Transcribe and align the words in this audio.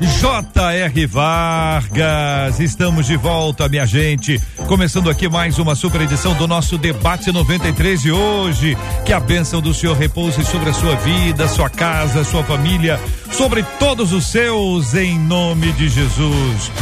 J.R. 0.00 1.06
Vargas. 1.06 2.58
Estamos 2.58 3.06
de 3.06 3.16
volta, 3.16 3.68
minha 3.68 3.84
gente. 3.84 4.40
Começando 4.66 5.10
aqui 5.10 5.28
mais 5.28 5.58
uma 5.58 5.74
super 5.74 6.00
edição 6.00 6.32
do 6.34 6.48
nosso 6.48 6.78
debate 6.78 7.30
93 7.30 8.00
de 8.00 8.10
hoje. 8.10 8.78
Que 9.04 9.12
a 9.12 9.20
bênção 9.20 9.60
do 9.60 9.74
Senhor 9.74 9.94
repouse 9.94 10.42
sobre 10.46 10.70
a 10.70 10.72
sua 10.72 10.96
vida, 10.96 11.46
sua 11.48 11.68
casa, 11.68 12.24
sua 12.24 12.42
família, 12.42 12.98
sobre 13.30 13.62
todos 13.78 14.14
os 14.14 14.26
seus, 14.26 14.94
em 14.94 15.18
nome 15.18 15.70
de 15.72 15.90
Jesus. 15.90 16.72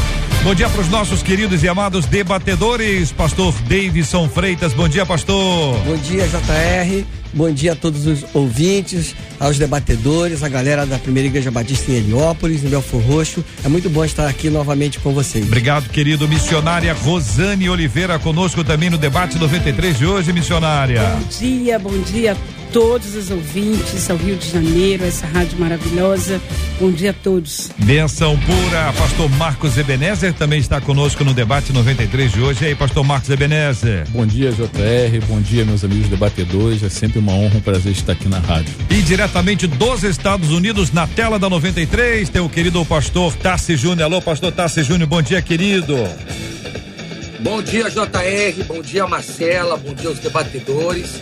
Bom 0.44 0.54
dia 0.54 0.68
para 0.68 0.80
os 0.80 0.88
nossos 0.88 1.20
queridos 1.20 1.64
e 1.64 1.68
amados 1.68 2.06
debatedores. 2.06 3.10
Pastor 3.10 3.52
Davidson 3.62 4.28
Freitas, 4.28 4.72
bom 4.72 4.88
dia, 4.88 5.04
pastor. 5.04 5.76
Bom 5.80 5.96
dia, 5.96 6.28
JR. 6.28 7.04
Bom 7.32 7.50
dia 7.50 7.72
a 7.72 7.76
todos 7.76 8.06
os 8.06 8.24
ouvintes, 8.34 9.14
aos 9.38 9.58
debatedores, 9.58 10.42
a 10.42 10.48
galera 10.48 10.86
da 10.86 10.98
Primeira 10.98 11.28
Igreja 11.28 11.50
Batista 11.50 11.92
em 11.92 11.96
Heliópolis, 11.96 12.64
em 12.64 12.68
Belfor 12.68 13.00
Roxo. 13.02 13.44
É 13.64 13.68
muito 13.68 13.88
bom 13.90 14.04
estar 14.04 14.28
aqui 14.28 14.50
novamente 14.50 14.98
com 15.00 15.12
vocês. 15.12 15.44
Obrigado, 15.44 15.88
querido. 15.90 16.28
Missionária 16.28 16.92
Rosane 16.92 17.68
Oliveira 17.68 18.18
conosco 18.18 18.64
também 18.64 18.90
no 18.90 18.98
debate 18.98 19.38
93 19.38 19.98
de 19.98 20.06
hoje, 20.06 20.32
missionária. 20.32 21.02
Bom 21.02 21.38
dia, 21.38 21.78
bom 21.78 21.98
dia 22.00 22.36
todos 22.72 23.14
os 23.14 23.30
ouvintes 23.30 24.10
ao 24.10 24.16
Rio 24.16 24.36
de 24.36 24.50
Janeiro, 24.50 25.04
essa 25.04 25.26
rádio 25.26 25.58
maravilhosa. 25.58 26.40
Bom 26.78 26.90
dia 26.90 27.10
a 27.10 27.14
todos. 27.14 27.70
Benção 27.78 28.38
pura. 28.38 28.92
Pastor 28.92 29.28
Marcos 29.30 29.76
Ebenezer 29.76 30.32
também 30.34 30.60
está 30.60 30.80
conosco 30.80 31.24
no 31.24 31.34
debate 31.34 31.72
93 31.72 32.32
de 32.32 32.40
hoje. 32.40 32.64
E 32.64 32.68
aí, 32.68 32.74
pastor 32.74 33.04
Marcos 33.04 33.30
Ebenezer. 33.30 34.06
Bom 34.10 34.26
dia, 34.26 34.52
JR. 34.52 35.26
Bom 35.26 35.40
dia, 35.40 35.64
meus 35.64 35.84
amigos 35.84 36.08
debatedores. 36.08 36.82
É 36.82 36.88
sempre 36.88 37.17
uma 37.18 37.32
honra, 37.32 37.58
um 37.58 37.60
prazer 37.60 37.92
estar 37.92 38.12
aqui 38.12 38.28
na 38.28 38.38
rádio. 38.38 38.74
E 38.90 39.02
diretamente 39.02 39.66
dos 39.66 40.02
Estados 40.02 40.50
Unidos, 40.50 40.92
na 40.92 41.06
tela 41.06 41.38
da 41.38 41.48
93, 41.48 42.28
tem 42.28 42.40
o 42.40 42.48
querido 42.48 42.84
pastor 42.84 43.34
Tassi 43.34 43.76
Júnior. 43.76 44.04
Alô, 44.04 44.22
pastor 44.22 44.52
Tassi 44.52 44.82
Júnior, 44.82 45.08
bom 45.08 45.22
dia, 45.22 45.40
querido. 45.42 45.96
Bom 47.40 47.62
dia, 47.62 47.88
JR. 47.88 48.64
Bom 48.66 48.82
dia, 48.82 49.06
Marcela. 49.06 49.76
Bom 49.76 49.94
dia 49.94 50.08
aos 50.08 50.18
debatedores. 50.18 51.20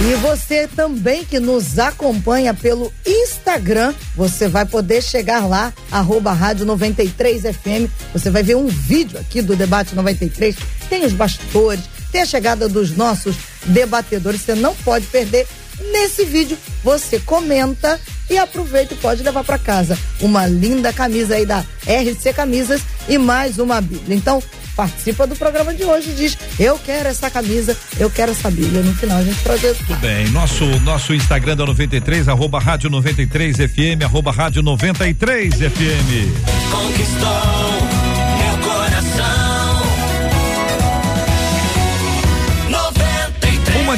E 0.00 0.14
você 0.16 0.66
também 0.66 1.24
que 1.24 1.38
nos 1.38 1.78
acompanha 1.78 2.52
pelo 2.52 2.92
Instagram, 3.06 3.94
você 4.16 4.48
vai 4.48 4.64
poder 4.64 5.00
chegar 5.00 5.46
lá, 5.46 5.72
arroba 5.92 6.32
rádio 6.32 6.66
93 6.66 7.42
FM. 7.42 7.88
Você 8.12 8.28
vai 8.28 8.42
ver 8.42 8.56
um 8.56 8.66
vídeo 8.66 9.16
aqui 9.20 9.40
do 9.40 9.54
debate 9.54 9.94
93. 9.94 10.56
Tem 10.88 11.04
os 11.04 11.12
bastidores, 11.12 11.84
tem 12.12 12.20
a 12.20 12.26
chegada 12.26 12.68
dos 12.68 12.94
nossos 12.94 13.34
debatedores. 13.64 14.42
Você 14.42 14.54
não 14.54 14.74
pode 14.76 15.06
perder. 15.06 15.48
Nesse 15.90 16.24
vídeo, 16.24 16.56
você 16.84 17.18
comenta 17.18 17.98
e 18.30 18.38
aproveita 18.38 18.94
e 18.94 18.96
pode 18.96 19.22
levar 19.22 19.42
para 19.42 19.58
casa 19.58 19.98
uma 20.20 20.46
linda 20.46 20.92
camisa 20.92 21.34
aí 21.34 21.44
da 21.44 21.64
RC 21.86 22.32
Camisas 22.34 22.82
e 23.08 23.18
mais 23.18 23.58
uma 23.58 23.80
Bíblia. 23.80 24.16
Então, 24.16 24.40
participa 24.76 25.26
do 25.26 25.34
programa 25.34 25.74
de 25.74 25.84
hoje 25.84 26.12
diz: 26.12 26.38
Eu 26.58 26.78
quero 26.78 27.08
essa 27.08 27.30
camisa, 27.30 27.76
eu 27.98 28.10
quero 28.10 28.32
essa 28.32 28.50
Bíblia. 28.50 28.82
No 28.82 28.94
final 28.94 29.18
a 29.18 29.24
gente 29.24 29.40
projeta. 29.42 29.74
Tudo 29.86 29.98
bem. 29.98 30.28
Nosso, 30.28 30.64
nosso 30.80 31.14
Instagram 31.14 31.56
da 31.56 31.66
93, 31.66 32.28
arroba 32.28 32.60
rádio 32.60 32.88
93 32.88 33.56
FM, 33.56 34.04
arroba 34.04 34.30
rádio 34.30 34.62
93 34.62 35.54
FM. 35.54 36.70
Conquistou 36.70 37.51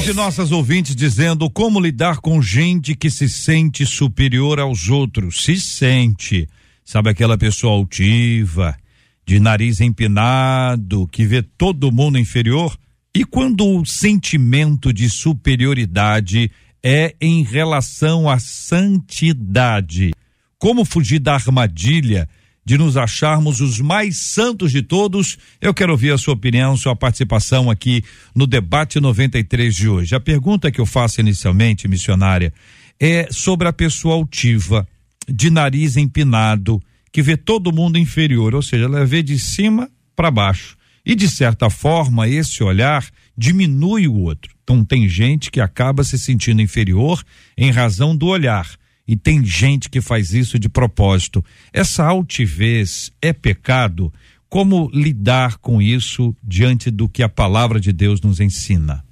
de 0.04 0.12
nossas 0.12 0.52
ouvintes 0.52 0.94
dizendo 0.94 1.48
como 1.48 1.80
lidar 1.80 2.18
com 2.18 2.42
gente 2.42 2.94
que 2.94 3.08
se 3.08 3.26
sente 3.26 3.86
superior 3.86 4.60
aos 4.60 4.90
outros. 4.90 5.42
Se 5.42 5.58
sente. 5.58 6.46
Sabe 6.84 7.08
aquela 7.08 7.38
pessoa 7.38 7.72
altiva, 7.72 8.76
de 9.24 9.40
nariz 9.40 9.80
empinado, 9.80 11.08
que 11.08 11.24
vê 11.24 11.40
todo 11.40 11.90
mundo 11.90 12.18
inferior? 12.18 12.76
E 13.14 13.24
quando 13.24 13.66
o 13.66 13.86
sentimento 13.86 14.92
de 14.92 15.08
superioridade 15.08 16.50
é 16.82 17.14
em 17.18 17.42
relação 17.42 18.28
à 18.28 18.38
santidade? 18.38 20.10
Como 20.58 20.84
fugir 20.84 21.18
da 21.18 21.32
armadilha 21.32 22.28
de 22.64 22.78
nos 22.78 22.96
acharmos 22.96 23.60
os 23.60 23.80
mais 23.80 24.16
santos 24.16 24.72
de 24.72 24.82
todos? 24.82 25.36
Eu 25.60 25.74
quero 25.74 25.92
ouvir 25.92 26.12
a 26.12 26.18
sua 26.18 26.34
opinião, 26.34 26.76
sua 26.76 26.96
participação 26.96 27.70
aqui 27.70 28.02
no 28.34 28.46
debate 28.46 29.00
93 29.00 29.74
de 29.74 29.88
hoje. 29.88 30.14
A 30.14 30.20
pergunta 30.20 30.70
que 30.70 30.80
eu 30.80 30.86
faço 30.86 31.20
inicialmente, 31.20 31.86
missionária, 31.86 32.52
é 32.98 33.28
sobre 33.30 33.68
a 33.68 33.72
pessoa 33.72 34.14
altiva, 34.14 34.86
de 35.28 35.50
nariz 35.50 35.96
empinado, 35.96 36.82
que 37.12 37.22
vê 37.22 37.36
todo 37.36 37.72
mundo 37.72 37.98
inferior, 37.98 38.54
ou 38.54 38.62
seja, 38.62 38.84
ela 38.84 39.04
vê 39.06 39.22
de 39.22 39.38
cima 39.38 39.90
para 40.16 40.30
baixo. 40.30 40.76
E 41.04 41.14
de 41.14 41.28
certa 41.28 41.68
forma, 41.68 42.28
esse 42.28 42.62
olhar 42.62 43.06
diminui 43.36 44.08
o 44.08 44.14
outro. 44.14 44.54
Então 44.62 44.84
tem 44.84 45.08
gente 45.08 45.50
que 45.50 45.60
acaba 45.60 46.02
se 46.02 46.18
sentindo 46.18 46.62
inferior 46.62 47.22
em 47.56 47.70
razão 47.70 48.16
do 48.16 48.26
olhar. 48.26 48.66
E 49.06 49.16
tem 49.16 49.44
gente 49.44 49.90
que 49.90 50.00
faz 50.00 50.32
isso 50.32 50.58
de 50.58 50.68
propósito. 50.68 51.44
Essa 51.72 52.04
altivez 52.04 53.12
é 53.20 53.32
pecado? 53.32 54.12
Como 54.48 54.90
lidar 54.92 55.58
com 55.58 55.82
isso 55.82 56.34
diante 56.42 56.90
do 56.90 57.08
que 57.08 57.22
a 57.22 57.28
palavra 57.28 57.78
de 57.78 57.92
Deus 57.92 58.20
nos 58.20 58.40
ensina? 58.40 59.04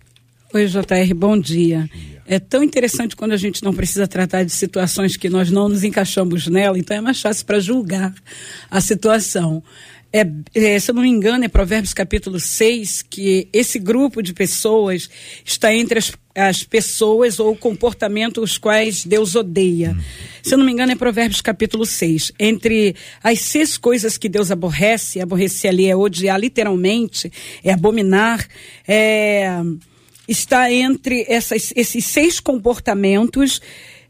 Oi, 0.54 0.66
JR, 0.66 1.14
bom 1.14 1.38
dia. 1.38 1.88
É 2.26 2.38
tão 2.38 2.62
interessante 2.62 3.16
quando 3.16 3.32
a 3.32 3.36
gente 3.36 3.62
não 3.62 3.74
precisa 3.74 4.06
tratar 4.06 4.44
de 4.44 4.52
situações 4.52 5.16
que 5.16 5.28
nós 5.28 5.50
não 5.50 5.68
nos 5.68 5.82
encaixamos 5.82 6.46
nela, 6.46 6.78
então 6.78 6.96
é 6.96 7.00
mais 7.00 7.20
fácil 7.20 7.44
para 7.44 7.58
julgar 7.58 8.14
a 8.70 8.80
situação. 8.80 9.62
É, 10.12 10.26
é, 10.54 10.78
se 10.78 10.90
eu 10.90 10.94
não 10.94 11.02
me 11.02 11.08
engano, 11.08 11.42
é 11.44 11.48
Provérbios 11.48 11.94
capítulo 11.94 12.38
6, 12.38 13.02
que 13.08 13.48
esse 13.50 13.78
grupo 13.78 14.22
de 14.22 14.34
pessoas 14.34 15.08
está 15.42 15.74
entre 15.74 15.98
as, 15.98 16.12
as 16.34 16.64
pessoas 16.64 17.38
ou 17.38 17.54
comportamentos 17.56 18.42
os 18.42 18.58
quais 18.58 19.04
Deus 19.04 19.34
odeia. 19.34 19.96
Se 20.42 20.54
eu 20.54 20.58
não 20.58 20.64
me 20.64 20.72
engano, 20.72 20.92
é 20.92 20.96
Provérbios 20.96 21.40
capítulo 21.40 21.84
6. 21.84 22.32
Entre 22.38 22.96
as 23.22 23.40
seis 23.40 23.76
coisas 23.76 24.16
que 24.16 24.28
Deus 24.28 24.50
aborrece, 24.50 25.20
aborrecer 25.20 25.70
ali 25.70 25.86
é 25.88 25.96
odiar 25.96 26.38
literalmente, 26.38 27.30
é 27.62 27.72
abominar, 27.72 28.46
é 28.86 29.48
está 30.26 30.72
entre 30.72 31.24
essas, 31.28 31.72
esses 31.76 32.04
seis 32.04 32.40
comportamentos. 32.40 33.60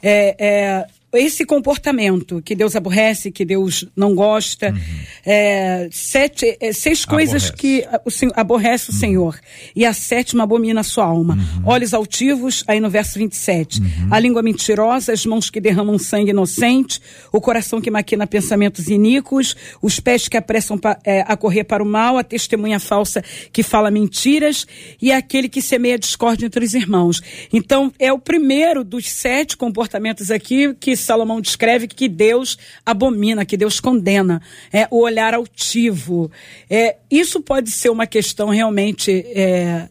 É, 0.02 0.36
é, 0.38 0.86
esse 1.12 1.44
comportamento 1.44 2.40
que 2.42 2.54
Deus 2.54 2.74
aborrece, 2.74 3.30
que 3.30 3.44
Deus 3.44 3.86
não 3.94 4.14
gosta, 4.14 4.70
uhum. 4.70 4.80
é, 5.26 5.88
sete, 5.90 6.56
é, 6.58 6.72
seis 6.72 7.04
coisas 7.04 7.48
aborrece. 7.48 7.52
que 7.52 7.86
o 8.04 8.10
Senhor, 8.10 8.32
aborrece 8.34 8.90
o 8.90 8.94
uhum. 8.94 8.98
Senhor. 8.98 9.40
E 9.76 9.84
a 9.84 9.92
sétima 9.92 10.44
abomina 10.44 10.80
a 10.80 10.84
sua 10.84 11.04
alma. 11.04 11.34
Uhum. 11.34 11.62
Olhos 11.66 11.92
altivos, 11.92 12.64
aí 12.66 12.80
no 12.80 12.88
verso 12.88 13.18
27. 13.18 13.80
Uhum. 13.80 13.86
A 14.10 14.18
língua 14.18 14.42
mentirosa, 14.42 15.12
as 15.12 15.26
mãos 15.26 15.50
que 15.50 15.60
derramam 15.60 15.98
sangue 15.98 16.30
inocente, 16.30 17.00
o 17.30 17.40
coração 17.40 17.80
que 17.80 17.90
maquina 17.90 18.26
pensamentos 18.26 18.88
iníquos, 18.88 19.54
os 19.82 20.00
pés 20.00 20.28
que 20.28 20.36
apressam 20.36 20.78
pa, 20.78 20.98
é, 21.04 21.24
a 21.26 21.36
correr 21.36 21.64
para 21.64 21.82
o 21.82 21.86
mal, 21.86 22.16
a 22.16 22.24
testemunha 22.24 22.80
falsa 22.80 23.22
que 23.52 23.62
fala 23.62 23.90
mentiras 23.90 24.66
e 25.00 25.12
aquele 25.12 25.48
que 25.48 25.60
semeia 25.60 25.98
discórdia 25.98 26.46
entre 26.46 26.64
os 26.64 26.72
irmãos. 26.72 27.20
Então, 27.52 27.92
é 27.98 28.10
o 28.10 28.18
primeiro 28.18 28.82
dos 28.82 29.10
sete 29.10 29.58
comportamentos 29.58 30.30
aqui 30.30 30.74
que 30.80 30.96
Salomão 31.02 31.40
descreve 31.40 31.86
que 31.86 32.08
Deus 32.08 32.58
abomina, 32.84 33.44
que 33.44 33.56
Deus 33.56 33.80
condena, 33.80 34.40
é 34.72 34.86
o 34.90 35.00
olhar 35.00 35.34
altivo. 35.34 36.30
É, 36.68 36.96
isso 37.10 37.40
pode 37.40 37.70
ser 37.70 37.90
uma 37.90 38.06
questão 38.06 38.48
realmente. 38.48 39.24
É, 39.34 39.88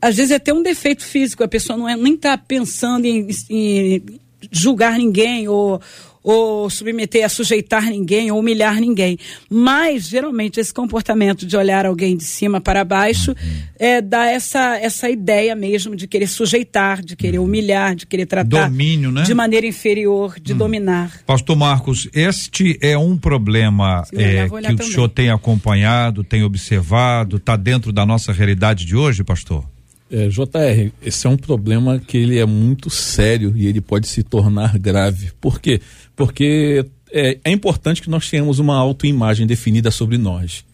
às 0.00 0.16
vezes 0.16 0.30
é 0.30 0.36
até 0.36 0.52
um 0.52 0.62
defeito 0.62 1.04
físico, 1.04 1.42
a 1.42 1.48
pessoa 1.48 1.76
não 1.76 1.88
é, 1.88 1.96
nem 1.96 2.14
está 2.14 2.36
pensando 2.38 3.04
em, 3.04 3.28
em 3.50 4.02
julgar 4.50 4.98
ninguém 4.98 5.48
ou, 5.48 5.80
ou 6.28 6.68
submeter 6.68 7.24
a 7.24 7.28
sujeitar 7.30 7.84
ninguém 7.84 8.30
ou 8.30 8.38
humilhar 8.38 8.78
ninguém. 8.78 9.16
Mas, 9.48 10.06
geralmente, 10.06 10.60
esse 10.60 10.74
comportamento 10.74 11.46
de 11.46 11.56
olhar 11.56 11.86
alguém 11.86 12.18
de 12.18 12.24
cima 12.24 12.60
para 12.60 12.84
baixo 12.84 13.30
uhum. 13.30 13.62
é, 13.78 14.02
dá 14.02 14.26
essa, 14.26 14.76
essa 14.76 15.08
ideia 15.08 15.54
mesmo 15.54 15.96
de 15.96 16.06
querer 16.06 16.26
sujeitar, 16.26 17.02
de 17.02 17.16
querer 17.16 17.38
uhum. 17.38 17.46
humilhar, 17.46 17.94
de 17.94 18.04
querer 18.04 18.26
tratar 18.26 18.68
Domínio, 18.68 19.10
né? 19.10 19.22
de 19.22 19.32
maneira 19.32 19.66
inferior, 19.66 20.38
de 20.38 20.52
uhum. 20.52 20.58
dominar. 20.58 21.22
Pastor 21.24 21.56
Marcos, 21.56 22.06
este 22.12 22.78
é 22.82 22.98
um 22.98 23.16
problema 23.16 24.04
é, 24.12 24.44
que 24.44 24.50
também. 24.50 24.74
o 24.74 24.82
senhor 24.82 25.08
tem 25.08 25.30
acompanhado, 25.30 26.22
tem 26.22 26.42
observado, 26.42 27.38
está 27.38 27.56
dentro 27.56 27.90
da 27.90 28.04
nossa 28.04 28.34
realidade 28.34 28.84
de 28.84 28.94
hoje, 28.94 29.24
pastor? 29.24 29.64
É, 30.10 30.28
JR, 30.28 30.90
esse 31.02 31.26
é 31.26 31.30
um 31.30 31.36
problema 31.36 31.98
que 31.98 32.16
ele 32.16 32.38
é 32.38 32.46
muito 32.46 32.88
sério 32.88 33.52
e 33.54 33.66
ele 33.66 33.80
pode 33.80 34.08
se 34.08 34.22
tornar 34.22 34.78
grave. 34.78 35.32
Por 35.38 35.60
quê? 35.60 35.80
Porque 36.18 36.84
é, 37.12 37.38
é 37.44 37.50
importante 37.52 38.02
que 38.02 38.10
nós 38.10 38.28
tenhamos 38.28 38.58
uma 38.58 38.76
autoimagem 38.76 39.46
definida 39.46 39.88
sobre 39.88 40.18
nós. 40.18 40.64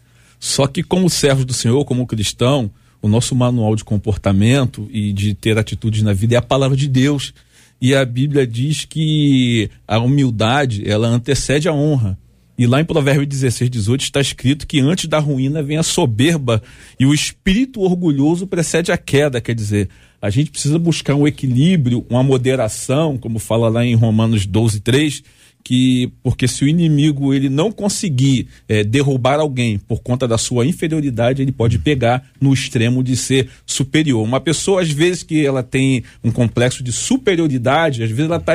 Só 0.41 0.67
que 0.67 0.83
como 0.83 1.11
servos 1.11 1.45
do 1.45 1.53
Senhor, 1.53 1.85
como 1.85 2.07
cristão, 2.07 2.71
o 3.03 3.09
nosso 3.09 3.35
manual 3.35 3.77
de 3.77 3.85
comportamento 3.85 4.89
e 4.91 5.13
de 5.13 5.35
ter 5.35 5.59
atitudes 5.59 6.03
na 6.03 6.15
vida 6.15 6.35
é 6.35 6.39
a 6.39 6.43
palavra 6.43 6.75
de 6.75 6.89
Deus. 6.89 7.35
E 7.79 7.95
a 7.95 8.07
Bíblia 8.07 8.47
diz 8.47 8.87
que 8.87 9.69
a 9.87 9.99
humildade, 9.99 10.83
ela 10.89 11.09
antecede 11.09 11.69
a 11.69 11.75
honra. 11.75 12.19
E 12.57 12.67
lá 12.67 12.81
em 12.81 12.85
Provérbio 12.85 13.27
16, 13.27 13.69
18 13.69 14.01
está 14.03 14.21
escrito 14.21 14.67
que 14.67 14.81
antes 14.81 15.07
da 15.07 15.19
ruína 15.19 15.63
vem 15.63 15.77
a 15.77 15.83
soberba 15.83 16.63
e 16.99 17.05
o 17.05 17.13
espírito 17.13 17.81
orgulhoso 17.81 18.47
precede 18.47 18.93
a 18.93 18.97
queda. 18.97 19.41
Quer 19.41 19.55
dizer, 19.55 19.89
a 20.23 20.31
gente 20.31 20.51
precisa 20.51 20.79
buscar 20.79 21.17
um 21.17 21.27
equilíbrio, 21.27 22.07
uma 22.09 22.23
moderação, 22.23 23.19
como 23.19 23.41
fala 23.41 23.69
lá 23.69 23.85
em 23.85 23.95
Romanos 23.95 24.47
12, 24.47 24.81
3, 24.81 25.23
que 25.65 26.13
porque 26.23 26.47
se 26.47 26.65
o 26.65 26.69
inimigo 26.69 27.35
ele 27.35 27.49
não 27.49 27.73
conseguir 27.73 28.47
é, 28.69 28.85
derrubar 28.85 29.41
alguém 29.41 29.79
por 29.79 30.01
conta 30.01 30.29
da 30.29 30.39
sua 30.39 30.65
inferioridade, 30.65 31.43
ele 31.43 31.51
pode 31.51 31.79
pegar 31.79 32.23
no 32.41 32.53
extremo 32.53 33.03
de 33.03 33.17
ser 33.17 33.49
superior. 33.67 34.23
Uma 34.23 34.41
pessoa, 34.41 34.83
às 34.83 34.91
vezes, 34.91 35.23
que 35.23 35.45
ela 35.45 35.63
tem 35.63 36.05
um 36.23 36.31
complexo 36.31 36.85
de 36.85 36.93
superioridade, 36.93 38.03
às 38.03 38.11
vezes 38.11 38.27
ela 38.27 38.37
está 38.37 38.55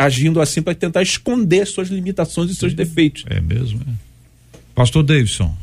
agindo 0.00 0.40
assim 0.40 0.62
para 0.62 0.74
tentar 0.74 1.02
esconder 1.02 1.66
suas 1.66 1.88
limitações 1.88 2.50
e 2.50 2.54
seus 2.54 2.74
defeitos. 2.74 3.24
É 3.28 3.40
mesmo. 3.40 3.80
É. 3.80 3.92
Pastor 4.74 5.02
Davidson. 5.02 5.54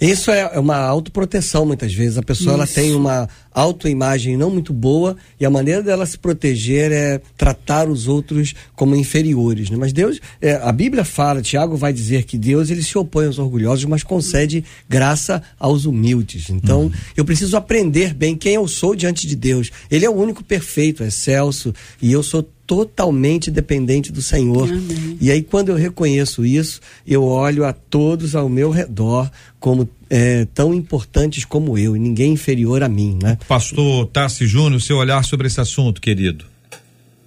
Isso 0.00 0.30
é, 0.30 0.50
é 0.54 0.58
uma 0.58 0.76
autoproteção, 0.76 1.64
muitas 1.64 1.92
vezes. 1.92 2.18
A 2.18 2.22
pessoa 2.22 2.54
ela 2.54 2.66
tem 2.66 2.94
uma 2.94 3.28
autoimagem 3.56 4.36
não 4.36 4.50
muito 4.50 4.72
boa 4.72 5.16
e 5.40 5.46
a 5.46 5.50
maneira 5.50 5.82
dela 5.82 6.04
se 6.04 6.18
proteger 6.18 6.92
é 6.92 7.20
tratar 7.38 7.88
os 7.88 8.06
outros 8.06 8.54
como 8.74 8.94
inferiores. 8.94 9.70
Né? 9.70 9.78
Mas 9.78 9.94
Deus, 9.94 10.20
é, 10.42 10.52
a 10.56 10.70
Bíblia 10.70 11.04
fala, 11.04 11.40
Tiago 11.40 11.74
vai 11.74 11.90
dizer 11.90 12.24
que 12.24 12.36
Deus 12.36 12.68
ele 12.68 12.82
se 12.82 12.98
opõe 12.98 13.26
aos 13.26 13.38
orgulhosos, 13.38 13.86
mas 13.86 14.02
concede 14.02 14.62
graça 14.86 15.42
aos 15.58 15.86
humildes. 15.86 16.50
Então, 16.50 16.82
uhum. 16.82 16.92
eu 17.16 17.24
preciso 17.24 17.56
aprender 17.56 18.12
bem 18.12 18.36
quem 18.36 18.54
eu 18.54 18.68
sou 18.68 18.94
diante 18.94 19.26
de 19.26 19.34
Deus. 19.34 19.70
Ele 19.90 20.04
é 20.04 20.10
o 20.10 20.14
único 20.14 20.44
perfeito, 20.44 21.02
é 21.02 21.06
excelso, 21.06 21.74
e 22.02 22.12
eu 22.12 22.22
sou 22.22 22.46
totalmente 22.66 23.50
dependente 23.50 24.12
do 24.12 24.20
Senhor. 24.20 24.68
Amém. 24.68 25.16
E 25.20 25.30
aí, 25.30 25.40
quando 25.40 25.68
eu 25.70 25.76
reconheço 25.76 26.44
isso, 26.44 26.80
eu 27.06 27.22
olho 27.22 27.64
a 27.64 27.72
todos 27.72 28.34
ao 28.34 28.48
meu 28.48 28.70
redor 28.70 29.30
como 29.60 29.88
é, 30.08 30.44
tão 30.46 30.72
importantes 30.74 31.44
como 31.44 31.76
eu, 31.76 31.96
e 31.96 31.98
ninguém 31.98 32.32
inferior 32.32 32.82
a 32.82 32.88
mim, 32.88 33.18
né? 33.22 33.38
Pastor 33.48 34.06
Tassi 34.06 34.46
Júnior, 34.46 34.80
seu 34.80 34.96
olhar 34.96 35.24
sobre 35.24 35.46
esse 35.46 35.60
assunto, 35.60 36.00
querido. 36.00 36.44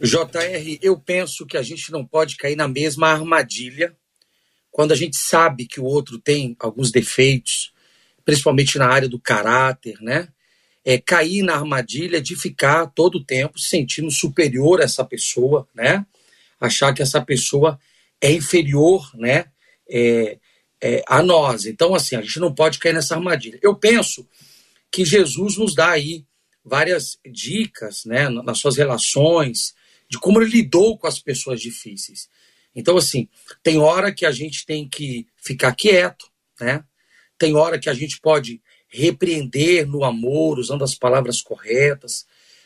JR, 0.01 0.79
eu 0.81 0.97
penso 0.97 1.45
que 1.45 1.57
a 1.57 1.61
gente 1.61 1.91
não 1.91 2.05
pode 2.05 2.37
cair 2.37 2.55
na 2.55 2.67
mesma 2.67 3.09
armadilha 3.09 3.93
quando 4.71 4.93
a 4.93 4.95
gente 4.95 5.17
sabe 5.17 5.65
que 5.65 5.79
o 5.79 5.83
outro 5.83 6.17
tem 6.17 6.55
alguns 6.59 6.91
defeitos, 6.91 7.73
principalmente 8.23 8.77
na 8.77 8.87
área 8.87 9.09
do 9.09 9.19
caráter, 9.19 9.97
né? 10.01 10.29
é, 10.89 10.97
cair 10.97 11.43
na 11.43 11.55
armadilha 11.55 12.21
de 12.21 12.35
ficar 12.35 12.87
todo 12.87 13.19
o 13.19 13.23
tempo 13.23 13.59
se 13.59 13.69
sentindo 13.69 14.09
superior 14.09 14.81
a 14.81 14.85
essa 14.85 15.03
pessoa, 15.03 15.67
né? 15.73 16.05
Achar 16.59 16.93
que 16.93 17.01
essa 17.01 17.21
pessoa 17.21 17.79
é 18.21 18.31
inferior, 18.31 19.11
né? 19.15 19.45
É, 19.89 20.37
é, 20.81 21.03
a 21.07 21.21
nós. 21.21 21.65
Então, 21.65 21.93
assim, 21.93 22.15
a 22.15 22.21
gente 22.21 22.39
não 22.39 22.53
pode 22.53 22.79
cair 22.79 22.93
nessa 22.93 23.15
armadilha. 23.15 23.59
Eu 23.61 23.75
penso 23.75 24.27
que 24.91 25.05
Jesus 25.05 25.57
nos 25.57 25.75
dá 25.75 25.91
aí 25.91 26.25
várias 26.63 27.17
dicas, 27.25 28.05
né, 28.05 28.29
nas 28.29 28.59
suas 28.59 28.77
relações, 28.77 29.73
de 30.09 30.17
como 30.19 30.41
ele 30.41 30.51
lidou 30.51 30.97
com 30.97 31.07
as 31.07 31.19
pessoas 31.19 31.61
difíceis. 31.61 32.29
Então, 32.75 32.97
assim, 32.97 33.27
tem 33.63 33.77
hora 33.79 34.11
que 34.11 34.25
a 34.25 34.31
gente 34.31 34.65
tem 34.65 34.87
que 34.87 35.27
ficar 35.37 35.73
quieto, 35.75 36.27
né? 36.59 36.83
Tem 37.37 37.55
hora 37.55 37.79
que 37.79 37.89
a 37.89 37.93
gente 37.93 38.19
pode 38.19 38.61
repreender 38.87 39.87
no 39.87 40.03
amor, 40.03 40.59
usando 40.59 40.83
as 40.83 40.95
palavras 40.95 41.41
corretas. 41.41 42.25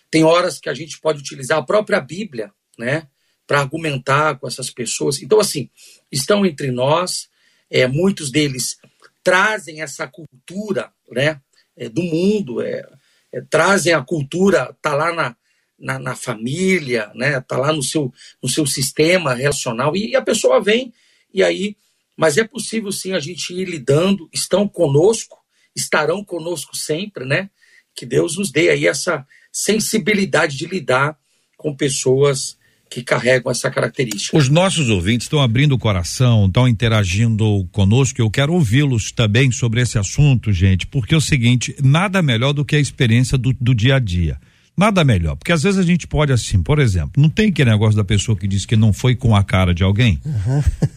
Tem 0.09 0.23
horas 0.23 0.59
que 0.59 0.69
a 0.69 0.73
gente 0.73 0.99
pode 0.99 1.19
utilizar 1.19 1.57
a 1.57 1.65
própria 1.65 1.99
Bíblia, 1.99 2.51
né, 2.77 3.07
para 3.45 3.59
argumentar 3.59 4.39
com 4.39 4.47
essas 4.47 4.69
pessoas. 4.69 5.21
Então, 5.21 5.39
assim, 5.39 5.69
estão 6.11 6.45
entre 6.45 6.71
nós, 6.71 7.29
é, 7.73 7.87
muitos 7.87 8.29
deles 8.29 8.77
trazem 9.23 9.81
essa 9.81 10.07
cultura, 10.07 10.93
né, 11.11 11.41
é, 11.75 11.89
do 11.89 12.03
mundo, 12.03 12.61
é, 12.61 12.87
é, 13.31 13.41
trazem 13.49 13.93
a 13.93 14.01
cultura, 14.03 14.77
tá 14.79 14.93
lá 14.93 15.11
na, 15.11 15.35
na, 15.79 15.97
na, 15.97 16.15
família, 16.15 17.11
né, 17.15 17.41
tá 17.41 17.57
lá 17.57 17.73
no 17.73 17.81
seu, 17.81 18.13
no 18.41 18.47
seu 18.47 18.67
sistema 18.67 19.33
relacional 19.33 19.95
e, 19.95 20.11
e 20.11 20.15
a 20.15 20.21
pessoa 20.21 20.61
vem 20.61 20.93
e 21.33 21.41
aí, 21.41 21.75
mas 22.15 22.37
é 22.37 22.43
possível 22.43 22.91
sim 22.91 23.13
a 23.13 23.19
gente 23.19 23.51
ir 23.53 23.65
lidando, 23.67 24.29
estão 24.31 24.67
conosco, 24.67 25.39
estarão 25.75 26.23
conosco 26.23 26.77
sempre, 26.77 27.25
né? 27.25 27.49
Que 27.95 28.05
Deus 28.05 28.37
nos 28.37 28.51
dê 28.51 28.69
aí 28.69 28.85
essa 28.85 29.25
sensibilidade 29.51 30.55
de 30.55 30.67
lidar 30.67 31.17
com 31.57 31.75
pessoas 31.75 32.55
que 32.89 33.03
carregam 33.03 33.51
essa 33.51 33.71
característica. 33.71 34.37
Os 34.37 34.49
nossos 34.49 34.89
ouvintes 34.89 35.25
estão 35.25 35.41
abrindo 35.41 35.73
o 35.73 35.79
coração, 35.79 36.45
estão 36.45 36.67
interagindo 36.67 37.67
conosco. 37.71 38.21
Eu 38.21 38.29
quero 38.29 38.53
ouvi-los 38.53 39.11
também 39.11 39.51
sobre 39.51 39.81
esse 39.81 39.97
assunto, 39.97 40.51
gente, 40.51 40.85
porque 40.87 41.13
é 41.13 41.17
o 41.17 41.21
seguinte: 41.21 41.75
nada 41.83 42.21
melhor 42.21 42.53
do 42.53 42.63
que 42.63 42.75
a 42.75 42.79
experiência 42.79 43.37
do, 43.37 43.53
do 43.59 43.73
dia 43.73 43.95
a 43.95 43.99
dia. 43.99 44.37
Nada 44.75 45.03
melhor, 45.03 45.35
porque 45.35 45.51
às 45.51 45.61
vezes 45.61 45.79
a 45.79 45.83
gente 45.83 46.07
pode 46.07 46.33
assim, 46.33 46.63
por 46.63 46.79
exemplo, 46.79 47.21
não 47.21 47.29
tem 47.29 47.49
aquele 47.49 47.69
negócio 47.69 47.95
da 47.95 48.03
pessoa 48.03 48.35
que 48.35 48.47
diz 48.47 48.65
que 48.65 48.75
não 48.75 48.91
foi 48.91 49.15
com 49.15 49.35
a 49.35 49.43
cara 49.43 49.71
de 49.71 49.83
alguém? 49.83 50.19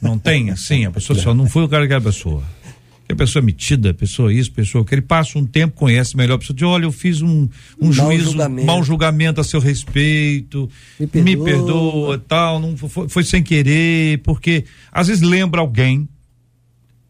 Não 0.01 0.19
tem 0.19 0.51
assim, 0.51 0.87
a 0.87 0.91
pessoa 0.91 1.19
só 1.19 1.35
não 1.35 1.47
foi 1.47 1.63
o 1.65 1.69
cara 1.69 1.83
daquela 1.83 2.01
pessoa. 2.11 2.43
Que 3.07 3.13
a 3.13 3.17
pessoa 3.17 3.41
é 3.41 3.45
metida, 3.47 3.95
pessoa 3.95 4.33
isso, 4.33 4.51
pessoa 4.51 4.85
que 4.85 4.93
ele 4.93 5.03
passa 5.03 5.39
um 5.39 5.47
tempo, 5.47 5.77
conhece 5.77 6.17
melhor 6.17 6.35
a 6.35 6.39
pessoa, 6.39 6.57
diz, 6.57 6.65
olha, 6.67 6.85
eu 6.87 6.91
fiz 6.93 7.23
um, 7.23 7.49
um 7.81 7.85
Mau 7.85 7.93
juízo, 7.93 8.25
julgamento. 8.33 8.67
mau 8.67 8.83
julgamento 8.83 9.41
a 9.41 9.45
seu 9.45 9.61
respeito, 9.61 10.69
Me 10.99 11.07
me 11.23 11.37
perdoa. 11.37 11.45
perdoa, 11.45 12.19
tal, 12.27 12.59
não 12.59 12.77
foi, 12.77 13.09
foi 13.09 13.23
sem 13.23 13.45
querer, 13.45 14.19
porque 14.25 14.65
às 14.91 15.07
vezes 15.07 15.23
lembra 15.23 15.61
alguém, 15.61 16.09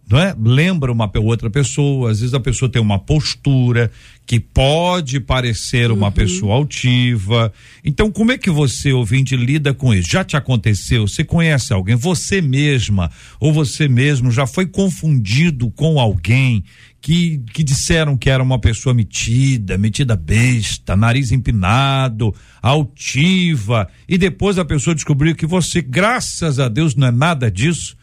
não 0.09 0.19
é? 0.19 0.37
Lembra 0.39 0.93
uma 0.93 1.11
outra 1.19 1.49
pessoa, 1.49 2.11
às 2.11 2.21
vezes 2.21 2.35
a 2.35 2.41
pessoa 2.41 2.71
tem 2.71 2.81
uma 2.81 2.99
postura 2.99 3.91
que 4.27 4.41
pode 4.41 5.21
parecer 5.21 5.93
uma 5.93 6.11
pessoa 6.11 6.57
altiva. 6.57 7.53
Então, 7.85 8.11
como 8.11 8.33
é 8.33 8.39
que 8.39 8.51
você, 8.51 8.93
ouvinte, 8.93 9.37
lida 9.37 9.73
com 9.73 9.95
isso? 9.95 10.11
Já 10.11 10.25
te 10.25 10.37
aconteceu? 10.37 11.07
Você 11.07 11.23
conhece 11.23 11.73
alguém? 11.73 11.95
Você 11.95 12.41
mesma 12.41 13.11
ou 13.39 13.53
você 13.53 13.87
mesmo 13.87 14.33
já 14.33 14.45
foi 14.45 14.67
confundido 14.67 15.71
com 15.71 16.01
alguém 16.01 16.65
que, 17.01 17.41
que 17.53 17.63
disseram 17.63 18.17
que 18.17 18.29
era 18.29 18.43
uma 18.43 18.59
pessoa 18.59 18.93
metida, 18.93 19.79
metida 19.79 20.17
besta, 20.17 20.97
nariz 20.97 21.31
empinado, 21.31 22.35
altiva, 22.61 23.87
e 24.09 24.19
depois 24.19 24.59
a 24.59 24.65
pessoa 24.65 24.93
descobriu 24.93 25.37
que 25.37 25.47
você, 25.47 25.81
graças 25.81 26.59
a 26.59 26.69
Deus, 26.69 26.97
não 26.97 27.07
é 27.07 27.13
nada 27.13 27.49
disso? 27.49 27.97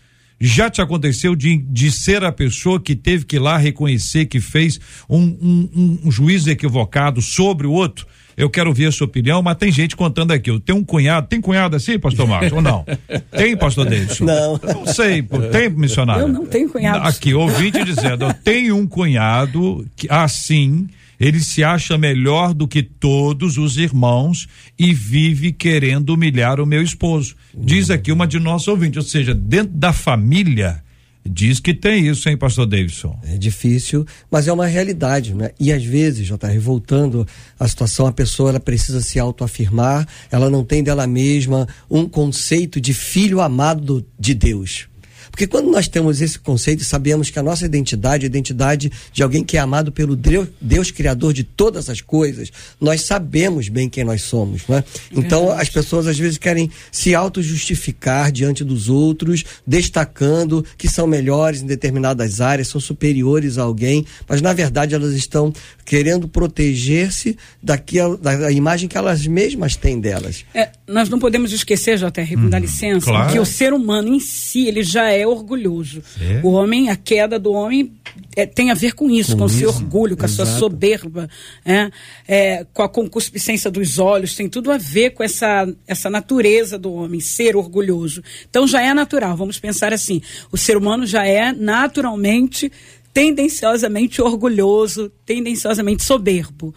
Já 0.46 0.70
te 0.70 0.82
aconteceu 0.82 1.38
de, 1.38 1.56
de 1.58 1.90
ser 1.90 2.22
a 2.26 2.30
pessoa 2.30 2.78
que 2.78 2.98
teve 2.98 3.24
que 3.24 3.38
ir 3.38 3.40
lá 3.40 3.56
reconhecer 3.58 4.26
que 4.26 4.42
fez 4.42 4.78
um, 5.10 5.22
um, 5.22 6.00
um- 6.04 6.12
juízo 6.12 6.52
equivocado 6.52 7.22
sobre 7.22 7.66
o 7.66 7.72
outro? 7.72 8.06
Eu 8.36 8.50
quero 8.50 8.70
ouvir 8.70 8.88
a 8.88 8.92
sua 8.92 9.06
opinião, 9.06 9.42
mas 9.42 9.58
tem 9.58 9.72
gente 9.72 9.96
contando 9.96 10.32
aqui. 10.32 10.50
Eu 10.50 10.60
tenho 10.60 10.80
um 10.80 10.84
cunhado, 10.84 11.28
tem 11.28 11.40
cunhado 11.40 11.76
assim, 11.76 12.00
pastor 12.00 12.28
Marcos, 12.28 12.52
ou 12.52 12.62
não? 12.62 12.86
Tem, 13.32 13.56
pastor 13.58 13.86
Davidson? 13.86 14.26
Não. 14.26 14.60
Eu 14.62 14.74
não 14.74 14.86
sei, 14.86 15.22
pô, 15.22 15.40
tem, 15.50 15.70
missionário? 15.70 16.24
Eu 16.24 16.28
não 16.28 16.46
tenho 16.46 16.70
cunhados. 16.70 17.08
Aqui, 17.08 17.34
ouvinte 17.34 17.84
dizendo, 17.84 18.26
eu 18.26 18.34
tenho 18.34 18.76
um 18.78 18.88
cunhado 18.88 19.86
que, 19.96 20.08
assim, 20.10 20.88
ele 21.20 21.40
se 21.40 21.64
acha 21.64 21.98
melhor 21.98 22.54
do 22.54 22.68
que 22.68 22.84
todos 22.84 23.58
os 23.58 23.78
irmãos 23.78 24.48
e 24.78 24.94
vive 24.94 25.52
querendo 25.52 26.10
humilhar 26.12 26.60
o 26.60 26.66
meu 26.66 26.82
esposo. 26.82 27.36
Diz 27.56 27.90
aqui 27.90 28.12
uma 28.12 28.28
de 28.28 28.40
nossos 28.40 28.68
ouvintes, 28.68 28.98
ou 28.98 29.10
seja, 29.10 29.34
dentro 29.34 29.74
da 29.74 29.94
família, 29.94 30.84
diz 31.26 31.60
que 31.60 31.74
tem 31.74 32.08
isso, 32.08 32.28
hein, 32.30 32.38
pastor 32.38 32.66
Davidson? 32.66 33.18
É 33.24 33.38
difícil, 33.38 34.06
mas 34.30 34.48
é 34.48 34.54
uma 34.54 34.66
realidade, 34.66 35.34
né? 35.34 35.52
E 35.60 35.72
às 35.72 35.84
vezes, 35.84 36.28
JR, 36.28 36.60
voltando 36.60 37.26
à 37.60 37.68
situação, 37.68 38.06
a 38.08 38.12
pessoa 38.12 38.50
ela 38.50 38.60
precisa 38.60 39.02
se 39.02 39.18
autoafirmar, 39.20 40.08
ela 40.32 40.50
não 40.50 40.64
tem 40.64 40.84
dela 40.84 41.08
mesma 41.08 41.68
um 41.90 42.08
conceito 42.08 42.80
de 42.82 42.94
filho 42.94 43.40
amado 43.42 43.82
do- 44.02 44.06
de 44.20 44.34
Deus. 44.34 44.88
Porque 45.34 45.48
quando 45.48 45.72
nós 45.72 45.88
temos 45.88 46.22
esse 46.22 46.38
conceito 46.38 46.84
e 46.84 46.86
sabemos 46.86 47.32
que 47.32 47.40
a 47.40 47.44
nossa 47.44 47.66
identidade 47.66 48.24
é 48.24 48.28
a 48.28 48.30
identidade 48.30 48.92
de 49.12 49.24
alguém 49.24 49.44
que 49.44 49.58
é 49.58 49.60
amado 49.60 49.92
pelo 49.92 50.16
Deus, 50.16 50.48
Deus 50.62 50.92
Criador 50.92 51.34
de 51.34 51.44
todas 51.44 51.90
as 51.90 52.02
coisas, 52.02 52.52
nós 52.80 53.02
sabemos 53.02 53.68
bem 53.68 53.90
quem 53.90 54.04
nós 54.04 54.22
somos, 54.22 54.68
né? 54.68 54.84
Então 55.12 55.50
as 55.52 55.70
pessoas 55.70 56.06
às 56.06 56.20
vezes 56.20 56.38
querem 56.38 56.70
se 56.92 57.16
auto-justificar 57.16 58.32
diante 58.32 58.64
dos 58.64 58.90
outros, 58.90 59.44
destacando 59.66 60.64
que 60.78 60.88
são 60.88 61.08
melhores 61.08 61.64
em 61.64 61.66
determinadas 61.66 62.40
áreas, 62.40 62.68
são 62.68 62.80
superiores 62.80 63.58
a 63.58 63.64
alguém, 63.64 64.06
mas 64.30 64.40
na 64.40 64.54
verdade 64.54 64.94
elas 64.94 65.16
estão 65.16 65.52
querendo 65.86 66.28
proteger-se 66.28 67.38
daquela, 67.62 68.18
da 68.18 68.52
imagem 68.52 68.88
que 68.88 68.98
elas 68.98 69.26
mesmas 69.28 69.76
têm 69.76 70.00
delas. 70.00 70.46
É, 70.54 70.70
nós 70.88 71.10
não 71.10 71.20
podemos 71.20 71.52
esquecer, 71.52 71.98
JR, 71.98 72.38
me 72.38 72.50
dá 72.50 72.60
licença, 72.60 73.08
claro. 73.08 73.32
que 73.32 73.40
o 73.40 73.46
ser 73.46 73.74
humano 73.74 74.08
em 74.14 74.20
si, 74.20 74.68
ele 74.68 74.84
já 74.84 75.10
é 75.10 75.26
orgulhoso. 75.26 76.02
É. 76.22 76.42
O 76.44 76.52
homem, 76.52 76.90
a 76.90 76.96
queda 76.96 77.38
do 77.38 77.52
homem 77.52 77.92
é, 78.36 78.46
tem 78.46 78.72
a 78.72 78.74
ver 78.74 78.94
com 78.94 79.10
isso, 79.10 79.38
com, 79.38 79.46
o 79.46 79.50
seu 79.50 79.70
isso, 79.70 79.80
orgulho, 79.80 80.18
com 80.18 80.26
a 80.26 80.28
sua 80.28 80.46
exato. 80.46 80.60
soberba, 80.60 81.30
é, 81.66 81.90
é, 82.28 82.66
com 82.74 82.84
a 82.84 82.90
concupiscência 82.90 83.70
dos 83.70 84.00
olhos, 84.00 84.36
tem 84.36 84.48
tudo 84.48 84.72
a 84.72 84.78
ver 84.78 85.12
com 85.12 85.24
essa, 85.24 85.68
essa 85.88 86.10
natureza 86.10 86.78
do 86.78 86.94
homem, 86.94 87.20
ser 87.20 87.56
orgulhoso. 87.56 88.24
Então 88.50 88.68
já 88.68 88.82
é 88.82 88.94
natural, 88.94 89.36
vamos 89.36 89.60
pensar 89.60 89.94
assim, 89.94 90.22
o 90.52 90.58
ser 90.58 90.78
humano 90.78 91.06
já 91.06 91.26
é 91.26 91.52
naturalmente 91.52 92.72
tendenciosamente 93.14 94.22
orgulhoso, 94.22 95.10
tendenciosamente 95.26 96.04
soberbo. 96.04 96.74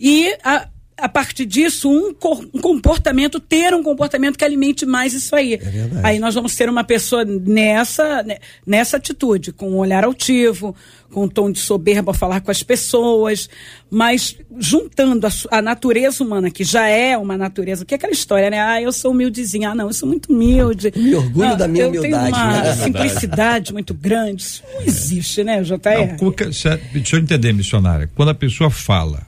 E 0.00 0.38
a, 0.42 0.68
a 1.02 1.08
partir 1.08 1.44
disso, 1.46 1.90
um, 1.90 2.14
um 2.54 2.60
comportamento, 2.60 3.40
ter 3.40 3.74
um 3.74 3.82
comportamento 3.82 4.36
que 4.38 4.44
alimente 4.44 4.86
mais 4.86 5.12
isso 5.12 5.34
aí. 5.34 5.56
verdade. 5.56 6.00
aí 6.06 6.18
nós 6.18 6.34
vamos 6.34 6.54
ter 6.54 6.68
uma 6.68 6.84
pessoa 6.84 7.24
nessa, 7.24 8.22
né, 8.22 8.38
nessa 8.66 8.96
atitude, 8.96 9.52
com 9.52 9.70
um 9.70 9.76
olhar 9.76 10.04
altivo, 10.04 10.74
com 11.10 11.24
um 11.24 11.28
tom 11.28 11.50
de 11.50 11.58
soberba 11.58 12.10
ao 12.10 12.14
falar 12.14 12.40
com 12.40 12.50
as 12.50 12.62
pessoas, 12.62 13.48
mas 13.90 14.36
juntando 14.58 15.26
a, 15.26 15.30
a 15.58 15.60
natureza 15.60 16.24
humana, 16.24 16.50
que 16.50 16.64
já 16.64 16.86
é 16.88 17.18
uma 17.18 17.36
natureza, 17.36 17.84
que 17.84 17.92
é 17.92 17.96
aquela 17.96 18.12
história, 18.12 18.48
né? 18.48 18.58
Ah, 18.60 18.80
eu 18.80 18.90
sou 18.92 19.10
humildezinha, 19.10 19.70
ah, 19.70 19.74
não, 19.74 19.88
eu 19.88 19.92
sou 19.92 20.08
muito 20.08 20.32
humilde. 20.32 20.90
Me 20.96 21.14
orgulho 21.14 21.48
Ah, 21.48 21.54
da 21.54 21.68
minha 21.68 21.84
eu 21.84 21.90
tenho 22.00 22.16
humildade, 22.16 22.34
uma 22.36 22.62
né? 22.62 22.72
simplicidade 22.82 23.72
muito 23.72 23.92
grande. 23.92 24.42
Isso 24.42 24.62
não 24.72 24.82
existe, 24.82 25.44
né, 25.44 25.62
JR? 25.62 25.76
Não, 25.98 26.16
como 26.16 26.32
que- 26.32 26.50
cê- 26.52 26.80
deixa 26.92 27.16
eu 27.16 27.20
entender, 27.20 27.52
missionária. 27.52 28.10
Quando 28.14 28.30
a 28.30 28.34
pessoa 28.34 28.70
fala, 28.70 29.26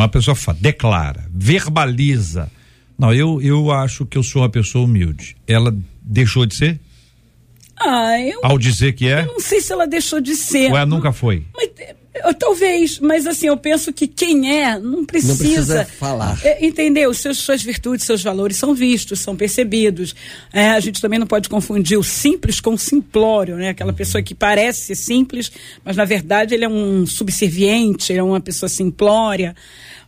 uma 0.00 0.08
pessoa 0.08 0.34
fala, 0.34 0.58
declara, 0.60 1.26
verbaliza. 1.32 2.50
Não, 2.98 3.12
eu, 3.12 3.40
eu 3.42 3.70
acho 3.70 4.06
que 4.06 4.16
eu 4.16 4.22
sou 4.22 4.42
uma 4.42 4.48
pessoa 4.48 4.84
humilde. 4.84 5.36
Ela 5.46 5.76
deixou 6.02 6.46
de 6.46 6.54
ser? 6.56 6.80
Ah, 7.78 8.18
eu 8.20 8.40
Ao 8.42 8.58
dizer 8.58 8.94
que 8.94 9.06
é? 9.08 9.26
não 9.26 9.38
sei 9.38 9.60
se 9.60 9.72
ela 9.72 9.86
deixou 9.86 10.20
de 10.20 10.34
ser. 10.34 10.70
Ou 10.70 10.76
ela 10.76 10.86
nunca 10.86 11.12
foi? 11.12 11.44
Mas, 11.54 11.68
eu- 12.24 12.34
talvez, 12.34 12.98
mas 13.00 13.26
assim, 13.26 13.46
eu 13.46 13.56
penso 13.56 13.92
que 13.92 14.06
quem 14.06 14.60
é 14.62 14.78
não 14.78 15.04
precisa. 15.04 15.32
Não 15.32 15.38
precisa 15.38 15.84
falar. 15.98 16.38
É, 16.44 16.64
entendeu? 16.64 17.12
Seus, 17.14 17.38
suas 17.38 17.62
virtudes, 17.62 18.04
seus 18.06 18.22
valores 18.22 18.56
são 18.56 18.74
vistos, 18.74 19.20
são 19.20 19.36
percebidos. 19.36 20.14
É, 20.52 20.70
a 20.70 20.80
gente 20.80 21.00
também 21.00 21.18
não 21.18 21.26
pode 21.26 21.48
confundir 21.48 21.98
o 21.98 22.04
simples 22.04 22.60
com 22.60 22.74
o 22.74 22.78
simplório, 22.78 23.56
né? 23.56 23.70
Aquela 23.70 23.92
pessoa 23.92 24.22
que 24.22 24.34
parece 24.34 24.80
ser 24.86 24.94
simples, 24.96 25.50
mas 25.84 25.96
na 25.96 26.04
verdade 26.04 26.54
ele 26.54 26.64
é 26.64 26.68
um 26.68 27.06
subserviente, 27.06 28.12
ele 28.12 28.20
é 28.20 28.22
uma 28.22 28.40
pessoa 28.40 28.68
simplória. 28.68 29.54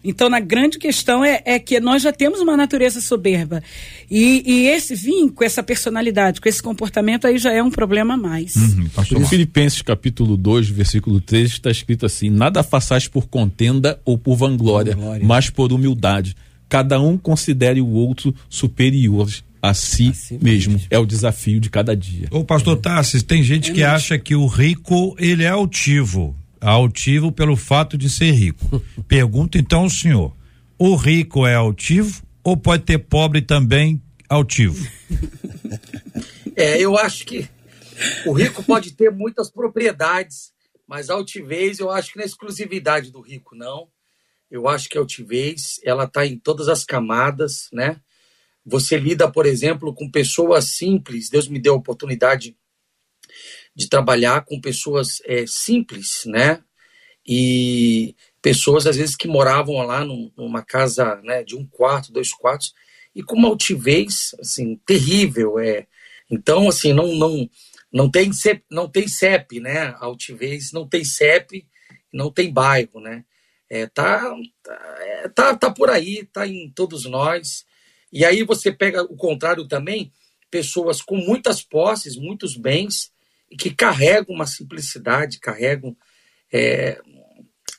Então, 0.02 0.28
na 0.28 0.40
grande 0.40 0.78
questão 0.78 1.24
é, 1.24 1.42
é 1.44 1.58
que 1.58 1.80
nós 1.80 2.02
já 2.02 2.12
temos 2.12 2.40
uma 2.40 2.56
natureza 2.56 3.00
soberba. 3.00 3.62
E, 4.10 4.42
e 4.46 4.66
esse 4.68 4.94
vínculo, 4.94 5.32
com 5.32 5.44
essa 5.44 5.62
personalidade, 5.62 6.40
com 6.40 6.48
esse 6.48 6.62
comportamento, 6.62 7.26
aí 7.26 7.38
já 7.38 7.52
é 7.52 7.62
um 7.62 7.70
problema 7.70 8.14
a 8.14 8.16
mais. 8.16 8.56
Uhum, 8.56 8.88
pastor. 8.94 9.24
Filipenses 9.26 9.82
capítulo 9.82 10.36
2, 10.36 10.68
versículo 10.68 11.20
13, 11.20 11.52
está 11.54 11.70
escrito 11.70 12.06
assim: 12.06 12.30
Nada 12.30 12.62
façais 12.62 13.08
por 13.08 13.26
contenda 13.26 14.00
ou 14.04 14.16
por 14.16 14.36
vanglória, 14.36 14.94
Vanglória. 14.94 15.26
mas 15.26 15.50
por 15.50 15.72
humildade. 15.72 16.34
Cada 16.68 17.00
um 17.00 17.16
considere 17.16 17.80
o 17.80 17.88
outro 17.88 18.34
superior 18.48 19.28
a 19.62 19.72
si, 19.74 20.10
A 20.10 20.12
si 20.12 20.38
mesmo. 20.40 20.74
mesmo. 20.74 20.80
É 20.90 20.98
o 20.98 21.06
desafio 21.06 21.58
de 21.58 21.68
cada 21.70 21.96
dia. 21.96 22.28
Ô, 22.30 22.44
pastor 22.44 22.76
Tassis, 22.76 23.22
tem 23.22 23.42
gente 23.42 23.72
que 23.72 23.82
acha 23.82 24.18
que 24.18 24.34
o 24.36 24.46
rico, 24.46 25.16
ele 25.18 25.44
é 25.44 25.48
altivo. 25.48 26.36
Altivo 26.60 27.30
pelo 27.30 27.56
fato 27.56 27.96
de 27.96 28.08
ser 28.08 28.32
rico. 28.32 28.82
Pergunta 29.06 29.58
então 29.58 29.82
ao 29.82 29.90
senhor: 29.90 30.34
o 30.78 30.96
rico 30.96 31.46
é 31.46 31.54
altivo 31.54 32.22
ou 32.42 32.56
pode 32.56 32.84
ter 32.84 32.98
pobre 32.98 33.42
também 33.42 34.02
altivo? 34.28 34.86
É, 36.56 36.80
eu 36.80 36.96
acho 36.96 37.24
que 37.24 37.48
o 38.26 38.32
rico 38.32 38.62
pode 38.62 38.92
ter 38.92 39.10
muitas 39.10 39.50
propriedades, 39.50 40.52
mas 40.86 41.10
a 41.10 41.14
altivez 41.14 41.78
eu 41.78 41.90
acho 41.90 42.12
que 42.12 42.18
não 42.18 42.24
é 42.24 42.26
exclusividade 42.26 43.10
do 43.10 43.20
rico, 43.20 43.54
não. 43.54 43.88
Eu 44.50 44.66
acho 44.66 44.88
que 44.88 44.96
a 44.96 45.00
altivez 45.00 45.78
ela 45.84 46.04
está 46.04 46.26
em 46.26 46.38
todas 46.38 46.68
as 46.68 46.84
camadas, 46.84 47.68
né? 47.72 48.00
Você 48.64 48.98
lida, 48.98 49.30
por 49.30 49.46
exemplo, 49.46 49.94
com 49.94 50.10
pessoas 50.10 50.76
simples. 50.76 51.30
Deus 51.30 51.48
me 51.48 51.58
deu 51.58 51.74
a 51.74 51.78
oportunidade 51.78 52.56
de 53.78 53.88
trabalhar 53.88 54.44
com 54.44 54.60
pessoas 54.60 55.22
é, 55.24 55.44
simples, 55.46 56.24
né? 56.26 56.60
E 57.26 58.16
pessoas 58.42 58.86
às 58.86 58.96
vezes 58.96 59.14
que 59.16 59.28
moravam 59.28 59.76
lá 59.86 60.04
num- 60.04 60.32
numa 60.36 60.62
casa, 60.64 61.16
né, 61.22 61.44
de 61.44 61.56
um 61.56 61.66
quarto, 61.66 62.12
dois 62.12 62.32
quartos, 62.32 62.74
e 63.14 63.22
com 63.22 63.36
uma 63.36 63.48
altivez 63.48 64.34
assim 64.40 64.76
terrível, 64.86 65.58
é. 65.60 65.86
Então 66.30 66.68
assim 66.68 66.92
não 66.92 67.14
não 67.14 67.48
não 67.92 68.10
tem 68.10 68.32
CEP, 68.32 68.64
não 68.70 68.88
tem 68.88 69.08
CEP, 69.08 69.60
né? 69.60 69.94
Altivez 70.00 70.72
não 70.72 70.86
tem 70.88 71.04
CEP, 71.04 71.66
não 72.12 72.30
tem 72.32 72.52
bairro, 72.52 73.00
né? 73.00 73.24
É, 73.70 73.86
tá, 73.86 74.34
tá, 74.62 74.96
é, 75.00 75.28
tá, 75.28 75.56
tá 75.56 75.70
por 75.70 75.90
aí, 75.90 76.24
tá 76.32 76.46
em 76.46 76.70
todos 76.70 77.04
nós. 77.04 77.64
E 78.12 78.24
aí 78.24 78.42
você 78.42 78.72
pega 78.72 79.02
o 79.04 79.16
contrário 79.16 79.66
também, 79.68 80.12
pessoas 80.50 81.00
com 81.02 81.16
muitas 81.16 81.62
posses, 81.62 82.16
muitos 82.16 82.56
bens, 82.56 83.12
que 83.56 83.70
carregam 83.70 84.34
uma 84.34 84.46
simplicidade, 84.46 85.38
carregam. 85.38 85.96
É, 86.52 86.98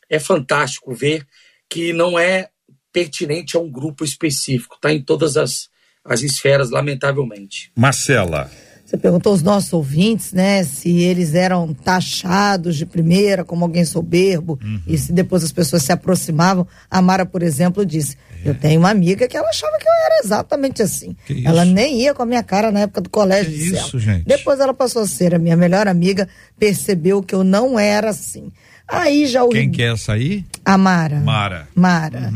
é 0.10 0.20
fantástico 0.20 0.94
ver 0.94 1.26
que 1.70 1.94
não 1.94 2.18
é 2.18 2.50
pertinente 2.92 3.56
a 3.56 3.60
um 3.60 3.70
grupo 3.70 4.04
específico, 4.04 4.76
está 4.76 4.92
em 4.92 5.02
todas 5.02 5.38
as, 5.38 5.70
as 6.04 6.22
esferas, 6.22 6.72
lamentavelmente. 6.72 7.72
Marcela. 7.76 8.50
Você 8.84 8.98
perguntou 8.98 9.32
aos 9.32 9.44
nossos 9.44 9.72
ouvintes, 9.72 10.34
né, 10.34 10.64
se 10.64 10.90
eles 11.04 11.36
eram 11.36 11.72
taxados 11.76 12.76
de 12.76 12.88
primeira 12.88 13.46
como 13.46 13.64
alguém 13.64 13.86
soberbo 13.86 14.58
Uhum. 14.64 14.82
e 14.88 14.98
se 14.98 15.12
depois 15.14 15.44
as 15.44 15.52
pessoas 15.52 15.84
se 15.84 15.92
aproximavam. 15.92 16.68
A 16.90 17.00
Mara, 17.00 17.24
por 17.24 17.44
exemplo, 17.44 17.86
disse: 17.86 18.18
Eu 18.46 18.55
tenho 18.55 18.79
uma 18.79 18.89
amiga 18.89 19.27
que 19.27 19.36
ela 19.36 19.50
achava 19.50 19.77
que 19.77 19.88
eu 19.88 19.93
era 20.05 20.22
exatamente 20.24 20.81
assim. 20.81 21.15
É. 21.29 21.43
Ela 21.46 21.65
nem 21.65 22.01
ia 22.01 22.13
com 22.13 22.24
a 22.24 22.25
minha 22.25 22.43
cara 22.43 22.72
na 22.72 22.81
época 22.81 23.01
do 23.01 23.10
colégio. 23.10 23.51
Que 23.51 23.75
isso, 23.75 24.00
gente? 24.00 24.25
Depois 24.25 24.60
ela 24.60 24.74
passou 24.74 25.01
a 25.01 25.08
ser 25.08 25.36
a 25.36 25.39
minha 25.39 25.55
melhor 25.58 25.88
amiga, 25.88 26.27
percebeu 26.58 27.22
que 27.22 27.36
eu 27.36 27.43
não 27.43 27.77
era 27.79 28.10
assim. 28.10 28.51
Aí 28.88 29.27
já 29.27 29.43
o 29.43 29.50
Quem 29.50 29.69
quer 29.69 29.98
sair? 29.98 30.46
A 30.65 30.77
Mara. 30.77 31.19
Mara. 31.19 31.67
Mara. 31.75 32.31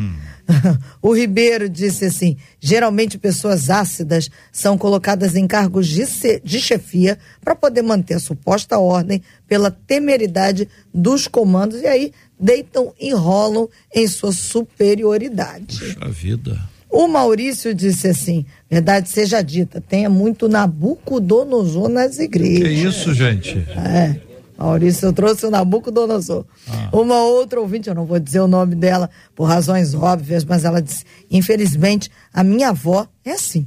o 1.01 1.13
Ribeiro 1.15 1.69
disse 1.69 2.05
assim: 2.05 2.37
geralmente 2.59 3.17
pessoas 3.17 3.69
ácidas 3.69 4.29
são 4.51 4.77
colocadas 4.77 5.35
em 5.35 5.47
cargos 5.47 5.87
de, 5.87 6.05
ce- 6.05 6.41
de 6.43 6.59
chefia 6.59 7.17
para 7.43 7.55
poder 7.55 7.81
manter 7.81 8.15
a 8.15 8.19
suposta 8.19 8.77
ordem 8.77 9.21
pela 9.47 9.71
temeridade 9.71 10.67
dos 10.93 11.27
comandos 11.27 11.81
e 11.81 11.87
aí 11.87 12.11
deitam 12.39 12.93
e 12.99 13.13
rolam 13.13 13.69
em 13.93 14.07
sua 14.07 14.31
superioridade. 14.31 15.79
Puxa 15.79 16.09
vida. 16.09 16.59
O 16.89 17.07
Maurício 17.07 17.73
disse 17.73 18.07
assim: 18.07 18.45
verdade 18.69 19.09
seja 19.09 19.41
dita, 19.41 19.81
tenha 19.81 20.09
muito 20.09 20.47
Nabucodonosor 20.47 21.89
nas 21.89 22.17
Que 22.17 22.23
igrejas. 22.23 22.95
isso, 22.95 23.13
gente? 23.13 23.57
É. 23.75 24.15
Maurício, 24.55 25.07
eu 25.07 25.13
trouxe 25.13 25.45
o 25.45 25.49
Nabucodonosor. 25.49 26.45
Uma 26.91 27.23
outra 27.23 27.59
ouvinte, 27.59 27.89
eu 27.89 27.95
não 27.95 28.05
vou 28.05 28.19
dizer 28.19 28.39
o 28.39 28.47
nome 28.47 28.75
dela 28.75 29.09
por 29.35 29.45
razões 29.45 29.93
óbvias, 29.95 30.45
mas 30.45 30.63
ela 30.63 30.81
disse: 30.81 31.03
infelizmente, 31.29 32.11
a 32.31 32.43
minha 32.43 32.69
avó 32.69 33.07
é 33.25 33.31
assim. 33.31 33.65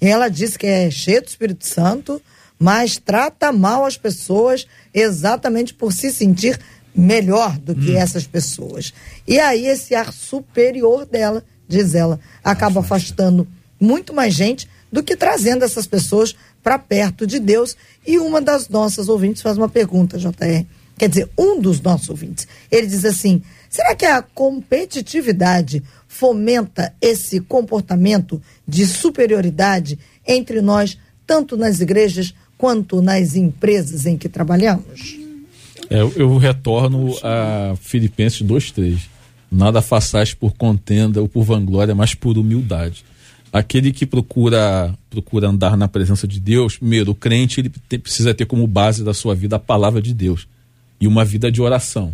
Ela 0.00 0.28
disse 0.28 0.58
que 0.58 0.66
é 0.66 0.90
cheia 0.90 1.20
do 1.20 1.26
Espírito 1.28 1.66
Santo, 1.66 2.22
mas 2.58 2.96
trata 2.96 3.52
mal 3.52 3.84
as 3.84 3.98
pessoas 3.98 4.66
exatamente 4.94 5.74
por 5.74 5.92
se 5.92 6.10
sentir 6.12 6.58
melhor 6.94 7.58
do 7.58 7.74
que 7.74 7.96
essas 7.96 8.26
pessoas. 8.26 8.92
E 9.26 9.38
aí, 9.38 9.66
esse 9.66 9.94
ar 9.94 10.12
superior 10.12 11.06
dela, 11.06 11.44
diz 11.68 11.94
ela, 11.94 12.18
acaba 12.42 12.80
afastando 12.80 13.46
muito 13.80 14.12
mais 14.12 14.34
gente 14.34 14.68
do 14.92 15.02
que 15.02 15.16
trazendo 15.16 15.64
essas 15.64 15.86
pessoas 15.86 16.34
para 16.62 16.78
perto 16.78 17.26
de 17.26 17.38
Deus. 17.38 17.76
E 18.06 18.18
uma 18.18 18.40
das 18.40 18.68
nossas 18.68 19.08
ouvintes 19.08 19.42
faz 19.42 19.56
uma 19.56 19.68
pergunta, 19.68 20.18
JR. 20.18 20.64
Quer 20.98 21.08
dizer, 21.08 21.30
um 21.38 21.58
dos 21.60 21.80
nossos 21.80 22.10
ouvintes. 22.10 22.46
Ele 22.70 22.86
diz 22.86 23.04
assim: 23.04 23.42
será 23.70 23.94
que 23.94 24.04
a 24.04 24.20
competitividade 24.20 25.82
fomenta 26.06 26.92
esse 27.00 27.40
comportamento 27.40 28.42
de 28.66 28.86
superioridade 28.86 29.98
entre 30.26 30.60
nós, 30.60 30.98
tanto 31.26 31.56
nas 31.56 31.80
igrejas 31.80 32.34
quanto 32.58 33.00
nas 33.00 33.36
empresas 33.36 34.04
em 34.04 34.18
que 34.18 34.28
trabalhamos? 34.28 35.19
É, 35.90 36.00
eu, 36.00 36.36
retorno 36.38 37.16
a 37.22 37.74
Filipenses 37.80 38.42
2,3. 38.42 39.00
Nada 39.50 39.82
façais 39.82 40.32
por 40.32 40.52
contenda 40.52 41.20
ou 41.20 41.28
por 41.28 41.42
vanglória, 41.42 41.94
mas 41.94 42.14
por 42.14 42.38
humildade. 42.38 43.04
Aquele 43.52 43.90
que 43.90 44.06
procura 44.06 44.94
procura 45.10 45.48
andar 45.48 45.76
na 45.76 45.88
presença 45.88 46.28
de 46.28 46.38
Deus, 46.38 46.76
primeiro, 46.76 47.10
o 47.10 47.14
crente 47.16 47.60
ele 47.60 47.98
precisa 47.98 48.32
ter 48.32 48.46
como 48.46 48.64
base 48.64 49.02
da 49.02 49.12
sua 49.12 49.34
vida 49.34 49.56
a 49.56 49.58
palavra 49.58 50.00
de 50.00 50.14
Deus 50.14 50.46
e 51.00 51.08
uma 51.08 51.24
vida 51.24 51.50
de 51.50 51.60
oração. 51.60 52.12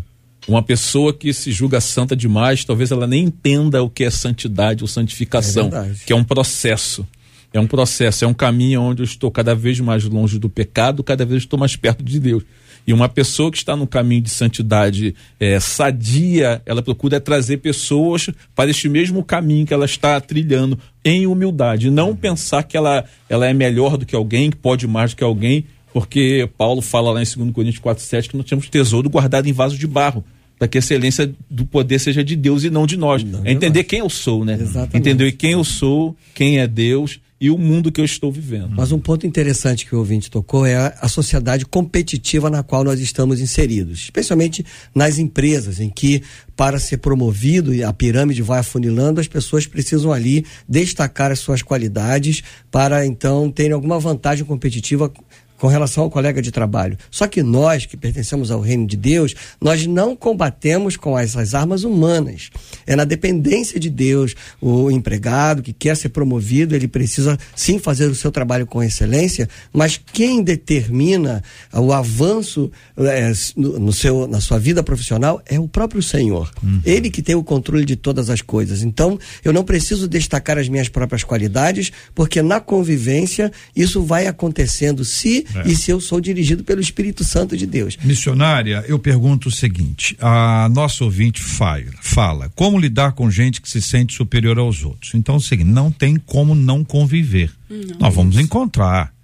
Uma 0.48 0.62
pessoa 0.62 1.12
que 1.12 1.34
se 1.34 1.52
julga 1.52 1.78
santa 1.80 2.16
demais, 2.16 2.64
talvez 2.64 2.90
ela 2.90 3.06
nem 3.06 3.24
entenda 3.24 3.82
o 3.82 3.90
que 3.90 4.04
é 4.04 4.10
santidade 4.10 4.82
ou 4.82 4.88
santificação, 4.88 5.68
É 5.74 6.06
que 6.06 6.12
é 6.12 6.16
um 6.16 6.24
processo. 6.24 7.06
É 7.52 7.60
um 7.60 7.66
processo, 7.66 8.24
é 8.24 8.28
um 8.28 8.34
caminho 8.34 8.80
onde 8.80 9.02
eu 9.02 9.04
estou 9.04 9.30
cada 9.30 9.54
vez 9.54 9.80
mais 9.80 10.04
longe 10.04 10.38
do 10.38 10.48
pecado, 10.48 11.02
cada 11.02 11.24
vez 11.24 11.42
estou 11.42 11.58
mais 11.58 11.74
perto 11.74 12.04
de 12.04 12.18
Deus. 12.20 12.44
E 12.86 12.92
uma 12.92 13.08
pessoa 13.08 13.50
que 13.50 13.56
está 13.56 13.74
no 13.74 13.86
caminho 13.86 14.22
de 14.22 14.30
santidade 14.30 15.14
eh, 15.40 15.58
sadia, 15.58 16.62
ela 16.64 16.80
procura 16.80 17.20
trazer 17.20 17.56
pessoas 17.56 18.30
para 18.54 18.70
este 18.70 18.88
mesmo 18.88 19.24
caminho 19.24 19.66
que 19.66 19.74
ela 19.74 19.84
está 19.84 20.20
trilhando 20.20 20.78
em 21.04 21.26
humildade. 21.26 21.90
Não 21.90 22.14
pensar 22.14 22.62
que 22.62 22.76
ela, 22.76 23.04
ela 23.28 23.46
é 23.46 23.52
melhor 23.52 23.96
do 23.96 24.06
que 24.06 24.14
alguém, 24.14 24.50
que 24.50 24.56
pode 24.56 24.86
mais 24.86 25.12
do 25.12 25.16
que 25.16 25.24
alguém, 25.24 25.64
porque 25.92 26.48
Paulo 26.56 26.80
fala 26.80 27.10
lá 27.10 27.20
em 27.20 27.24
2 27.24 27.52
Coríntios 27.52 27.82
4,7 27.82 28.28
que 28.28 28.36
nós 28.36 28.46
temos 28.46 28.68
tesouro 28.68 29.10
guardado 29.10 29.48
em 29.48 29.52
vaso 29.52 29.76
de 29.76 29.86
barro, 29.86 30.24
para 30.56 30.68
que 30.68 30.78
a 30.78 30.80
excelência 30.80 31.34
do 31.50 31.66
poder 31.66 31.98
seja 31.98 32.22
de 32.22 32.36
Deus 32.36 32.62
e 32.62 32.70
não 32.70 32.86
de 32.86 32.96
nós. 32.96 33.24
é 33.44 33.50
entender 33.50 33.82
quem 33.82 33.98
eu 33.98 34.08
sou, 34.08 34.44
né? 34.44 34.54
Exatamente. 34.60 34.96
Entender 34.96 35.32
quem 35.32 35.52
eu 35.52 35.64
sou, 35.64 36.16
quem 36.34 36.60
é 36.60 36.68
Deus 36.68 37.18
e 37.40 37.50
o 37.50 37.58
mundo 37.58 37.92
que 37.92 38.00
eu 38.00 38.04
estou 38.04 38.32
vivendo. 38.32 38.70
Mas 38.70 38.92
um 38.92 38.98
ponto 38.98 39.26
interessante 39.26 39.84
que 39.84 39.94
o 39.94 39.98
ouvinte 39.98 40.30
tocou 40.30 40.64
é 40.64 40.94
a, 41.00 41.08
sociedade 41.08 41.66
competitiva 41.66 42.48
na 42.48 42.62
qual 42.62 42.82
nós 42.82 42.98
estamos 42.98 43.40
inseridos, 43.40 44.04
especialmente 44.04 44.64
nas 44.94 45.18
empresas, 45.18 45.78
em 45.78 45.90
que, 45.90 46.22
para 46.56 46.78
ser 46.78 46.98
promovido 46.98 47.74
e 47.74 47.84
a 47.84 47.92
pirâmide 47.92 48.42
vai 48.42 48.60
afunilando, 48.60 49.20
as 49.20 49.28
pessoas 49.28 49.66
precisam 49.66 50.12
ali 50.12 50.44
destacar 50.68 51.30
as 51.30 51.38
suas 51.38 51.62
qualidades 51.62 52.42
para 52.70 53.04
então 53.06 53.50
terem 53.50 53.72
alguma 53.72 53.98
vantagem 53.98 54.44
competitiva 54.44 55.12
com 55.56 55.66
relação 55.66 56.04
ao 56.04 56.10
colega 56.10 56.42
de 56.42 56.50
trabalho. 56.50 56.96
Só 57.10 57.26
que 57.26 57.42
nós, 57.42 57.86
que 57.86 57.96
pertencemos 57.96 58.50
ao 58.50 58.60
reino 58.60 58.86
de 58.86 58.96
Deus, 58.96 59.34
nós 59.60 59.86
não 59.86 60.14
combatemos 60.14 60.96
com 60.96 61.18
essas 61.18 61.54
armas 61.54 61.84
humanas. 61.84 62.50
É 62.86 62.94
na 62.94 63.04
dependência 63.04 63.78
de 63.80 63.90
Deus. 63.90 64.34
O 64.60 64.90
empregado 64.90 65.62
que 65.62 65.72
quer 65.72 65.96
ser 65.96 66.10
promovido, 66.10 66.74
ele 66.74 66.88
precisa 66.88 67.38
sim 67.54 67.78
fazer 67.78 68.06
o 68.06 68.14
seu 68.14 68.30
trabalho 68.30 68.66
com 68.66 68.82
excelência, 68.82 69.48
mas 69.72 70.00
quem 70.12 70.42
determina 70.42 71.42
o 71.72 71.92
avanço 71.92 72.70
eh, 72.96 73.32
no, 73.56 73.92
seu, 73.92 74.26
na 74.26 74.40
sua 74.40 74.58
vida 74.58 74.82
profissional 74.82 75.42
é 75.46 75.58
o 75.58 75.68
próprio 75.68 76.02
Senhor. 76.02 76.50
Ele 76.84 77.10
que 77.10 77.22
tem 77.22 77.34
o 77.34 77.42
controle 77.42 77.84
de 77.84 77.96
todas 77.96 78.30
as 78.30 78.42
coisas. 78.42 78.82
Então, 78.82 79.18
eu 79.44 79.52
não 79.52 79.64
preciso 79.64 80.08
destacar 80.08 80.58
as 80.58 80.68
minhas 80.68 80.88
próprias 80.88 81.24
qualidades, 81.24 81.92
porque 82.14 82.42
na 82.42 82.60
convivência 82.60 83.52
isso 83.74 84.02
vai 84.02 84.26
acontecendo 84.26 85.04
se 85.04 85.45
É. 85.54 85.68
e 85.68 85.76
se 85.76 85.90
eu 85.90 86.00
sou 86.00 86.20
dirigido 86.20 86.64
pelo 86.64 86.80
Espírito 86.80 87.24
Santo 87.24 87.56
de 87.56 87.66
Deus. 87.66 87.96
Missionária, 88.02 88.84
eu 88.88 88.98
pergunto 88.98 89.48
o 89.48 89.52
seguinte: 89.52 90.16
a 90.20 90.68
nossa 90.68 91.04
ouvinte 91.04 91.40
fala, 91.42 91.84
fala 92.00 92.50
como 92.54 92.78
lidar 92.78 93.12
com 93.12 93.30
gente 93.30 93.60
que 93.60 93.68
se 93.68 93.80
sente 93.80 94.14
superior 94.14 94.58
aos 94.58 94.84
outros. 94.84 95.14
Então 95.14 95.36
é 95.36 95.38
o 95.38 95.40
seguinte: 95.40 95.70
não 95.70 95.90
tem 95.90 96.16
como 96.16 96.54
não 96.54 96.84
conviver. 96.84 97.50
nós 97.98 98.14
vamos 98.14 98.38
encontrar. 98.38 99.14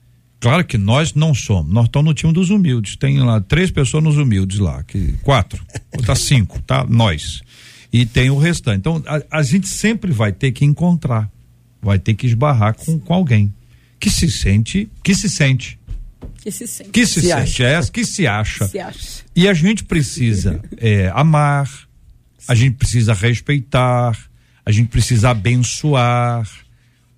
Claro 0.40 0.64
que 0.64 0.76
nós 0.76 1.14
não 1.14 1.32
somos, 1.32 1.72
nós 1.72 1.84
estamos 1.84 2.08
no 2.08 2.14
time 2.14 2.32
dos 2.32 2.50
humildes. 2.50 2.96
Tem 2.96 3.20
lá 3.20 3.40
três 3.40 3.70
pessoas 3.70 4.02
nos 4.02 4.16
humildes 4.16 4.58
lá, 4.58 4.82
que 4.82 5.14
quatro, 5.22 5.64
tá 6.04 6.14
cinco, 6.16 6.60
tá? 6.62 6.84
Nós. 6.88 7.42
E 7.92 8.04
tem 8.04 8.28
o 8.28 8.36
restante. 8.36 8.78
Então 8.78 9.00
a, 9.06 9.38
a 9.38 9.42
gente 9.44 9.68
sempre 9.68 10.10
vai 10.10 10.32
ter 10.32 10.50
que 10.50 10.64
encontrar, 10.64 11.30
vai 11.80 11.96
ter 11.96 12.14
que 12.14 12.26
esbarrar 12.26 12.74
com, 12.74 12.98
com 12.98 13.14
alguém 13.14 13.52
que 14.00 14.10
se 14.10 14.28
sente, 14.28 14.90
que 15.04 15.14
se 15.14 15.28
sente, 15.28 15.78
Que 16.42 16.50
se 16.50 16.66
sente. 16.66 16.90
que 16.90 17.06
se, 17.06 17.20
Se 17.20 17.28
sente, 17.28 17.62
é, 17.62 17.80
que 17.92 18.04
se 18.04 18.26
acha. 18.26 18.68
Se 18.68 18.78
acha. 18.78 19.22
E 19.34 19.48
a 19.48 19.54
gente 19.54 19.84
precisa 19.84 20.60
é, 20.76 21.10
amar, 21.14 21.70
a 22.48 22.54
gente 22.54 22.76
precisa 22.76 23.14
respeitar, 23.14 24.18
a 24.64 24.72
gente 24.72 24.88
precisa 24.88 25.30
abençoar. 25.30 26.48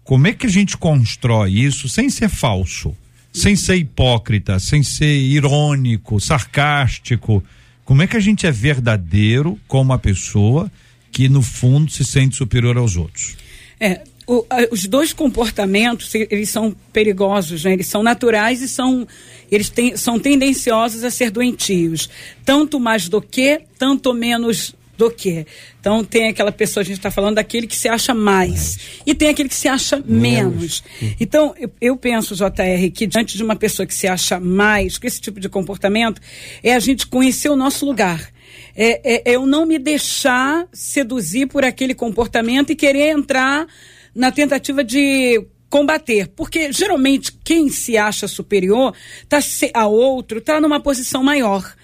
Como 0.03 0.27
é 0.27 0.33
que 0.33 0.47
a 0.47 0.51
gente 0.51 0.77
constrói 0.77 1.53
isso 1.53 1.89
sem 1.89 2.11
ser 2.11 2.29
falso, 2.29 2.95
sem 3.33 3.57
ser 3.57 3.77
hipócrita, 3.77 4.59
sem 4.59 4.83
ser 4.83 5.17
irônico, 5.17 6.21
sarcástico? 6.21 7.43
Como 7.85 8.03
é 8.03 8.07
que 8.07 8.17
a 8.17 8.21
gente 8.21 8.47
é 8.47 8.51
verdadeiro 8.51 9.59
com 9.67 9.81
uma 9.81 9.99
pessoa 9.99 10.71
que 11.11 11.29
no 11.29 11.43
fundo 11.43 11.91
se 11.91 12.05
sente 12.05 12.37
superior 12.37 12.77
aos 12.77 12.97
outros? 12.97 13.37
É, 13.81 14.03
o- 14.27 14.45
os 14.71 14.87
dois 14.87 15.13
comportamentos 15.13 16.15
eles 16.15 16.49
são 16.51 16.75
perigosos, 16.93 17.65
né? 17.65 17.73
Eles 17.73 17.87
são 17.87 18.03
naturais 18.03 18.63
e 18.63 18.69
são 18.69 19.07
eles 19.51 19.71
são 19.97 20.19
tendenciosos 20.19 21.05
a 21.05 21.11
ser 21.11 21.31
doentios, 21.31 22.09
tanto 22.45 22.81
mais 22.81 23.09
do 23.09 23.21
que, 23.21 23.61
tanto 23.79 24.13
menos 24.15 24.75
do 24.97 25.11
que. 25.11 25.47
Então 25.81 26.03
tem 26.05 26.29
aquela 26.29 26.51
pessoa, 26.53 26.83
a 26.83 26.85
gente 26.85 26.97
está 26.97 27.11
falando 27.11 27.35
daquele 27.35 27.67
que 27.67 27.77
se 27.77 27.89
acha 27.89 28.15
mais 28.15 28.79
e 29.05 29.15
tem 29.15 29.29
aquele 29.29 29.49
que 29.49 29.55
se 29.55 29.69
acha 29.69 30.03
menos. 30.07 30.83
Então 31.21 31.55
eu, 31.59 31.71
eu 31.81 31.97
penso, 31.97 32.35
JR, 32.35 32.91
que 32.93 33.07
diante 33.07 33.37
de 33.37 33.43
uma 33.45 33.57
pessoa 33.57 33.85
que 33.87 33.95
se 33.95 34.07
acha 34.09 34.41
mais, 34.41 34.97
com 34.99 35.07
esse 35.07 35.21
tipo 35.21 35.39
de 35.39 35.49
comportamento, 35.49 36.21
é 36.63 36.75
a 36.75 36.79
gente 36.81 37.07
conhecer 37.07 37.49
o 37.51 37.57
nosso 37.57 37.85
lugar. 37.85 38.33
É, 38.77 39.15
é- 39.17 39.23
é 39.33 39.37
eu 39.37 39.47
não 39.47 39.67
me 39.67 39.79
deixar 39.79 40.67
seduzir 40.73 41.47
por 41.47 41.65
aquele 41.65 41.95
comportamento 41.95 42.71
e 42.71 42.77
querer 42.77 43.09
entrar 43.11 43.67
na 44.15 44.31
tentativa 44.31 44.85
de 44.85 45.47
combater, 45.69 46.29
porque 46.29 46.73
geralmente 46.73 47.33
quem 47.43 47.69
se 47.69 47.97
acha 47.97 48.29
superior 48.29 48.95
tá 49.29 49.41
a 49.75 49.87
outro 49.87 50.39
está 50.39 50.61
numa 50.61 50.79
posição 50.79 51.23
maior. 51.23 51.75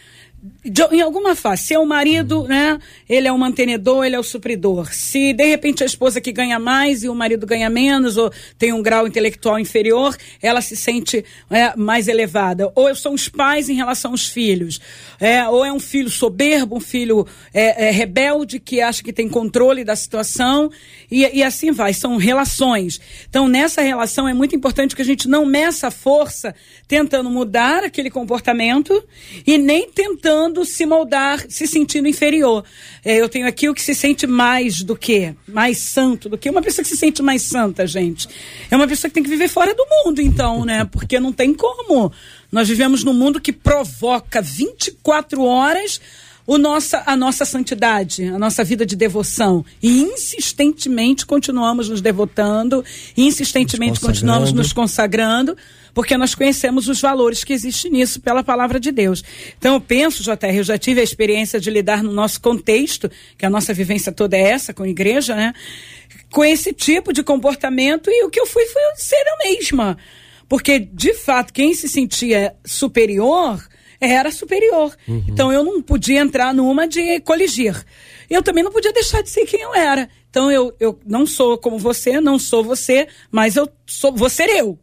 De- 0.63 0.95
em 0.95 1.01
alguma 1.01 1.35
fase, 1.35 1.63
se 1.65 1.75
é 1.75 1.79
o 1.79 1.87
marido, 1.87 2.45
né? 2.45 2.79
Ele 3.09 3.27
é 3.27 3.33
o 3.33 3.39
mantenedor, 3.39 4.05
ele 4.05 4.15
é 4.15 4.19
o 4.19 4.23
supridor. 4.23 4.93
Se 4.93 5.33
de 5.33 5.45
repente 5.47 5.83
a 5.83 5.87
esposa 5.87 6.21
que 6.21 6.31
ganha 6.31 6.59
mais 6.59 7.03
e 7.03 7.09
o 7.09 7.15
marido 7.15 7.47
ganha 7.47 7.71
menos, 7.71 8.19
ou 8.19 8.31
tem 8.59 8.71
um 8.71 8.83
grau 8.83 9.07
intelectual 9.07 9.59
inferior, 9.59 10.15
ela 10.43 10.61
se 10.61 10.77
sente 10.77 11.25
é, 11.49 11.75
mais 11.77 12.09
elevada. 12.09 12.71
Ou 12.75 12.95
são 12.95 13.15
os 13.15 13.27
pais 13.27 13.71
em 13.71 13.75
relação 13.75 14.11
aos 14.11 14.29
filhos. 14.29 14.81
É, 15.19 15.49
ou 15.49 15.65
é 15.65 15.73
um 15.73 15.81
filho 15.81 16.11
soberbo, 16.11 16.77
um 16.77 16.81
filho 16.81 17.27
é, 17.55 17.87
é, 17.87 17.91
rebelde 17.91 18.61
que 18.61 18.83
acha 18.83 19.03
que 19.03 19.15
tem 19.15 19.29
controle 19.29 19.83
da 19.83 19.97
situação, 19.97 20.71
e, 21.11 21.21
e 21.39 21.43
assim 21.43 21.71
vai. 21.71 21.95
São 21.95 22.19
relações. 22.19 23.01
Então, 23.29 23.49
nessa 23.49 23.81
relação 23.81 24.29
é 24.29 24.35
muito 24.35 24.55
importante 24.55 24.95
que 24.95 25.03
a 25.03 25.07
gente 25.07 25.27
não 25.27 25.47
meça 25.47 25.87
a 25.87 25.91
força 25.91 26.55
tentando 26.87 27.31
mudar 27.31 27.83
aquele 27.83 28.11
comportamento 28.11 29.03
e 29.47 29.57
nem 29.57 29.91
tentando 29.91 30.50
se 30.65 30.87
moldar, 30.87 31.45
se 31.49 31.67
sentindo 31.67 32.09
inferior. 32.09 32.65
É, 33.05 33.21
eu 33.21 33.29
tenho 33.29 33.47
aqui 33.47 33.69
o 33.69 33.75
que 33.75 33.83
se 33.83 33.95
sente 33.95 34.27
mais 34.27 34.83
do 34.83 34.97
que, 34.97 35.35
mais 35.47 35.79
santo 35.79 36.29
do 36.29 36.37
que 36.37 36.51
uma 36.51 36.63
pessoa 36.63 36.83
que 36.83 36.91
se 36.91 36.97
sente 36.97 37.23
mais 37.23 37.43
santa, 37.43 37.87
gente. 37.87 38.29
É 38.71 38.77
uma 38.77 38.87
pessoa 38.87 39.09
que 39.09 39.15
tem 39.15 39.23
que 39.23 39.31
viver 39.31 39.49
fora 39.49 39.75
do 39.75 39.85
mundo, 39.89 40.21
então, 40.21 40.65
né? 40.65 40.85
Porque 40.85 41.19
não 41.21 41.33
tem 41.33 41.55
como. 41.55 42.13
Nós 42.51 42.69
vivemos 42.69 43.05
num 43.05 43.15
mundo 43.15 43.41
que 43.41 43.53
provoca 43.53 44.43
24 44.43 45.43
horas 45.43 46.01
o 46.47 46.59
nossa, 46.59 47.05
a 47.07 47.17
nossa 47.17 47.45
santidade, 47.45 48.25
a 48.25 48.37
nossa 48.37 48.65
vida 48.65 48.85
de 48.85 48.97
devoção. 48.97 49.65
E 49.81 50.03
insistentemente 50.03 51.25
continuamos 51.25 51.89
nos 51.89 52.01
devotando, 52.01 52.85
insistentemente 53.17 53.93
Nos 53.93 54.01
continuamos 54.01 54.53
nos 54.53 54.73
consagrando, 54.73 55.57
porque 55.95 56.17
nós 56.17 56.35
conhecemos 56.35 56.89
os 56.89 57.01
valores 57.01 57.45
que 57.45 57.53
existem 57.53 57.91
nisso 57.91 58.21
pela 58.21 58.43
palavra 58.43 58.79
de 58.79 58.91
Deus. 58.91 59.23
Então 59.59 59.75
eu 59.75 59.81
penso, 59.81 60.23
JR, 60.23 60.55
eu 60.55 60.65
já 60.65 60.79
tive 60.79 61.01
a 61.01 61.05
experiência 61.05 61.61
de 61.61 61.71
lidar 61.71 62.03
no 62.03 62.13
nosso 62.13 62.41
contexto, 62.41 63.11
que 63.37 63.47
a 63.47 63.51
nossa 63.51 63.73
vivência 63.75 64.13
toda 64.13 64.37
é 64.37 64.43
essa, 64.43 64.73
com 64.73 64.83
a 64.83 64.89
igreja, 64.89 65.35
né? 65.35 65.53
Com 66.31 66.45
esse 66.45 66.73
tipo 66.73 67.13
de 67.13 67.23
comportamento, 67.23 68.11
e 68.11 68.25
o 68.25 68.31
que 68.31 68.41
eu 68.41 68.47
fui 68.47 68.65
foi 68.67 68.83
ser 68.97 69.17
eu 69.17 69.51
mesma. 69.51 69.97
Porque, 70.49 70.79
de 70.79 71.15
fato, 71.15 71.53
quem 71.53 71.75
se 71.75 71.89
sentia 71.89 72.55
superior 72.65 73.63
era 74.01 74.33
superior. 74.33 74.97
Então 75.29 75.53
eu 75.53 75.63
não 75.63 75.83
podia 75.83 76.21
entrar 76.21 76.55
numa 76.55 76.89
de 76.89 77.21
coligir. 77.21 77.85
Eu 78.29 78.43
também 78.43 78.65
não 78.65 78.73
podia 78.73 78.93
deixar 78.93 79.23
de 79.23 79.29
ser 79.29 79.45
quem 79.45 79.61
eu 79.61 79.75
era. 79.75 80.09
Então 80.31 80.51
eu, 80.51 80.75
eu 80.81 80.99
não 81.05 81.27
sou 81.27 81.59
como 81.59 81.79
você, 81.79 82.21
não 82.21 82.39
sou 82.39 82.65
você, 82.65 83.07
mas 83.31 83.57
eu 83.57 83.69
sou, 83.87 84.13
vou 84.13 84.31
ser 84.31 84.49
eu. 84.49 84.79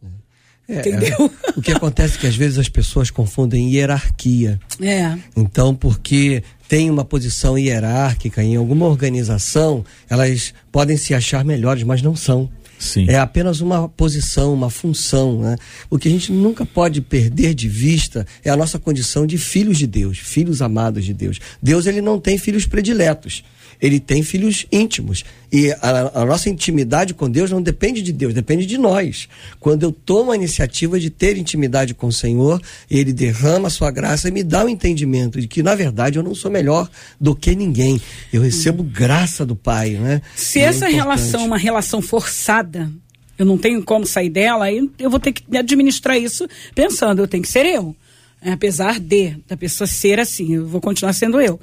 É, 0.70 0.80
Entendeu? 0.80 1.32
O 1.56 1.62
que 1.62 1.72
acontece 1.72 2.18
é 2.18 2.20
que 2.20 2.28
às 2.28 2.36
vezes 2.36 2.58
as 2.58 2.68
pessoas 2.68 3.10
confundem 3.10 3.74
hierarquia. 3.74 4.60
É. 4.82 5.18
Então, 5.36 5.74
porque 5.74 6.44
tem 6.68 6.90
uma 6.90 7.06
posição 7.06 7.58
hierárquica 7.58 8.44
em 8.44 8.58
alguma 8.58 8.86
organização, 8.86 9.86
elas 10.10 10.54
podem 10.72 10.98
se 10.98 11.14
achar 11.14 11.46
melhores, 11.46 11.84
mas 11.84 12.02
não 12.02 12.16
são. 12.16 12.50
Sim. 12.78 13.10
É 13.10 13.18
apenas 13.18 13.60
uma 13.60 13.90
posição, 13.90 14.54
uma 14.54 14.70
função. 14.70 15.40
Né? 15.42 15.56
O 15.90 15.98
que 15.98 16.08
a 16.08 16.12
gente 16.12 16.32
nunca 16.32 16.66
pode 16.66 17.02
perder 17.02 17.54
de 17.54 17.68
vista 17.68 18.26
é 18.44 18.50
a 18.50 18.58
nossa 18.58 18.78
condição 18.78 19.26
de 19.26 19.38
filhos 19.38 19.78
de 19.78 19.88
Deus, 19.88 20.20
filhos 20.20 20.62
amados 20.62 21.06
de 21.06 21.14
Deus. 21.14 21.40
Deus 21.62 21.86
ele 21.86 22.02
não 22.02 22.20
tem 22.20 22.38
filhos 22.38 22.66
prediletos. 22.66 23.44
Ele 23.82 24.00
tem 24.00 24.24
filhos 24.24 24.66
íntimos. 24.72 25.24
E 25.52 25.72
a, 25.72 26.22
a 26.22 26.26
nossa 26.26 26.50
intimidade 26.50 27.13
com 27.13 27.30
Deus 27.30 27.52
não 27.52 27.62
depende 27.62 28.02
de 28.02 28.12
Deus, 28.12 28.34
depende 28.34 28.66
de 28.66 28.78
nós. 28.78 29.30
Quando 29.60 29.84
eu 29.84 29.92
tomo 29.92 30.32
a 30.32 30.36
iniciativa 30.36 31.00
de 31.00 31.10
ter 31.10 31.38
intimidade 31.38 31.94
com 31.94 32.08
o 32.08 32.12
Senhor, 32.12 32.62
Ele 32.90 33.13
derrama 33.13 33.68
a 33.68 33.72
sua 33.72 33.92
graça 33.92 34.28
e 34.28 34.32
me 34.32 34.44
dá 34.44 34.66
o 34.66 34.70
entendimento 34.70 35.40
de 35.40 35.48
que, 35.48 35.63
na 35.63 35.76
verdade, 35.76 36.18
eu 36.18 36.24
não 36.24 36.36
sou 36.36 36.52
melhor 36.52 36.90
do 37.20 37.36
que 37.36 37.56
ninguém. 37.56 38.02
Eu 38.32 38.42
recebo 38.42 38.84
graça 38.84 39.46
do 39.46 39.56
Pai. 39.56 39.92
Né? 39.92 40.22
Se 40.36 40.60
E 40.60 40.62
é 40.62 40.66
essa 40.66 40.88
relação 40.88 41.42
é 41.42 41.46
uma 41.46 41.58
relação 41.58 42.02
forçada, 42.02 42.92
eu 43.38 43.46
não 43.46 43.58
tenho 43.58 43.84
como 43.84 44.06
sair 44.06 44.30
dela, 44.30 44.66
aí 44.66 44.90
eu 44.98 45.10
vou 45.10 45.20
ter 45.20 45.32
que 45.32 45.58
administrar 45.58 46.18
isso 46.18 46.48
pensando, 46.74 47.22
eu 47.22 47.28
tenho 47.28 47.44
que 47.44 47.50
ser 47.50 47.66
eu. 47.66 47.96
Apesar 48.42 49.00
de 49.00 49.36
da 49.48 49.58
pessoa 49.58 49.88
ser 49.88 50.20
assim, 50.20 50.56
eu 50.56 50.68
vou 50.68 50.82
continuar 50.82 51.13
sendo 51.13 51.40
eu. 51.40 51.60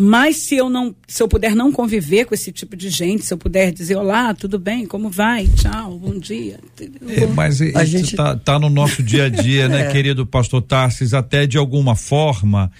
Mas 0.00 0.36
se 0.36 0.54
eu 0.54 0.70
não, 0.70 0.94
se 1.08 1.20
eu 1.20 1.26
puder 1.26 1.56
não 1.56 1.72
conviver 1.72 2.24
com 2.24 2.32
esse 2.32 2.52
tipo 2.52 2.76
de 2.76 2.88
gente, 2.88 3.24
se 3.24 3.34
eu 3.34 3.38
puder 3.38 3.72
dizer 3.72 3.96
olá, 3.96 4.32
tudo 4.32 4.56
bem, 4.56 4.86
como 4.86 5.10
vai, 5.10 5.48
tchau, 5.48 5.98
bom 5.98 6.16
dia. 6.16 6.60
É, 7.08 7.26
mas 7.26 7.60
A 7.60 7.82
isso 7.82 7.86
gente- 7.86 8.14
tá, 8.14 8.36
tá 8.36 8.60
no 8.60 8.70
nosso 8.70 9.02
dia 9.02 9.24
a 9.24 9.28
dia, 9.28 9.68
né, 9.68 9.88
É. 9.90 9.90
querido 9.90 10.24
pastor 10.24 10.62
Tarsis? 10.62 11.14
Até 11.14 11.48
de 11.48 11.58
alguma 11.58 11.96
forma 11.96 12.70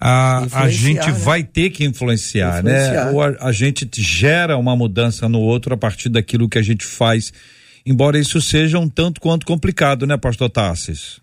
a, 0.00 0.62
a 0.62 0.70
gente 0.70 1.06
né? 1.06 1.12
vai 1.12 1.44
ter 1.44 1.68
que 1.68 1.84
influenciar, 1.84 2.62
né? 2.62 2.80
Influenciar. 2.80 3.12
Ou 3.12 3.22
a, 3.22 3.48
a 3.48 3.52
gente 3.52 3.86
gera 4.00 4.56
uma 4.56 4.74
mudança 4.74 5.28
no 5.28 5.40
outro 5.40 5.74
a 5.74 5.76
partir 5.76 6.08
daquilo 6.08 6.48
que 6.48 6.56
a 6.56 6.62
gente 6.62 6.86
faz. 6.86 7.30
Embora 7.84 8.18
isso 8.18 8.40
seja 8.40 8.78
um 8.78 8.88
tanto 8.88 9.20
quanto 9.20 9.44
complicado, 9.44 10.06
né, 10.06 10.16
pastor 10.16 10.48
Tarsis? 10.48 11.20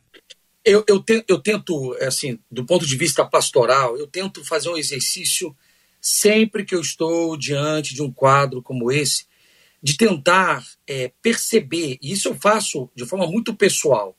Eu, 0.63 0.83
eu, 0.87 1.01
te- 1.01 1.25
eu 1.27 1.39
tento, 1.39 1.93
assim, 2.01 2.39
do 2.49 2.65
ponto 2.65 2.85
de 2.85 2.95
vista 2.95 3.25
pastoral, 3.25 3.97
eu 3.97 4.07
tento 4.07 4.43
fazer 4.45 4.69
um 4.69 4.77
exercício 4.77 5.55
sempre 5.99 6.65
que 6.65 6.75
eu 6.75 6.81
estou 6.81 7.37
diante 7.37 7.93
de 7.93 8.01
um 8.01 8.11
quadro 8.11 8.61
como 8.61 8.91
esse, 8.91 9.25
de 9.81 9.97
tentar 9.97 10.65
é, 10.87 11.11
perceber, 11.21 11.97
e 12.01 12.11
isso 12.11 12.27
eu 12.27 12.35
faço 12.35 12.89
de 12.95 13.05
forma 13.05 13.27
muito 13.27 13.55
pessoal, 13.55 14.15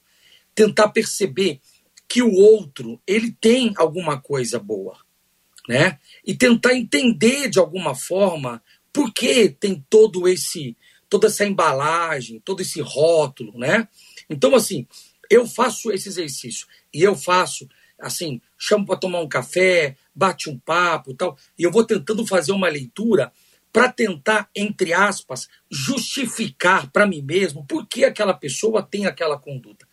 tentar 0.54 0.88
perceber 0.88 1.60
que 2.08 2.22
o 2.22 2.32
outro 2.32 3.00
ele 3.06 3.32
tem 3.40 3.72
alguma 3.76 4.20
coisa 4.20 4.58
boa, 4.58 4.98
né? 5.68 5.98
E 6.26 6.34
tentar 6.34 6.74
entender 6.74 7.48
de 7.48 7.58
alguma 7.58 7.94
forma 7.94 8.62
por 8.92 9.12
que 9.12 9.48
tem 9.48 9.84
todo 9.88 10.28
esse 10.28 10.76
toda 11.08 11.26
essa 11.26 11.44
embalagem, 11.44 12.40
todo 12.40 12.62
esse 12.62 12.80
rótulo, 12.80 13.58
né? 13.58 13.88
Então 14.28 14.54
assim, 14.54 14.86
eu 15.32 15.46
faço 15.46 15.90
esse 15.90 16.08
exercício 16.08 16.66
e 16.92 17.02
eu 17.02 17.14
faço 17.16 17.66
assim, 17.98 18.40
chamo 18.58 18.84
para 18.84 18.98
tomar 18.98 19.20
um 19.20 19.28
café, 19.28 19.96
bate 20.14 20.50
um 20.50 20.58
papo, 20.58 21.14
tal, 21.14 21.38
e 21.56 21.62
eu 21.62 21.70
vou 21.70 21.86
tentando 21.86 22.26
fazer 22.26 22.50
uma 22.50 22.68
leitura 22.68 23.32
para 23.72 23.90
tentar, 23.90 24.50
entre 24.54 24.92
aspas, 24.92 25.48
justificar 25.70 26.90
para 26.90 27.06
mim 27.06 27.22
mesmo 27.22 27.64
por 27.64 27.86
que 27.86 28.04
aquela 28.04 28.34
pessoa 28.34 28.82
tem 28.82 29.06
aquela 29.06 29.38
conduta. 29.38 29.86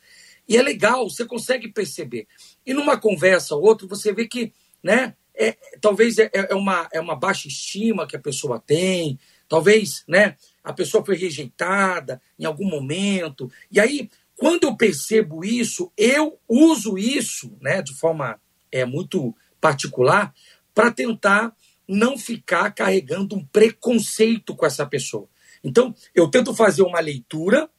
E 0.48 0.58
é 0.58 0.62
legal, 0.62 1.08
você 1.10 1.24
consegue 1.24 1.72
perceber. 1.72 2.28
E 2.66 2.74
numa 2.74 2.98
conversa 2.98 3.56
ou 3.56 3.64
outra, 3.64 3.88
você 3.88 4.12
vê 4.12 4.28
que, 4.28 4.52
né, 4.84 5.16
é, 5.36 5.56
talvez 5.80 6.18
é, 6.18 6.30
é 6.34 6.56
uma, 6.56 6.90
é 6.92 7.00
uma 7.00 7.16
baixa 7.16 7.48
estima 7.48 8.08
que 8.08 8.16
a 8.16 8.20
pessoa 8.20 8.60
tem, 8.60 9.18
talvez, 9.48 10.04
né, 10.08 10.36
a 10.64 10.74
pessoa 10.74 11.06
foi 11.06 11.16
rejeitada 11.16 12.22
em 12.38 12.44
algum 12.44 12.68
momento. 12.68 13.50
E 13.72 13.80
aí, 13.80 14.10
quando 14.40 14.64
eu 14.64 14.76
percebo 14.76 15.44
isso, 15.44 15.92
eu 15.98 16.40
uso 16.48 16.98
isso, 16.98 17.58
né, 17.62 17.82
de 17.82 17.94
forma 17.94 18.40
é, 18.72 18.86
muito 18.86 19.36
particular, 19.60 20.34
para 20.74 20.90
tentar 20.92 21.54
não 21.86 22.18
ficar 22.18 22.72
carregando 22.72 23.36
um 23.36 23.46
preconceito 23.46 24.56
com 24.56 24.66
essa 24.66 24.86
pessoa. 24.86 25.28
Então, 25.62 25.94
eu 26.16 26.30
tento 26.30 26.56
fazer 26.56 26.84
uma 26.84 27.02
leitura, 27.02 27.70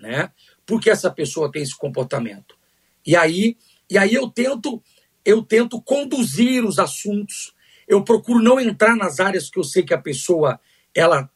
né? 0.00 0.32
Porque 0.66 0.90
essa 0.90 1.12
pessoa 1.12 1.50
tem 1.52 1.62
esse 1.62 1.76
comportamento. 1.76 2.56
E 3.06 3.14
aí, 3.14 3.56
e 3.88 3.96
aí 3.96 4.14
eu 4.14 4.28
tento, 4.28 4.82
eu 5.24 5.44
tento 5.44 5.80
conduzir 5.80 6.64
os 6.64 6.80
assuntos. 6.80 7.54
Eu 7.86 8.02
procuro 8.02 8.42
não 8.42 8.58
entrar 8.58 8.96
nas 8.96 9.20
áreas 9.20 9.48
que 9.48 9.60
eu 9.60 9.64
sei 9.64 9.84
que 9.84 9.94
a 9.94 10.02
pessoa 10.02 10.58
ela 10.92 11.30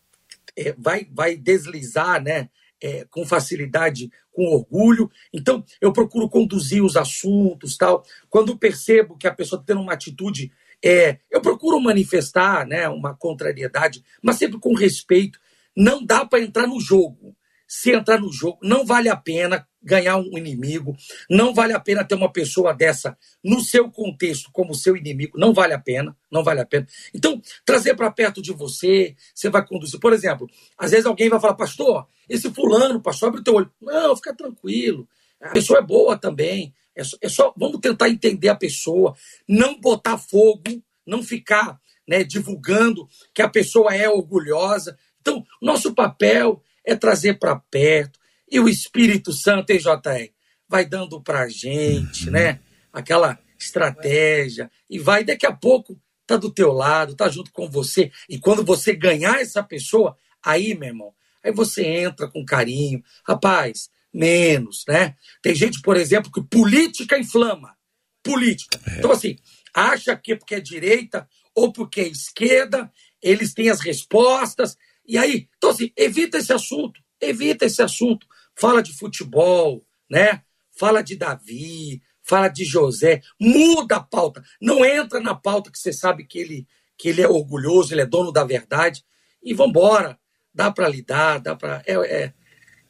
é, 0.56 0.72
vai, 0.76 1.06
vai 1.12 1.36
deslizar, 1.36 2.20
né? 2.20 2.50
É, 2.82 3.04
com 3.08 3.24
facilidade, 3.24 4.10
com 4.32 4.44
orgulho. 4.46 5.08
Então, 5.32 5.64
eu 5.80 5.92
procuro 5.92 6.28
conduzir 6.28 6.82
os 6.82 6.96
assuntos, 6.96 7.76
tal. 7.76 8.04
Quando 8.28 8.58
percebo 8.58 9.16
que 9.16 9.28
a 9.28 9.32
pessoa 9.32 9.60
está 9.60 9.72
tendo 9.72 9.82
uma 9.82 9.92
atitude, 9.92 10.50
é, 10.84 11.18
eu 11.30 11.40
procuro 11.40 11.80
manifestar, 11.80 12.66
né, 12.66 12.88
uma 12.88 13.14
contrariedade, 13.14 14.02
mas 14.20 14.36
sempre 14.36 14.58
com 14.58 14.74
respeito. 14.74 15.38
Não 15.76 16.04
dá 16.04 16.24
para 16.26 16.40
entrar 16.40 16.66
no 16.66 16.80
jogo. 16.80 17.36
Se 17.68 17.92
entrar 17.92 18.20
no 18.20 18.32
jogo, 18.32 18.58
não 18.62 18.84
vale 18.84 19.08
a 19.08 19.16
pena 19.16 19.66
ganhar 19.82 20.16
um 20.16 20.38
inimigo, 20.38 20.96
não 21.28 21.52
vale 21.52 21.72
a 21.72 21.80
pena 21.80 22.04
ter 22.04 22.14
uma 22.14 22.32
pessoa 22.32 22.72
dessa 22.72 23.16
no 23.42 23.60
seu 23.60 23.90
contexto 23.90 24.50
como 24.52 24.74
seu 24.74 24.96
inimigo, 24.96 25.38
não 25.38 25.52
vale 25.52 25.74
a 25.74 25.78
pena, 25.78 26.16
não 26.30 26.44
vale 26.44 26.60
a 26.60 26.66
pena. 26.66 26.86
Então, 27.12 27.40
trazer 27.64 27.94
para 27.94 28.10
perto 28.10 28.40
de 28.40 28.52
você, 28.52 29.16
você 29.34 29.50
vai 29.50 29.66
conduzir. 29.66 29.98
Por 29.98 30.12
exemplo, 30.12 30.48
às 30.78 30.90
vezes 30.90 31.06
alguém 31.06 31.28
vai 31.28 31.40
falar, 31.40 31.54
pastor, 31.54 32.06
esse 32.28 32.50
fulano, 32.52 33.00
pastor, 33.00 33.28
abre 33.28 33.40
o 33.40 33.44
teu 33.44 33.54
olho. 33.54 33.72
Não, 33.80 34.14
fica 34.16 34.34
tranquilo, 34.34 35.08
a 35.40 35.50
pessoa 35.50 35.78
é 35.78 35.82
boa 35.82 36.16
também. 36.16 36.72
É 36.94 37.02
só, 37.02 37.16
é 37.22 37.28
só 37.28 37.54
vamos 37.56 37.80
tentar 37.80 38.08
entender 38.10 38.48
a 38.48 38.54
pessoa, 38.54 39.16
não 39.48 39.80
botar 39.80 40.18
fogo, 40.18 40.62
não 41.06 41.22
ficar 41.22 41.80
né, 42.06 42.22
divulgando 42.22 43.08
que 43.34 43.42
a 43.42 43.48
pessoa 43.48 43.94
é 43.94 44.08
orgulhosa. 44.08 44.96
Então, 45.20 45.44
nosso 45.60 45.94
papel 45.94 46.62
é 46.84 46.94
trazer 46.94 47.38
para 47.38 47.56
perto. 47.56 48.20
E 48.52 48.60
o 48.60 48.68
Espírito 48.68 49.32
Santo, 49.32 49.70
hein, 49.70 49.78
JR, 49.78 50.30
vai 50.68 50.84
dando 50.84 51.22
para 51.22 51.44
a 51.44 51.48
gente, 51.48 52.30
né? 52.30 52.60
Aquela 52.92 53.38
estratégia. 53.58 54.70
E 54.90 54.98
vai, 54.98 55.24
daqui 55.24 55.46
a 55.46 55.52
pouco, 55.52 55.98
tá 56.26 56.36
do 56.36 56.52
teu 56.52 56.70
lado, 56.70 57.16
tá 57.16 57.30
junto 57.30 57.50
com 57.50 57.66
você. 57.66 58.12
E 58.28 58.38
quando 58.38 58.62
você 58.62 58.94
ganhar 58.94 59.40
essa 59.40 59.62
pessoa, 59.62 60.18
aí, 60.44 60.74
meu 60.74 60.90
irmão, 60.90 61.14
aí 61.42 61.50
você 61.50 61.82
entra 61.82 62.28
com 62.28 62.44
carinho. 62.44 63.02
Rapaz, 63.26 63.88
menos, 64.12 64.84
né? 64.86 65.16
Tem 65.40 65.54
gente, 65.54 65.80
por 65.80 65.96
exemplo, 65.96 66.30
que 66.30 66.42
política 66.42 67.18
inflama. 67.18 67.74
Política. 68.22 68.78
Então, 68.98 69.12
assim, 69.12 69.38
acha 69.72 70.14
que 70.14 70.36
porque 70.36 70.56
é 70.56 70.60
direita 70.60 71.26
ou 71.54 71.72
porque 71.72 72.02
é 72.02 72.08
esquerda, 72.08 72.92
eles 73.22 73.54
têm 73.54 73.70
as 73.70 73.80
respostas. 73.80 74.76
E 75.06 75.16
aí, 75.16 75.48
então 75.56 75.70
assim, 75.70 75.90
evita 75.96 76.36
esse 76.36 76.52
assunto, 76.52 77.00
evita 77.20 77.64
esse 77.64 77.82
assunto. 77.82 78.26
Fala 78.54 78.82
de 78.82 78.92
futebol, 78.92 79.84
né? 80.10 80.42
Fala 80.78 81.02
de 81.02 81.16
Davi, 81.16 82.02
fala 82.22 82.48
de 82.48 82.64
José, 82.64 83.20
muda 83.40 83.96
a 83.96 84.00
pauta. 84.00 84.42
Não 84.60 84.84
entra 84.84 85.20
na 85.20 85.34
pauta 85.34 85.70
que 85.70 85.78
você 85.78 85.92
sabe 85.92 86.24
que 86.24 86.38
ele, 86.38 86.66
que 86.96 87.08
ele 87.08 87.20
é 87.20 87.28
orgulhoso, 87.28 87.92
ele 87.92 88.02
é 88.02 88.06
dono 88.06 88.32
da 88.32 88.44
verdade. 88.44 89.04
E 89.42 89.52
vambora. 89.52 90.18
Dá 90.54 90.70
para 90.70 90.88
lidar, 90.88 91.38
dá 91.38 91.56
para. 91.56 91.82
É, 91.86 91.94
é, 91.94 92.32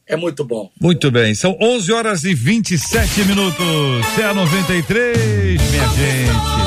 é 0.06 0.16
muito 0.16 0.44
bom. 0.44 0.70
Muito 0.80 1.10
bem, 1.10 1.34
são 1.34 1.56
11 1.60 1.92
horas 1.92 2.24
e 2.24 2.34
27 2.34 3.24
minutos. 3.24 3.64
CA93, 4.16 5.60
minha 5.70 5.88
gente. 5.88 6.61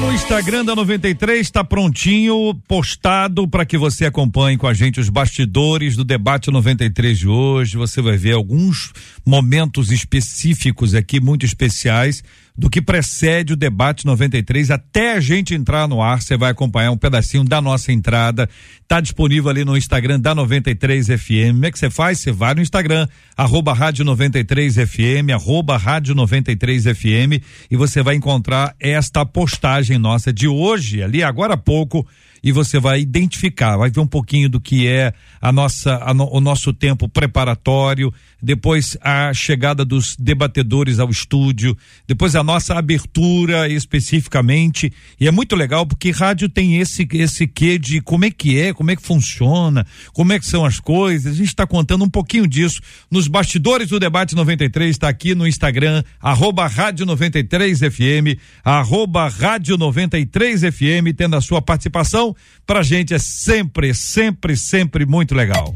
No 0.00 0.12
Instagram 0.14 0.64
da 0.64 0.74
93, 0.74 1.50
tá 1.50 1.62
prontinho, 1.62 2.54
postado 2.66 3.46
para 3.46 3.66
que 3.66 3.76
você 3.76 4.06
acompanhe 4.06 4.56
com 4.56 4.66
a 4.66 4.72
gente 4.72 4.98
os 4.98 5.10
bastidores 5.10 5.94
do 5.94 6.04
debate 6.04 6.50
93 6.50 7.18
de 7.18 7.28
hoje. 7.28 7.76
Você 7.76 8.00
vai 8.00 8.16
ver 8.16 8.32
alguns 8.32 8.92
momentos 9.26 9.92
específicos 9.92 10.94
aqui, 10.94 11.20
muito 11.20 11.44
especiais, 11.44 12.24
do 12.60 12.68
que 12.68 12.82
precede 12.82 13.54
o 13.54 13.56
debate 13.56 14.04
93 14.04 14.70
até 14.70 15.14
a 15.14 15.20
gente 15.20 15.54
entrar 15.54 15.88
no 15.88 16.02
ar. 16.02 16.20
Você 16.20 16.36
vai 16.36 16.50
acompanhar 16.50 16.90
um 16.90 16.96
pedacinho 16.96 17.42
da 17.42 17.58
nossa 17.58 17.90
entrada. 17.90 18.46
Tá 18.86 19.00
disponível 19.00 19.48
ali 19.48 19.64
no 19.64 19.78
Instagram 19.78 20.20
da 20.20 20.34
93 20.34 21.06
FM. 21.06 21.52
Como 21.54 21.64
é 21.64 21.70
que 21.70 21.78
você 21.78 21.88
faz? 21.88 22.20
Você 22.20 22.30
vai 22.30 22.52
no 22.54 22.60
Instagram, 22.60 23.08
arroba 23.34 23.72
Rádio 23.72 24.04
93 24.04 24.74
FM, 24.74 25.30
arroba 25.32 25.78
Rádio 25.78 26.14
93 26.14 26.84
FM, 26.84 27.42
e 27.70 27.76
você 27.76 28.02
vai 28.02 28.16
encontrar 28.16 28.74
esta 28.78 29.24
postagem 29.24 29.96
nossa 29.96 30.30
de 30.30 30.46
hoje, 30.46 31.02
ali 31.02 31.22
agora 31.22 31.54
há 31.54 31.56
pouco, 31.56 32.06
e 32.42 32.52
você 32.52 32.78
vai 32.78 33.00
identificar, 33.00 33.76
vai 33.78 33.90
ver 33.90 34.00
um 34.00 34.06
pouquinho 34.06 34.48
do 34.50 34.60
que 34.60 34.86
é 34.86 35.12
a 35.40 35.50
nossa, 35.52 35.98
a 36.02 36.12
no- 36.12 36.28
o 36.30 36.40
nosso 36.40 36.72
tempo 36.74 37.08
preparatório, 37.08 38.12
depois 38.42 38.96
a 39.00 39.32
chegada 39.32 39.84
dos 39.84 40.16
debatedores 40.16 40.98
ao 40.98 41.10
estúdio, 41.10 41.76
depois 42.06 42.34
a 42.34 42.42
nossa 42.42 42.74
abertura 42.74 43.68
especificamente, 43.68 44.92
e 45.18 45.26
é 45.26 45.30
muito 45.30 45.54
legal 45.56 45.86
porque 45.86 46.10
rádio 46.10 46.48
tem 46.48 46.78
esse 46.78 47.06
esse 47.12 47.46
quê 47.46 47.78
de 47.78 48.00
como 48.00 48.24
é 48.24 48.30
que 48.30 48.58
é, 48.58 48.72
como 48.72 48.90
é 48.90 48.96
que 48.96 49.02
funciona, 49.02 49.86
como 50.12 50.32
é 50.32 50.38
que 50.38 50.46
são 50.46 50.64
as 50.64 50.80
coisas. 50.80 51.32
A 51.32 51.36
gente 51.36 51.48
está 51.48 51.66
contando 51.66 52.04
um 52.04 52.10
pouquinho 52.10 52.46
disso 52.46 52.80
nos 53.10 53.28
bastidores 53.28 53.88
do 53.88 53.98
debate 53.98 54.34
93, 54.34 54.90
está 54.90 55.08
aqui 55.08 55.34
no 55.34 55.46
Instagram 55.46 56.02
arroba 56.20 56.66
rádio 56.66 57.06
93 57.06 57.78
FM, 57.78 58.38
arroba 58.64 59.28
rádio 59.28 59.76
93 59.76 60.60
FM, 60.62 61.14
tendo 61.16 61.36
a 61.36 61.40
sua 61.40 61.62
participação, 61.62 62.34
pra 62.66 62.82
gente 62.82 63.14
é 63.14 63.18
sempre, 63.18 63.94
sempre, 63.94 64.56
sempre 64.56 65.06
muito 65.06 65.34
legal. 65.34 65.74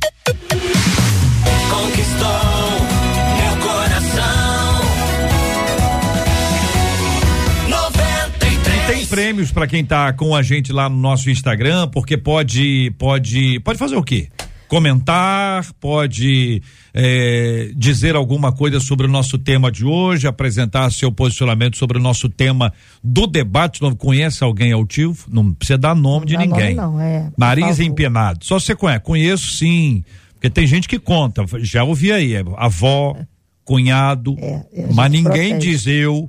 Prêmios 9.24 9.50
pra 9.50 9.66
quem 9.66 9.82
tá 9.82 10.12
com 10.12 10.37
a 10.37 10.42
gente 10.42 10.70
lá 10.70 10.87
no 10.87 10.96
nosso 10.98 11.30
Instagram, 11.30 11.88
porque 11.88 12.14
pode, 12.14 12.92
pode, 12.98 13.58
pode 13.60 13.78
fazer 13.78 13.96
o 13.96 14.02
quê? 14.02 14.28
Comentar, 14.68 15.64
pode 15.80 16.60
eh, 16.92 17.70
dizer 17.74 18.16
alguma 18.16 18.52
coisa 18.52 18.80
sobre 18.80 19.06
o 19.06 19.08
nosso 19.08 19.38
tema 19.38 19.72
de 19.72 19.82
hoje, 19.82 20.26
apresentar 20.26 20.90
seu 20.92 21.10
posicionamento 21.10 21.78
sobre 21.78 21.96
o 21.96 22.00
nosso 22.02 22.28
tema 22.28 22.70
do 23.02 23.26
debate. 23.26 23.80
Não 23.80 23.94
conhece 23.94 24.44
alguém 24.44 24.72
altivo? 24.72 25.24
Não 25.30 25.54
precisa 25.54 25.78
dar 25.78 25.94
nome 25.94 26.26
de 26.26 26.34
Não 26.34 26.44
nome 26.44 26.52
ninguém. 26.52 26.74
não, 26.74 27.00
é, 27.00 27.30
Nariz 27.34 27.80
empenado. 27.80 28.44
Só 28.44 28.58
você 28.58 28.76
conhece. 28.76 29.00
Conheço 29.04 29.52
sim. 29.52 30.04
Porque 30.34 30.50
tem 30.50 30.66
gente 30.66 30.87
que 30.87 30.98
conta. 30.98 31.46
Já 31.60 31.82
ouvi 31.82 32.12
aí. 32.12 32.34
é 32.34 32.44
avó, 32.58 33.16
cunhado. 33.64 34.37
É, 34.38 34.66
gente 34.74 34.94
mas 34.94 35.10
ninguém 35.10 35.52
protege. 35.52 35.70
diz 35.70 35.87
eu 35.87 36.28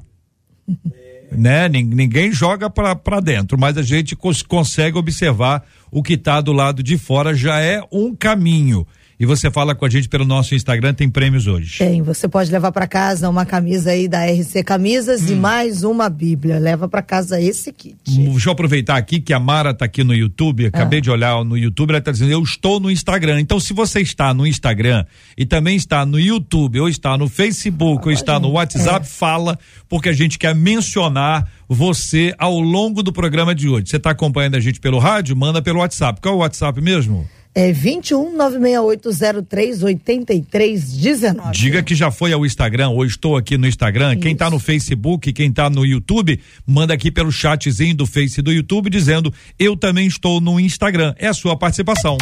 né? 1.32 1.68
Nin- 1.70 1.84
Ninguém 1.84 2.32
joga 2.32 2.70
para 2.70 3.20
dentro, 3.20 3.58
mas 3.58 3.78
a 3.78 3.84
gente 3.84 4.16
cons- 4.16 4.42
consegue 4.44 4.98
observar 4.98 5.64
o 5.92 6.02
que 6.04 6.14
está 6.14 6.42
do 6.42 6.52
lado 6.52 6.84
de 6.84 6.98
fora 6.98 7.34
já 7.36 7.60
é 7.60 7.82
um 7.92 8.16
caminho. 8.16 8.86
E 9.18 9.26
você 9.26 9.50
fala 9.50 9.74
com 9.74 9.86
a 9.86 9.90
gente 9.90 10.10
pelo 10.10 10.26
nosso 10.26 10.54
Instagram, 10.54 10.94
tem 10.94 11.10
prêmios 11.10 11.48
hoje. 11.48 11.78
Tem, 11.78 12.02
você 12.02 12.28
pode 12.28 12.52
levar 12.52 12.74
para 12.74 12.86
casa 12.86 13.30
uma 13.30 13.46
camisa 13.46 13.92
aí 13.92 14.10
da 14.10 14.26
RC 14.26 14.62
Camisas 14.66 15.22
Hum. 15.24 15.28
e 15.32 15.36
mais 15.36 15.84
uma 15.84 16.10
Bíblia. 16.10 16.60
Leva 16.60 16.90
para 16.90 17.02
casa 17.02 17.40
esse 17.40 17.72
kit. 17.72 17.96
Deixa 18.06 18.50
eu 18.50 18.52
aproveitar 18.52 18.98
aqui 18.98 19.22
que 19.22 19.32
a 19.32 19.40
Mara 19.40 19.74
tá 19.74 19.86
aqui 19.86 20.04
no 20.04 20.14
YouTube, 20.14 20.66
acabei 20.66 21.00
de 21.00 21.10
olhar 21.10 21.42
no 21.46 21.58
YouTube, 21.58 21.92
ela 21.92 22.02
tá 22.02 22.12
dizendo, 22.12 22.32
eu 22.32 22.44
estou 22.44 22.78
no 22.78 22.92
Instagram. 22.92 23.40
Então, 23.40 23.58
se 23.58 23.72
você 23.72 24.02
está 24.02 24.34
no 24.34 24.46
Instagram 24.46 25.06
e 25.38 25.46
também 25.46 25.78
está 25.78 26.06
no 26.06 26.20
YouTube, 26.20 26.82
ou 26.82 26.90
está 26.90 27.18
no 27.18 27.30
Facebook, 27.30 28.06
ou 28.06 28.12
está 28.12 28.38
no 28.38 28.50
WhatsApp, 28.52 29.08
fala, 29.08 29.58
porque 29.88 30.10
a 30.10 30.14
gente 30.14 30.38
quer 30.38 30.54
mencionar 30.54 31.50
você 31.70 32.36
ao 32.38 32.60
longo 32.60 33.02
do 33.02 33.14
programa 33.14 33.56
de 33.56 33.70
hoje. 33.70 33.88
Você 33.88 33.96
está 33.96 34.10
acompanhando 34.10 34.56
a 34.56 34.60
gente 34.60 34.82
pelo 34.82 35.00
rádio? 35.00 35.38
Manda 35.38 35.62
pelo 35.62 35.80
WhatsApp. 35.80 36.20
Qual 36.20 36.34
é 36.34 36.38
o 36.38 36.40
WhatsApp 36.42 36.82
mesmo? 36.82 37.26
É 37.58 37.72
21 37.72 38.36
96803 38.36 39.82
8319. 39.82 41.52
Diga 41.54 41.82
que 41.82 41.96
já 41.96 42.12
foi 42.12 42.34
ao 42.34 42.46
Instagram, 42.46 42.90
ou 42.90 43.06
estou 43.06 43.38
aqui 43.38 43.58
no 43.58 43.66
Instagram. 43.66 44.18
Quem 44.18 44.36
tá 44.36 44.50
no 44.50 44.60
Facebook, 44.60 45.32
quem 45.32 45.50
tá 45.50 45.70
no 45.70 45.86
YouTube, 45.86 46.38
manda 46.68 46.94
aqui 46.94 47.10
pelo 47.10 47.32
chatzinho 47.32 47.96
do 47.96 48.06
Face 48.06 48.42
do 48.42 48.52
YouTube 48.52 48.90
dizendo: 48.90 49.34
Eu 49.58 49.78
também 49.78 50.06
estou 50.06 50.42
no 50.42 50.60
Instagram. 50.60 51.16
É 51.18 51.28
a 51.28 51.34
sua 51.34 51.56
participação. 51.56 52.18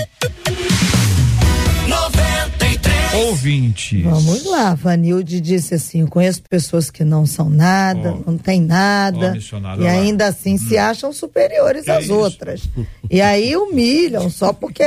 93. 3.13 3.27
Ouvintes. 3.29 4.03
Vamos 4.03 4.45
lá, 4.45 4.73
Vanilde 4.73 5.39
disse 5.39 5.73
assim: 5.75 6.01
eu 6.01 6.07
conheço 6.07 6.41
pessoas 6.49 6.89
que 6.89 7.03
não 7.03 7.25
são 7.25 7.49
nada, 7.49 8.13
Ó. 8.13 8.31
não 8.31 8.37
tem 8.37 8.61
nada, 8.61 9.33
missionário, 9.33 9.81
e 9.83 9.85
lá. 9.85 9.91
ainda 9.91 10.27
assim 10.27 10.57
se 10.57 10.77
acham 10.77 11.13
superiores 11.13 11.85
Que 11.85 11.91
às 11.91 12.05
isso? 12.05 12.13
outras. 12.13 12.69
E 13.09 13.21
aí 13.21 13.55
humilham 13.55 14.29
só 14.29 14.51
porque 14.51 14.83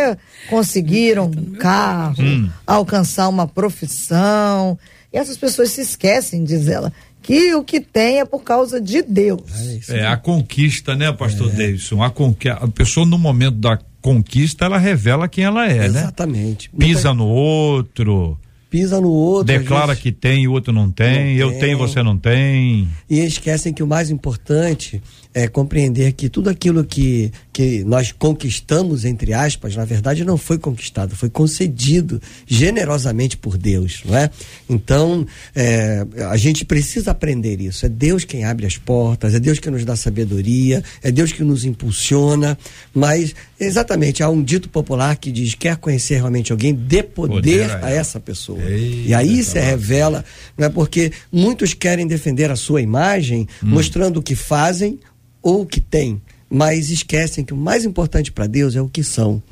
conseguiram 0.50 1.26
um 1.26 1.52
carro, 1.54 2.16
Hum. 2.22 2.50
alcançar 2.66 3.28
uma 3.28 3.46
profissão. 3.46 4.78
E 5.12 5.16
essas 5.18 5.36
pessoas 5.36 5.70
se 5.70 5.80
esquecem, 5.80 6.44
diz 6.44 6.68
ela, 6.68 6.92
que 7.22 7.54
o 7.54 7.64
que 7.64 7.80
tem 7.80 8.18
é 8.20 8.24
por 8.24 8.42
causa 8.42 8.80
de 8.80 9.02
Deus. 9.02 9.42
É 9.88 10.06
a 10.06 10.16
conquista, 10.16 10.94
né, 10.94 11.10
Pastor 11.12 11.48
Davidson? 11.50 12.02
A, 12.02 12.10
conqui- 12.10 12.48
a 12.48 12.68
pessoa, 12.68 13.06
no 13.06 13.18
momento 13.18 13.56
da 13.56 13.78
conquista, 14.06 14.66
ela 14.66 14.78
revela 14.78 15.26
quem 15.26 15.42
ela 15.42 15.66
é, 15.66 15.80
né? 15.80 15.86
Exatamente. 15.86 16.70
Pisa 16.70 17.12
no 17.12 17.26
outro, 17.26 18.38
Pisa 18.76 19.00
no 19.00 19.08
outro. 19.10 19.46
declara 19.46 19.86
vezes, 19.88 20.02
que 20.02 20.12
tem 20.12 20.42
e 20.42 20.48
o 20.48 20.52
outro 20.52 20.70
não 20.70 20.90
tem, 20.90 21.34
Não 21.36 21.40
eu 21.40 21.50
tem. 21.52 21.60
tenho, 21.60 21.78
você 21.78 22.02
não 22.02 22.18
tem. 22.18 22.86
E 23.08 23.20
esquecem 23.20 23.72
que 23.72 23.82
o 23.82 23.86
mais 23.86 24.10
importante 24.10 25.00
é 25.32 25.48
compreender 25.48 26.12
que 26.12 26.28
tudo 26.30 26.48
aquilo 26.50 26.82
que, 26.84 27.30
que 27.52 27.84
nós 27.84 28.10
conquistamos, 28.12 29.04
entre 29.04 29.32
aspas, 29.34 29.76
na 29.76 29.84
verdade 29.84 30.24
não 30.24 30.36
foi 30.38 30.58
conquistado, 30.58 31.14
foi 31.14 31.28
concedido 31.28 32.20
generosamente 32.46 33.36
por 33.36 33.56
Deus, 33.58 34.00
não 34.04 34.16
é? 34.16 34.30
Então, 34.68 35.26
é, 35.54 36.06
a 36.30 36.36
gente 36.36 36.64
precisa 36.64 37.10
aprender 37.10 37.60
isso. 37.60 37.84
É 37.84 37.88
Deus 37.88 38.24
quem 38.24 38.44
abre 38.44 38.66
as 38.66 38.76
portas, 38.78 39.34
é 39.34 39.40
Deus 39.40 39.58
que 39.58 39.70
nos 39.70 39.84
dá 39.84 39.94
sabedoria, 39.94 40.82
é 41.02 41.10
Deus 41.10 41.32
que 41.32 41.42
nos 41.42 41.64
impulsiona, 41.66 42.56
mas, 42.94 43.34
exatamente, 43.60 44.22
há 44.22 44.28
um 44.30 44.42
dito 44.42 44.68
popular 44.70 45.16
que 45.16 45.30
diz, 45.30 45.54
quer 45.54 45.76
conhecer 45.76 46.16
realmente 46.16 46.50
alguém, 46.52 46.74
dê 46.74 47.02
poder, 47.02 47.34
Poder 47.34 47.70
a 47.70 47.76
a 47.76 47.78
ela. 47.78 47.90
essa 47.90 48.18
pessoa. 48.18 48.58
E 48.70 49.14
aí 49.14 49.42
se 49.42 49.58
revela, 49.58 50.24
não 50.56 50.66
é 50.66 50.68
porque 50.68 51.12
muitos 51.30 51.74
querem 51.74 52.06
defender 52.06 52.50
a 52.50 52.56
sua 52.56 52.82
imagem, 52.82 53.48
Hum. 53.62 53.68
mostrando 53.68 54.18
o 54.18 54.22
que 54.22 54.34
fazem 54.34 54.98
ou 55.42 55.62
o 55.62 55.66
que 55.66 55.80
têm, 55.80 56.20
mas 56.50 56.90
esquecem 56.90 57.44
que 57.44 57.54
o 57.54 57.56
mais 57.56 57.84
importante 57.84 58.32
para 58.32 58.46
Deus 58.46 58.76
é 58.76 58.80
o 58.80 58.88
que 58.88 59.02
são. 59.02 59.42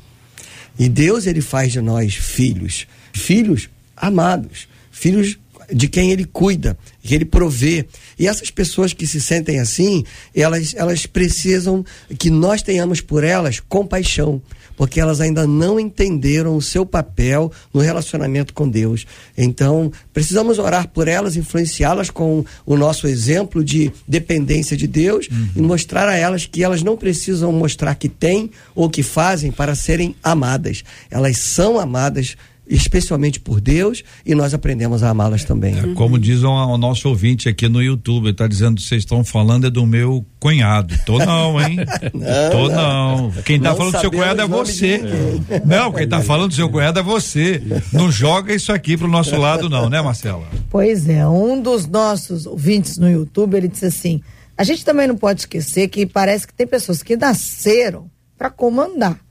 E 0.77 0.89
Deus 0.89 1.25
ele 1.25 1.41
faz 1.41 1.71
de 1.71 1.81
nós 1.81 2.15
filhos, 2.15 2.85
filhos 3.13 3.69
amados, 3.95 4.67
filhos 4.91 5.37
de 5.71 5.87
quem 5.87 6.11
ele 6.11 6.25
cuida, 6.25 6.77
que 7.01 7.15
ele 7.15 7.25
provê. 7.25 7.85
E 8.19 8.27
essas 8.27 8.51
pessoas 8.51 8.93
que 8.93 9.07
se 9.07 9.19
sentem 9.19 9.59
assim, 9.59 10.03
elas, 10.35 10.75
elas 10.75 11.05
precisam 11.05 11.83
que 12.19 12.29
nós 12.29 12.61
tenhamos 12.61 13.01
por 13.01 13.23
elas 13.23 13.59
compaixão 13.59 14.41
porque 14.75 14.99
elas 14.99 15.21
ainda 15.21 15.47
não 15.47 15.79
entenderam 15.79 16.55
o 16.55 16.61
seu 16.61 16.85
papel 16.85 17.51
no 17.73 17.81
relacionamento 17.81 18.53
com 18.53 18.69
Deus. 18.69 19.05
Então, 19.37 19.91
precisamos 20.13 20.59
orar 20.59 20.87
por 20.89 21.07
elas, 21.07 21.35
influenciá-las 21.35 22.09
com 22.09 22.45
o 22.65 22.77
nosso 22.77 23.07
exemplo 23.07 23.63
de 23.63 23.91
dependência 24.07 24.75
de 24.75 24.87
Deus 24.87 25.27
uhum. 25.31 25.49
e 25.55 25.61
mostrar 25.61 26.07
a 26.07 26.15
elas 26.15 26.45
que 26.45 26.63
elas 26.63 26.83
não 26.83 26.97
precisam 26.97 27.51
mostrar 27.51 27.95
que 27.95 28.09
têm 28.09 28.51
ou 28.73 28.89
que 28.89 29.03
fazem 29.03 29.51
para 29.51 29.75
serem 29.75 30.15
amadas. 30.23 30.83
Elas 31.09 31.37
são 31.37 31.79
amadas 31.79 32.35
especialmente 32.67 33.39
por 33.39 33.61
Deus 33.61 34.03
e 34.25 34.33
nós 34.33 34.53
aprendemos 34.53 35.03
a 35.03 35.09
amá-las 35.09 35.43
também. 35.43 35.77
É, 35.77 35.93
como 35.93 36.17
diz 36.17 36.43
o, 36.43 36.49
o, 36.49 36.77
nosso 36.77 37.09
ouvinte 37.09 37.47
aqui 37.47 37.67
no 37.67 37.81
YouTube, 37.81 38.29
está 38.29 38.47
dizendo 38.47 38.75
que 38.77 38.83
vocês 38.83 39.03
estão 39.03 39.23
falando 39.23 39.67
é 39.67 39.69
do 39.69 39.85
meu 39.85 40.25
cunhado. 40.39 40.95
Tô 41.05 41.19
não, 41.19 41.59
hein? 41.61 41.77
não, 42.13 42.51
Tô 42.51 42.69
não. 42.69 43.31
não. 43.31 43.31
Quem 43.43 43.57
está 43.57 43.75
falando 43.75 43.93
do 43.93 43.99
seu 43.99 44.11
cunhado 44.11 44.41
é 44.41 44.47
você. 44.47 45.01
Não, 45.65 45.91
quem 45.91 46.03
está 46.03 46.21
falando 46.21 46.49
do 46.49 46.55
seu 46.55 46.69
cunhado 46.69 46.99
é 46.99 47.03
você. 47.03 47.61
Não 47.91 48.11
joga 48.11 48.53
isso 48.53 48.71
aqui 48.71 48.97
pro 48.97 49.07
nosso 49.07 49.35
lado 49.37 49.69
não, 49.69 49.89
né, 49.89 50.01
Marcela? 50.01 50.47
Pois 50.69 51.07
é, 51.07 51.27
um 51.27 51.61
dos 51.61 51.87
nossos 51.87 52.45
ouvintes 52.45 52.97
no 52.97 53.09
YouTube, 53.09 53.55
ele 53.55 53.67
disse 53.67 53.85
assim: 53.85 54.21
"A 54.57 54.63
gente 54.63 54.83
também 54.83 55.07
não 55.07 55.15
pode 55.15 55.41
esquecer 55.41 55.87
que 55.87 56.05
parece 56.05 56.47
que 56.47 56.53
tem 56.53 56.67
pessoas 56.67 57.01
que 57.01 57.15
nasceram 57.15 58.09
para 58.37 58.49
comandar 58.49 59.24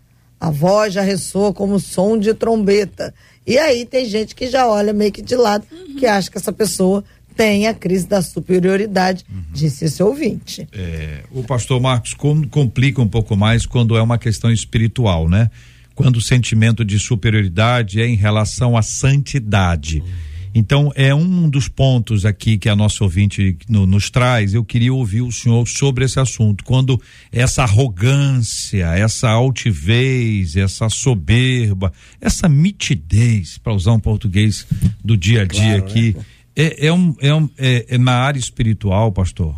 a 0.44 0.50
voz 0.50 0.92
já 0.92 1.00
ressoa 1.00 1.54
como 1.54 1.80
som 1.80 2.18
de 2.18 2.34
trombeta. 2.34 3.14
E 3.46 3.56
aí 3.56 3.86
tem 3.86 4.04
gente 4.04 4.34
que 4.34 4.46
já 4.46 4.68
olha 4.68 4.92
meio 4.92 5.10
que 5.10 5.22
de 5.22 5.36
lado, 5.36 5.64
uhum. 5.72 5.96
que 5.96 6.06
acha 6.06 6.30
que 6.30 6.36
essa 6.36 6.52
pessoa 6.52 7.02
tem 7.34 7.66
a 7.66 7.72
crise 7.72 8.06
da 8.06 8.20
superioridade, 8.20 9.24
uhum. 9.30 9.42
disse 9.52 9.86
esse 9.86 10.02
ouvinte. 10.02 10.68
É, 10.70 11.20
o 11.32 11.42
pastor 11.42 11.80
Marcos 11.80 12.14
complica 12.50 13.00
um 13.00 13.08
pouco 13.08 13.34
mais 13.34 13.64
quando 13.64 13.96
é 13.96 14.02
uma 14.02 14.18
questão 14.18 14.50
espiritual, 14.50 15.28
né? 15.30 15.50
Quando 15.94 16.16
o 16.16 16.20
sentimento 16.20 16.84
de 16.84 16.98
superioridade 16.98 18.02
é 18.02 18.06
em 18.06 18.16
relação 18.16 18.76
à 18.76 18.82
santidade. 18.82 20.00
Uhum 20.00 20.33
então, 20.54 20.92
é 20.94 21.12
um 21.12 21.48
dos 21.48 21.66
pontos 21.66 22.24
aqui 22.24 22.56
que 22.56 22.68
a 22.68 22.76
nossa 22.76 23.02
ouvinte 23.02 23.58
no, 23.68 23.86
nos 23.86 24.08
traz. 24.08 24.54
Eu 24.54 24.64
queria 24.64 24.94
ouvir 24.94 25.20
o 25.20 25.32
senhor 25.32 25.66
sobre 25.66 26.04
esse 26.04 26.20
assunto. 26.20 26.62
Quando 26.62 27.00
essa 27.32 27.64
arrogância, 27.64 28.86
essa 28.94 29.28
altivez, 29.28 30.54
essa 30.54 30.88
soberba, 30.88 31.92
essa 32.20 32.48
mitidez, 32.48 33.58
para 33.58 33.74
usar 33.74 33.92
um 33.92 33.98
português 33.98 34.64
do 35.04 35.16
dia 35.16 35.42
a 35.42 35.44
dia 35.44 35.80
claro, 35.80 35.84
aqui, 35.84 36.14
né? 36.16 36.24
é, 36.54 36.86
é, 36.86 36.92
um, 36.92 37.16
é, 37.20 37.34
um, 37.34 37.50
é, 37.58 37.86
é 37.88 37.98
na 37.98 38.12
área 38.12 38.38
espiritual, 38.38 39.10
pastor? 39.10 39.56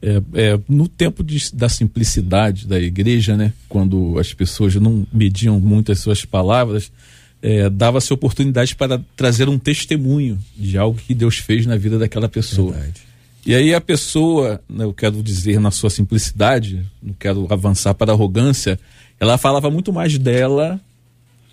É, 0.00 0.22
é, 0.34 0.60
no 0.68 0.86
tempo 0.86 1.24
de, 1.24 1.52
da 1.52 1.68
simplicidade 1.68 2.68
da 2.68 2.78
igreja, 2.78 3.36
né, 3.36 3.52
quando 3.68 4.16
as 4.20 4.32
pessoas 4.32 4.76
não 4.76 5.04
mediam 5.12 5.58
muito 5.58 5.90
as 5.90 5.98
suas 5.98 6.24
palavras, 6.24 6.92
é, 7.42 7.68
dava-se 7.70 8.12
oportunidade 8.12 8.74
para 8.74 9.00
trazer 9.16 9.48
um 9.48 9.58
testemunho 9.58 10.38
de 10.56 10.76
algo 10.76 10.98
que 10.98 11.14
Deus 11.14 11.38
fez 11.38 11.66
na 11.66 11.76
vida 11.76 11.98
daquela 11.98 12.28
pessoa. 12.28 12.72
Verdade. 12.72 13.02
E 13.46 13.54
aí 13.54 13.72
a 13.72 13.80
pessoa, 13.80 14.60
né, 14.68 14.84
eu 14.84 14.92
quero 14.92 15.22
dizer 15.22 15.60
na 15.60 15.70
sua 15.70 15.88
simplicidade, 15.88 16.84
não 17.02 17.14
quero 17.18 17.46
avançar 17.50 17.94
para 17.94 18.12
a 18.12 18.14
arrogância, 18.14 18.78
ela 19.18 19.38
falava 19.38 19.70
muito 19.70 19.92
mais 19.92 20.18
dela 20.18 20.80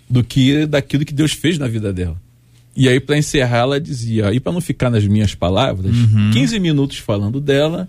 do 0.08 0.22
que 0.22 0.66
daquilo 0.66 1.04
que 1.04 1.14
Deus 1.14 1.32
fez 1.32 1.58
na 1.58 1.66
vida 1.66 1.92
dela. 1.92 2.20
E 2.76 2.88
aí, 2.88 3.00
para 3.00 3.16
encerrar, 3.16 3.58
ela 3.58 3.80
dizia: 3.80 4.32
e 4.34 4.38
para 4.38 4.52
não 4.52 4.60
ficar 4.60 4.90
nas 4.90 5.06
minhas 5.06 5.34
palavras, 5.34 5.96
uhum. 5.96 6.30
15 6.32 6.58
minutos 6.60 6.98
falando 6.98 7.40
dela, 7.40 7.88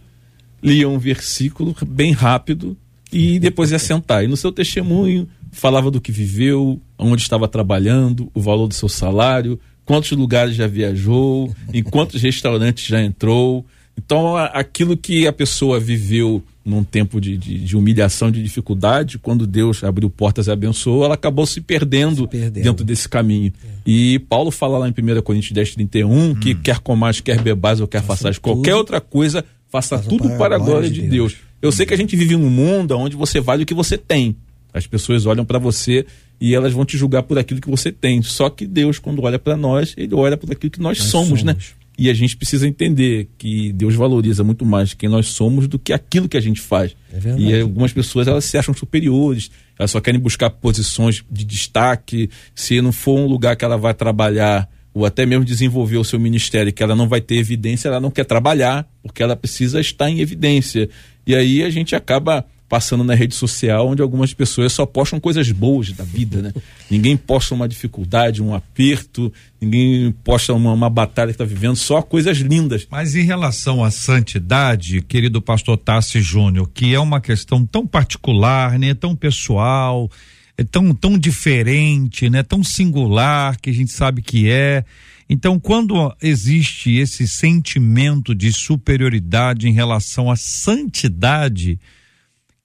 lia 0.63 0.87
um 0.87 0.97
versículo 0.97 1.75
bem 1.85 2.13
rápido 2.13 2.77
e 3.11 3.37
depois 3.39 3.71
ia 3.71 3.79
sentar. 3.79 4.23
E 4.23 4.27
no 4.27 4.37
seu 4.37 4.51
testemunho, 4.51 5.27
falava 5.51 5.91
do 5.91 5.99
que 5.99 6.11
viveu, 6.11 6.79
onde 6.97 7.21
estava 7.21 7.47
trabalhando, 7.47 8.29
o 8.33 8.41
valor 8.41 8.67
do 8.67 8.73
seu 8.73 8.89
salário, 8.89 9.59
quantos 9.85 10.11
lugares 10.11 10.55
já 10.55 10.67
viajou, 10.67 11.53
em 11.73 11.83
quantos 11.83 12.21
restaurantes 12.21 12.85
já 12.85 13.01
entrou. 13.01 13.65
Então, 13.97 14.35
aquilo 14.35 14.95
que 14.95 15.25
a 15.27 15.33
pessoa 15.33 15.79
viveu 15.79 16.43
num 16.63 16.83
tempo 16.83 17.21
de, 17.21 17.37
de, 17.37 17.59
de, 17.59 17.77
humilhação, 17.77 18.29
de 18.29 18.43
dificuldade, 18.43 19.17
quando 19.17 19.47
Deus 19.47 19.83
abriu 19.85 20.09
portas 20.09 20.47
e 20.47 20.51
abençoou, 20.51 21.05
ela 21.05 21.13
acabou 21.13 21.45
se 21.45 21.61
perdendo, 21.61 22.23
se 22.23 22.27
perdendo. 22.27 22.63
dentro 22.63 22.85
desse 22.85 23.07
caminho. 23.07 23.53
É. 23.63 23.69
E 23.85 24.19
Paulo 24.19 24.51
fala 24.51 24.77
lá 24.77 24.87
em 24.87 24.91
1 24.91 25.21
Coríntios 25.21 25.53
10, 25.53 25.75
31, 25.75 26.11
hum. 26.11 26.35
que 26.35 26.53
quer 26.53 26.79
comais, 26.79 27.21
quer 27.21 27.41
bebais 27.41 27.79
ou 27.79 27.87
quer 27.87 28.03
façais 28.03 28.37
qualquer 28.37 28.75
outra 28.75 28.99
coisa, 28.99 29.45
faça, 29.69 29.97
faça 29.97 30.09
tudo 30.09 30.27
para, 30.31 30.37
para 30.37 30.55
a 30.57 30.59
glória 30.59 30.89
de 30.89 31.01
Deus. 31.03 31.31
Deus. 31.31 31.35
Eu 31.61 31.71
sei 31.71 31.85
que 31.85 31.93
a 31.93 31.97
gente 31.97 32.15
vive 32.17 32.35
um 32.35 32.49
mundo 32.49 32.97
onde 32.97 33.15
você 33.15 33.39
vale 33.39 33.63
o 33.63 33.65
que 33.65 33.73
você 33.73 33.97
tem. 33.97 34.35
As 34.77 34.87
pessoas 34.87 35.25
olham 35.25 35.45
para 35.45 35.59
você 35.59 36.05
e 36.39 36.53
elas 36.53 36.73
vão 36.73 36.85
te 36.85 36.97
julgar 36.97 37.23
por 37.23 37.37
aquilo 37.37 37.59
que 37.59 37.69
você 37.69 37.91
tem. 37.91 38.21
Só 38.21 38.49
que 38.49 38.65
Deus, 38.65 38.99
quando 38.99 39.21
olha 39.23 39.39
para 39.39 39.57
nós, 39.57 39.93
ele 39.97 40.13
olha 40.13 40.37
por 40.37 40.51
aquilo 40.51 40.71
que 40.71 40.79
nós, 40.79 40.99
nós 40.99 41.07
somos, 41.07 41.43
né? 41.43 41.53
somos, 41.53 41.69
né? 41.69 41.87
E 41.99 42.11
a 42.11 42.13
gente 42.13 42.37
precisa 42.37 42.67
entender 42.67 43.27
que 43.39 43.73
Deus 43.73 43.95
valoriza 43.95 44.43
muito 44.43 44.63
mais 44.63 44.93
quem 44.93 45.09
nós 45.09 45.27
somos 45.29 45.67
do 45.67 45.79
que 45.79 45.91
aquilo 45.91 46.29
que 46.29 46.37
a 46.37 46.41
gente 46.41 46.61
faz. 46.61 46.95
É 47.11 47.39
e 47.39 47.59
algumas 47.59 47.91
pessoas 47.91 48.27
elas 48.27 48.45
se 48.45 48.55
acham 48.55 48.71
superiores, 48.71 49.49
elas 49.79 49.89
só 49.89 49.99
querem 49.99 50.19
buscar 50.19 50.51
posições 50.51 51.23
de 51.29 51.43
destaque. 51.43 52.29
Se 52.53 52.79
não 52.81 52.91
for 52.91 53.17
um 53.17 53.25
lugar 53.25 53.55
que 53.55 53.65
ela 53.65 53.77
vai 53.77 53.95
trabalhar 53.95 54.69
ou 54.93 55.05
até 55.05 55.25
mesmo 55.25 55.43
desenvolver 55.43 55.97
o 55.97 56.03
seu 56.03 56.19
ministério 56.19 56.71
que 56.71 56.83
ela 56.83 56.95
não 56.95 57.07
vai 57.07 57.19
ter 57.19 57.35
evidência, 57.37 57.87
ela 57.87 57.99
não 57.99 58.11
quer 58.11 58.25
trabalhar, 58.25 58.87
porque 59.01 59.23
ela 59.23 59.35
precisa 59.35 59.79
estar 59.79 60.07
em 60.07 60.19
evidência. 60.19 60.89
E 61.25 61.35
aí 61.35 61.63
a 61.63 61.69
gente 61.71 61.95
acaba 61.95 62.45
passando 62.67 63.03
na 63.03 63.15
rede 63.15 63.33
social, 63.33 63.87
onde 63.87 64.01
algumas 64.01 64.33
pessoas 64.33 64.73
só 64.73 64.85
postam 64.85 65.19
coisas 65.19 65.49
boas 65.51 65.91
da 65.93 66.03
vida, 66.03 66.41
né? 66.41 66.53
ninguém 66.89 67.15
posta 67.15 67.55
uma 67.55 67.67
dificuldade, 67.67 68.43
um 68.43 68.53
aperto, 68.53 69.31
ninguém 69.59 70.11
posta 70.23 70.53
uma, 70.53 70.73
uma 70.73 70.89
batalha 70.89 71.29
que 71.29 71.35
está 71.35 71.45
vivendo, 71.45 71.75
só 71.75 72.01
coisas 72.01 72.37
lindas. 72.37 72.85
Mas 72.89 73.15
em 73.15 73.23
relação 73.23 73.83
à 73.83 73.91
santidade, 73.91 75.01
querido 75.01 75.41
pastor 75.41 75.77
Tassi 75.77 76.21
Júnior, 76.21 76.69
que 76.73 76.93
é 76.93 76.99
uma 76.99 77.21
questão 77.21 77.65
tão 77.65 77.87
particular, 77.87 78.77
né? 78.77 78.93
Tão 78.93 79.15
pessoal, 79.15 80.09
é 80.57 80.63
tão, 80.63 80.93
tão 80.93 81.17
diferente, 81.17 82.29
né? 82.29 82.43
Tão 82.43 82.63
singular 82.63 83.57
que 83.61 83.69
a 83.69 83.73
gente 83.73 83.91
sabe 83.91 84.21
que 84.21 84.49
é. 84.49 84.83
Então, 85.29 85.59
quando 85.59 86.13
existe 86.21 86.95
esse 86.97 87.27
sentimento 87.27 88.33
de 88.33 88.51
superioridade 88.51 89.67
em 89.67 89.73
relação 89.73 90.31
à 90.31 90.35
santidade, 90.35 91.79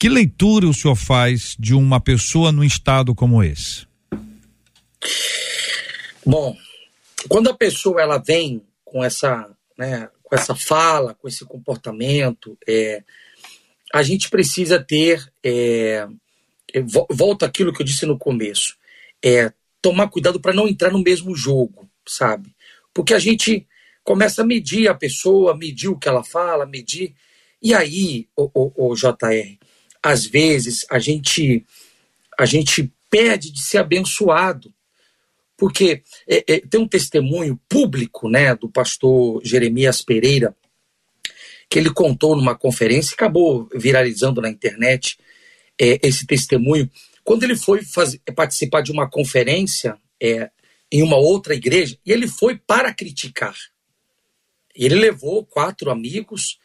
que 0.02 0.08
leitura 0.08 0.66
o 0.66 0.74
senhor 0.74 0.96
faz 0.96 1.54
de 1.56 1.74
uma 1.74 2.00
pessoa 2.00 2.50
num 2.50 2.64
estado 2.64 3.14
como 3.14 3.40
esse? 3.40 3.86
Bom, 6.26 6.56
quando 7.28 7.48
a 7.48 7.54
pessoa 7.54 8.02
ela 8.02 8.18
vem 8.18 8.64
com 8.84 9.04
essa, 9.04 9.48
né, 9.78 10.08
com 10.24 10.34
essa 10.34 10.56
fala, 10.56 11.14
com 11.14 11.28
esse 11.28 11.44
comportamento, 11.44 12.58
é, 12.66 13.04
a 13.94 14.02
gente 14.02 14.28
precisa 14.28 14.82
ter, 14.82 15.24
é, 15.40 16.08
é 16.74 16.82
volta 17.08 17.46
aquilo 17.46 17.72
que 17.72 17.80
eu 17.80 17.86
disse 17.86 18.04
no 18.04 18.18
começo, 18.18 18.74
é 19.24 19.52
tomar 19.80 20.08
cuidado 20.08 20.40
para 20.40 20.52
não 20.52 20.66
entrar 20.66 20.90
no 20.90 21.00
mesmo 21.00 21.36
jogo, 21.36 21.88
sabe? 22.04 22.52
Porque 22.92 23.14
a 23.14 23.20
gente 23.20 23.68
começa 24.02 24.42
a 24.42 24.44
medir 24.44 24.88
a 24.88 24.96
pessoa, 24.96 25.56
medir 25.56 25.90
o 25.90 25.96
que 25.96 26.08
ela 26.08 26.24
fala, 26.24 26.66
medir. 26.66 27.14
E 27.62 27.72
aí, 27.72 28.26
o, 28.34 28.50
o, 28.52 28.90
o 28.90 28.96
JR, 28.96 29.61
às 30.02 30.26
vezes 30.26 30.84
a 30.90 30.98
gente 30.98 31.64
a 32.38 32.46
gente 32.46 32.92
pede 33.10 33.52
de 33.52 33.62
ser 33.62 33.78
abençoado. 33.78 34.72
Porque 35.56 36.02
é, 36.26 36.54
é, 36.54 36.60
tem 36.60 36.80
um 36.80 36.88
testemunho 36.88 37.60
público 37.68 38.28
né 38.28 38.54
do 38.56 38.68
pastor 38.68 39.40
Jeremias 39.44 40.02
Pereira 40.02 40.56
que 41.72 41.78
ele 41.78 41.90
contou 41.90 42.36
numa 42.36 42.54
conferência 42.54 43.14
acabou 43.14 43.66
viralizando 43.74 44.42
na 44.42 44.50
internet 44.50 45.18
é, 45.80 45.98
esse 46.06 46.26
testemunho. 46.26 46.90
Quando 47.24 47.44
ele 47.44 47.56
foi 47.56 47.82
fazer, 47.82 48.20
participar 48.36 48.82
de 48.82 48.92
uma 48.92 49.08
conferência 49.08 49.96
é, 50.20 50.50
em 50.90 51.02
uma 51.02 51.16
outra 51.16 51.54
igreja 51.54 51.96
e 52.04 52.12
ele 52.12 52.28
foi 52.28 52.58
para 52.58 52.92
criticar. 52.92 53.56
Ele 54.74 54.96
levou 54.96 55.46
quatro 55.46 55.90
amigos 55.90 56.58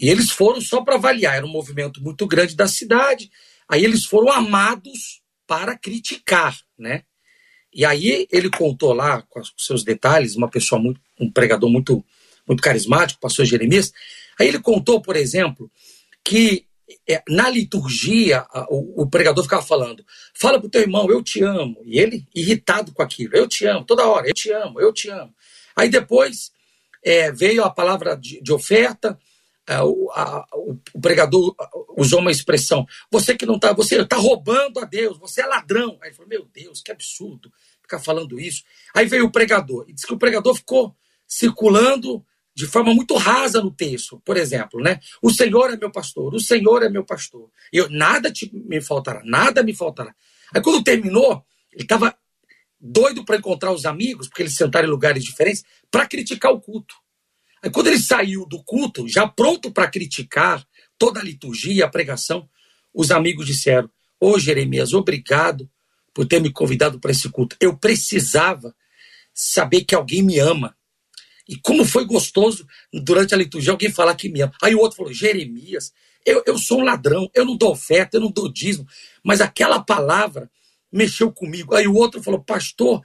e 0.00 0.08
eles 0.08 0.30
foram 0.30 0.60
só 0.60 0.82
para 0.82 0.94
avaliar, 0.94 1.36
era 1.36 1.46
um 1.46 1.50
movimento 1.50 2.02
muito 2.02 2.26
grande 2.26 2.56
da 2.56 2.66
cidade. 2.66 3.30
Aí 3.68 3.84
eles 3.84 4.04
foram 4.04 4.32
amados 4.32 5.20
para 5.46 5.76
criticar, 5.76 6.58
né? 6.78 7.02
E 7.72 7.84
aí 7.84 8.26
ele 8.32 8.48
contou 8.50 8.92
lá 8.92 9.22
com 9.28 9.40
os 9.40 9.52
seus 9.58 9.84
detalhes, 9.84 10.34
uma 10.34 10.48
pessoa 10.48 10.80
muito, 10.80 11.00
um 11.20 11.30
pregador 11.30 11.70
muito, 11.70 12.04
muito 12.48 12.62
carismático, 12.62 13.20
pastor 13.20 13.44
Jeremias. 13.44 13.92
Aí 14.38 14.48
ele 14.48 14.58
contou, 14.58 15.02
por 15.02 15.16
exemplo, 15.16 15.70
que 16.24 16.66
é, 17.08 17.22
na 17.28 17.48
liturgia 17.48 18.46
o, 18.68 19.06
pregador 19.06 19.44
ficava 19.44 19.62
falando: 19.62 20.04
fala 20.34 20.58
pro 20.58 20.70
teu 20.70 20.80
irmão, 20.80 21.10
eu 21.10 21.22
te 21.22 21.42
amo. 21.42 21.80
E 21.84 21.98
ele 21.98 22.26
irritado 22.34 22.92
com 22.92 23.02
aquilo, 23.02 23.36
eu 23.36 23.46
te 23.46 23.66
amo, 23.66 23.84
toda 23.84 24.06
hora, 24.06 24.26
eu 24.26 24.34
te 24.34 24.50
amo, 24.50 24.80
eu 24.80 24.92
te 24.92 25.10
amo. 25.10 25.32
Aí 25.76 25.88
depois 25.88 26.50
é, 27.04 27.30
veio 27.30 27.62
a 27.62 27.70
palavra 27.70 28.16
de, 28.16 28.40
de 28.42 28.52
oferta, 28.52 29.18
o, 29.78 30.10
a- 30.12 30.46
o 30.94 31.00
pregador 31.00 31.54
usou 31.96 32.20
uma 32.20 32.30
expressão: 32.30 32.86
você 33.10 33.36
que 33.36 33.46
não 33.46 33.56
está, 33.56 33.72
você 33.72 34.00
está 34.00 34.16
roubando 34.16 34.80
a 34.80 34.84
Deus, 34.84 35.18
você 35.18 35.42
é 35.42 35.46
ladrão. 35.46 35.98
Aí 36.02 36.08
ele 36.08 36.14
falou: 36.16 36.28
meu 36.28 36.44
Deus, 36.52 36.80
que 36.82 36.90
absurdo 36.90 37.52
ficar 37.82 37.98
falando 37.98 38.38
isso. 38.40 38.62
Aí 38.94 39.06
veio 39.06 39.26
o 39.26 39.32
pregador 39.32 39.84
e 39.88 39.92
disse 39.92 40.06
que 40.06 40.14
o 40.14 40.18
pregador 40.18 40.54
ficou 40.54 40.94
circulando 41.26 42.24
de 42.54 42.66
forma 42.66 42.92
muito 42.94 43.14
rasa 43.16 43.60
no 43.62 43.70
texto. 43.70 44.20
Por 44.24 44.36
exemplo, 44.36 44.80
né? 44.82 45.00
O 45.22 45.30
Senhor 45.30 45.72
é 45.72 45.76
meu 45.76 45.90
pastor, 45.90 46.34
o 46.34 46.40
Senhor 46.40 46.82
é 46.82 46.88
meu 46.88 47.04
pastor. 47.04 47.50
Eu 47.72 47.88
nada 47.88 48.30
te, 48.30 48.50
me 48.52 48.80
faltará, 48.80 49.22
nada 49.24 49.62
me 49.62 49.74
faltará. 49.74 50.14
Aí 50.54 50.60
quando 50.60 50.82
terminou, 50.82 51.44
ele 51.72 51.82
estava 51.84 52.14
doido 52.80 53.24
para 53.24 53.36
encontrar 53.36 53.72
os 53.72 53.84
amigos, 53.84 54.28
porque 54.28 54.42
eles 54.42 54.54
sentaram 54.54 54.88
em 54.88 54.90
lugares 54.90 55.22
diferentes, 55.24 55.64
para 55.90 56.06
criticar 56.06 56.52
o 56.52 56.60
culto. 56.60 56.94
Aí 57.62 57.70
quando 57.70 57.88
ele 57.88 57.98
saiu 57.98 58.46
do 58.46 58.62
culto, 58.62 59.06
já 59.08 59.26
pronto 59.28 59.70
para 59.70 59.88
criticar 59.88 60.66
toda 60.98 61.20
a 61.20 61.24
liturgia, 61.24 61.84
a 61.84 61.90
pregação, 61.90 62.48
os 62.92 63.10
amigos 63.10 63.46
disseram: 63.46 63.90
Ô 64.18 64.38
Jeremias, 64.38 64.92
obrigado 64.92 65.68
por 66.14 66.26
ter 66.26 66.40
me 66.40 66.50
convidado 66.50 66.98
para 66.98 67.10
esse 67.10 67.28
culto. 67.28 67.56
Eu 67.60 67.76
precisava 67.76 68.74
saber 69.32 69.84
que 69.84 69.94
alguém 69.94 70.22
me 70.22 70.38
ama. 70.38 70.76
E 71.48 71.56
como 71.56 71.84
foi 71.84 72.04
gostoso 72.04 72.66
durante 72.92 73.34
a 73.34 73.36
liturgia 73.36 73.72
alguém 73.72 73.90
falar 73.90 74.14
que 74.14 74.28
me 74.28 74.40
ama. 74.42 74.52
Aí 74.62 74.74
o 74.74 74.78
outro 74.78 74.98
falou: 74.98 75.12
Jeremias, 75.12 75.92
eu, 76.24 76.42
eu 76.46 76.58
sou 76.58 76.80
um 76.80 76.84
ladrão, 76.84 77.30
eu 77.34 77.44
não 77.44 77.56
dou 77.56 77.72
oferta, 77.72 78.16
eu 78.16 78.20
não 78.20 78.30
dou 78.30 78.50
dízimo, 78.50 78.86
mas 79.22 79.40
aquela 79.40 79.80
palavra 79.80 80.50
mexeu 80.92 81.32
comigo. 81.32 81.74
Aí 81.74 81.86
o 81.86 81.94
outro 81.94 82.22
falou: 82.22 82.42
Pastor, 82.42 83.02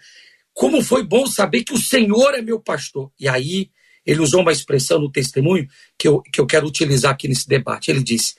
como 0.54 0.82
foi 0.82 1.04
bom 1.04 1.28
saber 1.28 1.64
que 1.64 1.74
o 1.74 1.82
Senhor 1.82 2.34
é 2.34 2.42
meu 2.42 2.60
pastor. 2.60 3.12
E 3.20 3.28
aí 3.28 3.70
ele 4.06 4.22
usou 4.22 4.42
uma 4.42 4.52
expressão 4.52 5.00
no 5.00 5.12
testemunho 5.12 5.68
que 5.98 6.08
eu, 6.08 6.22
que 6.22 6.40
eu 6.40 6.46
quero 6.46 6.68
utilizar 6.68 7.12
aqui 7.12 7.28
nesse 7.28 7.48
debate. 7.48 7.90
Ele 7.90 8.04
disse: 8.04 8.36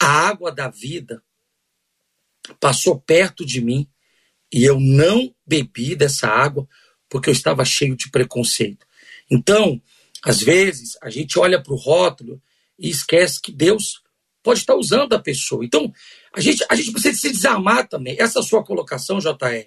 A 0.00 0.06
água 0.06 0.52
da 0.52 0.68
vida 0.68 1.22
passou 2.60 3.00
perto 3.00 3.44
de 3.44 3.60
mim 3.60 3.88
e 4.52 4.64
eu 4.64 4.78
não 4.78 5.34
bebi 5.46 5.94
dessa 5.94 6.28
água 6.28 6.66
porque 7.08 7.28
eu 7.28 7.32
estava 7.32 7.64
cheio 7.64 7.96
de 7.96 8.10
preconceito. 8.10 8.86
Então, 9.30 9.80
às 10.22 10.40
vezes, 10.40 10.96
a 11.02 11.10
gente 11.10 11.38
olha 11.38 11.62
para 11.62 11.72
o 11.72 11.76
rótulo 11.76 12.40
e 12.78 12.88
esquece 12.88 13.40
que 13.40 13.52
Deus 13.52 14.02
pode 14.42 14.60
estar 14.60 14.74
usando 14.74 15.12
a 15.14 15.18
pessoa. 15.18 15.64
Então, 15.64 15.92
a 16.32 16.40
gente, 16.40 16.64
a 16.68 16.74
gente 16.74 16.92
precisa 16.92 17.18
se 17.18 17.32
desarmar 17.32 17.88
também. 17.88 18.16
Essa 18.18 18.42
sua 18.42 18.64
colocação, 18.64 19.18
JR, 19.18 19.66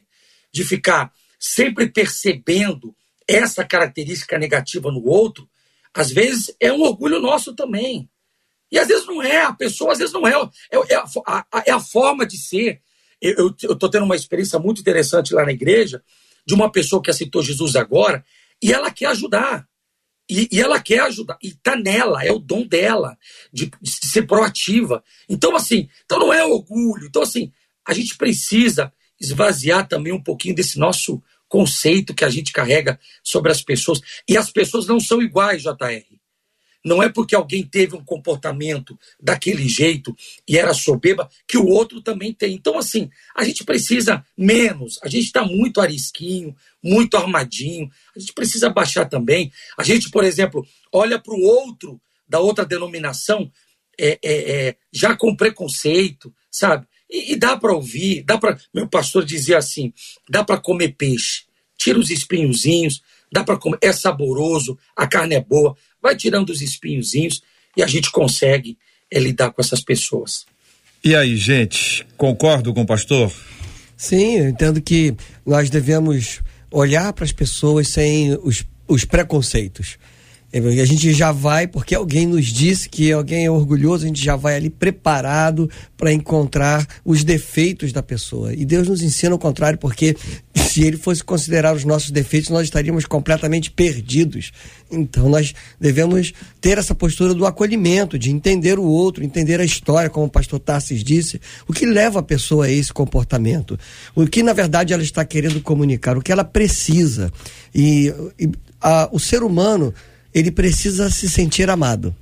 de 0.52 0.64
ficar 0.64 1.12
sempre 1.39 1.89
percebendo 1.89 2.95
essa 3.36 3.63
característica 3.63 4.38
negativa 4.38 4.91
no 4.91 5.05
outro, 5.05 5.49
às 5.93 6.11
vezes 6.11 6.55
é 6.59 6.71
um 6.71 6.82
orgulho 6.82 7.19
nosso 7.19 7.53
também. 7.53 8.09
E 8.71 8.79
às 8.79 8.88
vezes 8.88 9.05
não 9.05 9.21
é, 9.21 9.43
a 9.43 9.53
pessoa 9.53 9.91
às 9.91 9.99
vezes 9.99 10.13
não 10.13 10.25
é. 10.25 10.34
É, 10.71 10.93
é 10.93 10.95
a, 11.25 11.63
é 11.65 11.71
a 11.71 11.79
forma 11.79 12.25
de 12.25 12.38
ser. 12.38 12.82
Eu 13.19 13.49
estou 13.49 13.89
tendo 13.89 14.05
uma 14.05 14.15
experiência 14.15 14.57
muito 14.57 14.82
interessante 14.82 15.34
lá 15.34 15.45
na 15.45 15.51
igreja 15.51 16.03
de 16.45 16.53
uma 16.53 16.71
pessoa 16.71 17.01
que 17.01 17.11
aceitou 17.11 17.43
Jesus 17.43 17.75
agora 17.75 18.25
e 18.61 18.73
ela 18.73 18.89
quer 18.89 19.07
ajudar. 19.07 19.67
E, 20.29 20.47
e 20.51 20.61
ela 20.61 20.79
quer 20.79 21.01
ajudar. 21.01 21.38
E 21.43 21.49
está 21.49 21.75
nela, 21.75 22.23
é 22.23 22.32
o 22.32 22.39
dom 22.39 22.65
dela 22.65 23.17
de, 23.51 23.69
de 23.82 24.07
ser 24.07 24.23
proativa. 24.23 25.03
Então, 25.27 25.55
assim, 25.55 25.89
então 26.05 26.19
não 26.19 26.34
é 26.34 26.43
orgulho. 26.43 27.05
Então, 27.05 27.21
assim, 27.21 27.51
a 27.86 27.93
gente 27.93 28.15
precisa 28.15 28.93
esvaziar 29.19 29.88
também 29.88 30.13
um 30.13 30.23
pouquinho 30.23 30.55
desse 30.55 30.79
nosso 30.79 31.21
conceito 31.52 32.16
que 32.16 32.24
a 32.24 32.30
gente 32.30 32.54
carrega 32.54 32.97
sobre 33.22 33.52
as 33.52 33.62
pessoas. 33.62 33.99
E 34.28 34.38
as 34.38 34.49
pessoas 34.49 34.88
não 34.88 35.02
são 35.02 35.22
iguais, 35.22 35.62
JR. 35.62 36.06
Não 36.84 37.04
é 37.04 37.10
porque 37.10 37.36
alguém 37.36 37.62
teve 37.62 37.93
um 37.93 38.04
comportamento 38.04 38.97
daquele 39.22 39.68
jeito 39.68 40.16
e 40.47 40.58
era 40.58 40.74
soberba 40.74 41.30
que 41.45 41.58
o 41.58 41.68
outro 41.68 42.02
também 42.02 42.34
tem. 42.34 42.56
Então, 42.56 42.80
assim, 42.80 43.10
a 43.36 43.43
gente 43.43 43.66
precisa 43.66 44.26
menos. 44.36 44.97
A 45.04 45.10
gente 45.10 45.26
está 45.26 45.43
muito 45.43 45.82
arisquinho, 45.82 46.56
muito 46.82 47.18
armadinho. 47.18 47.91
A 48.16 48.20
gente 48.20 48.34
precisa 48.34 48.70
baixar 48.70 49.06
também. 49.06 49.52
A 49.78 49.84
gente, 49.84 50.10
por 50.10 50.24
exemplo, 50.24 50.66
olha 50.91 51.20
para 51.20 51.34
o 51.36 51.41
outro 51.41 52.02
da 52.28 52.39
outra 52.39 52.66
denominação 52.66 53.52
é, 53.99 54.18
é, 54.24 54.68
é, 54.70 54.76
já 54.91 55.18
com 55.18 55.36
preconceito, 55.36 56.34
sabe? 56.49 56.88
E, 57.12 57.34
e 57.34 57.36
dá 57.36 57.57
para 57.57 57.74
ouvir, 57.74 58.24
dá 58.24 58.38
para. 58.38 58.57
Meu 58.74 58.88
pastor 58.88 59.26
dizia 59.26 59.57
assim: 59.57 59.93
dá 60.30 60.43
para 60.43 60.57
comer 60.57 60.95
peixe, 60.97 61.43
tira 61.78 61.99
os 61.99 62.09
espinhozinhos, 62.09 63.01
dá 63.32 63.43
para 63.43 63.57
comer, 63.57 63.78
é 63.82 63.91
saboroso, 63.91 64.78
a 64.95 65.05
carne 65.05 65.36
é 65.36 65.41
boa, 65.41 65.76
vai 66.01 66.16
tirando 66.16 66.49
os 66.49 66.62
espinhozinhos 66.62 67.41
e 67.76 67.84
a 67.84 67.88
gente 67.88 68.09
consegue 68.12 68.78
é, 69.12 69.20
lidar 69.20 69.51
com 69.51 69.62
essas 69.62 69.82
pessoas. 69.82 70.45
E 71.03 71.16
aí, 71.16 71.36
gente, 71.36 72.05
concordo 72.16 72.74
com 72.74 72.82
o 72.82 72.86
pastor? 72.86 73.32
Sim, 73.97 74.38
eu 74.38 74.49
entendo 74.49 74.82
que 74.82 75.16
nós 75.45 75.70
devemos 75.70 76.41
olhar 76.72 77.12
para 77.14 77.26
as 77.26 77.32
pessoas 77.32 77.88
sem 77.88 78.34
os, 78.43 78.64
os 78.88 79.03
preconceitos. 79.03 79.97
E 80.54 80.82
A 80.82 80.86
gente 80.86 81.14
já 81.14 81.32
vai, 81.32 81.66
porque 81.66 81.95
alguém 81.95 82.28
nos 82.28 82.47
disse 82.47 82.89
que 82.89 83.10
alguém 83.12 83.45
é 83.45 83.52
orgulhoso, 83.52 84.04
a 84.04 84.08
gente 84.08 84.22
já 84.24 84.36
vai 84.36 84.56
ali 84.58 84.70
preparado 84.70 85.70
para 85.95 86.12
encontrar 86.12 86.86
os 87.06 87.24
defeitos 87.24 87.93
da 87.93 88.04
pessoa. 88.04 88.54
E 88.54 88.66
Deus 88.66 88.88
nos 88.88 89.02
ensina 89.02 89.34
o 89.34 89.39
contrário, 89.39 89.80
porque 89.80 90.14
se 90.54 90.84
ele 90.84 90.97
fosse 90.97 91.24
considerar 91.24 91.74
os 91.74 91.86
nossos 91.86 92.12
defeitos, 92.12 92.49
nós 92.49 92.64
estaríamos 92.64 93.06
completamente 93.06 93.72
perdidos. 93.72 94.52
Então 94.91 95.30
nós 95.30 95.54
devemos 95.80 96.34
ter 96.60 96.78
essa 96.78 96.93
postura 96.93 97.34
do 97.34 97.45
acolhimento, 97.45 98.20
de 98.20 98.30
entender 98.30 98.78
o 98.78 98.84
outro, 98.84 99.24
entender 99.24 99.62
a 99.62 99.66
história, 99.66 100.10
como 100.10 100.26
o 100.26 100.30
pastor 100.30 100.60
Tarsis 100.60 101.02
disse, 101.02 101.39
o 101.66 101.72
que 101.72 101.86
leva 101.86 102.20
a 102.20 102.24
pessoa 102.24 102.66
a 102.66 102.70
esse 102.70 102.91
comportamento, 102.91 103.80
o 104.14 104.28
que 104.28 104.43
na 104.43 104.52
verdade 104.52 104.91
ela 104.93 105.02
está 105.04 105.24
querendo 105.24 105.62
comunicar, 105.62 106.18
o 106.18 106.22
que 106.22 106.32
ela 106.32 106.43
precisa. 106.43 107.32
E, 107.74 108.14
e 108.38 108.49
a- 108.82 109.08
o 109.14 109.20
ser 109.20 109.43
humano, 109.43 109.93
ele 110.34 110.51
precisa 110.51 111.09
se 111.09 111.29
sentir 111.29 111.69
amado. 111.69 112.15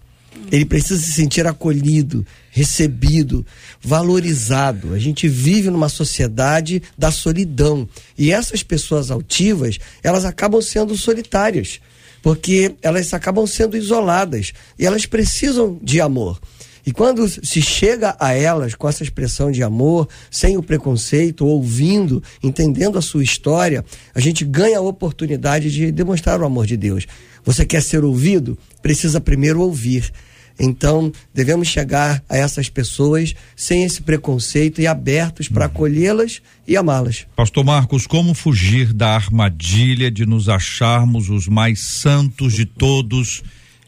Ele 0.52 0.66
precisa 0.66 1.00
se 1.00 1.12
sentir 1.12 1.46
acolhido, 1.46 2.26
recebido, 2.50 3.46
valorizado. 3.82 4.94
A 4.94 5.00
gente 5.00 5.28
vive 5.28 5.70
numa 5.70 5.90
sociedade 5.90 6.82
da 6.98 7.12
solidão. 7.12 7.88
E 8.18 8.32
essas 8.32 8.64
pessoas 8.64 9.12
altivas, 9.12 9.78
elas 10.04 10.26
acabam 10.26 10.62
sendo 10.62 10.98
solitárias, 10.98 11.80
porque 12.22 12.76
elas 12.82 13.14
acabam 13.14 13.46
sendo 13.46 13.78
isoladas 13.78 14.54
e 14.78 14.86
elas 14.86 15.06
precisam 15.06 15.80
de 15.84 16.02
amor. 16.02 16.40
E 16.86 16.92
quando 16.92 17.28
se 17.28 17.62
chega 17.62 18.16
a 18.20 18.34
elas 18.34 18.74
com 18.74 18.90
essa 18.90 19.04
expressão 19.04 19.52
de 19.52 19.62
amor, 19.62 20.08
sem 20.32 20.58
o 20.58 20.64
preconceito, 20.64 21.46
ouvindo, 21.46 22.24
entendendo 22.42 22.98
a 22.98 23.02
sua 23.02 23.24
história, 23.24 23.86
a 24.16 24.20
gente 24.20 24.44
ganha 24.44 24.80
a 24.80 24.82
oportunidade 24.82 25.70
de 25.70 25.92
demonstrar 25.92 26.42
o 26.42 26.46
amor 26.46 26.66
de 26.66 26.76
Deus. 26.76 27.06
Você 27.44 27.66
quer 27.66 27.82
ser 27.82 28.04
ouvido? 28.04 28.58
Precisa 28.82 29.20
primeiro 29.20 29.62
ouvir. 29.62 30.12
Então, 30.60 31.12
devemos 31.34 31.70
chegar 31.70 32.22
a 32.28 32.36
essas 32.36 32.68
pessoas 32.68 33.34
sem 33.56 33.84
esse 33.84 34.02
preconceito 34.02 34.82
e 34.82 34.88
abertos 34.88 35.48
para 35.48 35.66
acolhê-las 35.66 36.42
e 36.68 36.76
amá-las. 36.76 37.26
Pastor 37.36 37.64
Marcos, 37.64 38.06
como 38.06 38.34
fugir 38.34 38.92
da 38.92 39.16
armadilha 39.16 40.12
de 40.12 40.26
nos 40.26 40.50
acharmos 40.50 41.30
os 41.30 41.48
mais 41.48 41.80
santos 41.80 42.54
de 42.54 42.66
todos? 42.66 43.42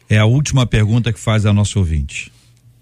É 0.08 0.16
a 0.16 0.24
última 0.24 0.66
pergunta 0.66 1.12
que 1.12 1.20
faz 1.20 1.44
a 1.44 1.52
nossa 1.52 1.78
ouvinte. 1.78 2.32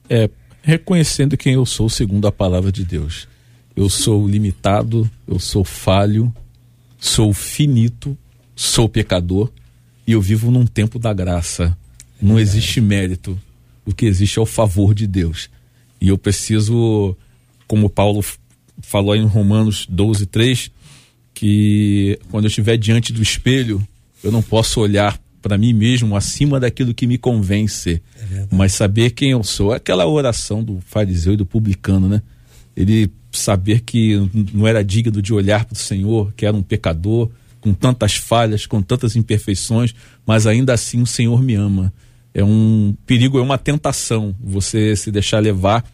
é 0.08 0.30
reconhecendo 0.62 1.36
quem 1.36 1.54
eu 1.54 1.64
sou 1.66 1.88
segundo 1.88 2.28
a 2.28 2.32
palavra 2.32 2.70
de 2.70 2.84
Deus. 2.84 3.26
Eu 3.74 3.88
sou 3.88 4.28
limitado, 4.28 5.10
eu 5.26 5.38
sou 5.38 5.64
falho, 5.64 6.32
sou 6.98 7.32
finito, 7.32 8.16
sou 8.54 8.88
pecador 8.88 9.50
e 10.06 10.12
eu 10.12 10.20
vivo 10.20 10.50
num 10.50 10.66
tempo 10.66 10.98
da 10.98 11.12
graça. 11.12 11.76
Não 12.20 12.38
existe 12.38 12.80
mérito. 12.80 13.38
O 13.84 13.94
que 13.94 14.06
existe 14.06 14.38
é 14.38 14.42
o 14.42 14.46
favor 14.46 14.94
de 14.94 15.06
Deus. 15.06 15.48
E 16.00 16.08
eu 16.08 16.18
preciso, 16.18 17.16
como 17.66 17.88
Paulo 17.88 18.24
falou 18.82 19.14
em 19.14 19.24
Romanos 19.24 19.86
12, 19.88 20.26
3, 20.26 20.70
que 21.34 22.18
quando 22.30 22.44
eu 22.44 22.48
estiver 22.48 22.76
diante 22.76 23.12
do 23.12 23.22
espelho, 23.22 23.86
eu 24.22 24.30
não 24.30 24.42
posso 24.42 24.80
olhar 24.80 25.18
para 25.40 25.56
mim 25.56 25.72
mesmo 25.72 26.14
acima 26.16 26.60
daquilo 26.60 26.92
que 26.92 27.06
me 27.06 27.16
convence, 27.16 28.02
mas 28.50 28.72
saber 28.72 29.10
quem 29.10 29.30
eu 29.30 29.42
sou. 29.42 29.72
É 29.72 29.76
Aquela 29.76 30.06
oração 30.06 30.62
do 30.62 30.80
fariseu 30.86 31.32
e 31.32 31.36
do 31.36 31.46
publicano, 31.46 32.08
né? 32.08 32.22
Ele 32.76 33.10
saber 33.32 33.80
que 33.80 34.16
não 34.52 34.66
era 34.66 34.84
digno 34.84 35.22
de 35.22 35.32
olhar 35.32 35.64
para 35.64 35.74
o 35.74 35.78
Senhor, 35.78 36.32
que 36.36 36.44
era 36.44 36.56
um 36.56 36.62
pecador, 36.62 37.30
com 37.60 37.72
tantas 37.72 38.14
falhas, 38.14 38.66
com 38.66 38.80
tantas 38.80 39.16
imperfeições, 39.16 39.94
mas 40.26 40.46
ainda 40.46 40.72
assim 40.72 41.00
o 41.02 41.06
Senhor 41.06 41.42
me 41.42 41.54
ama. 41.54 41.92
É 42.32 42.44
um 42.44 42.94
perigo, 43.06 43.38
é 43.38 43.42
uma 43.42 43.58
tentação 43.58 44.34
você 44.40 44.94
se 44.96 45.10
deixar 45.10 45.40
levar 45.40 45.84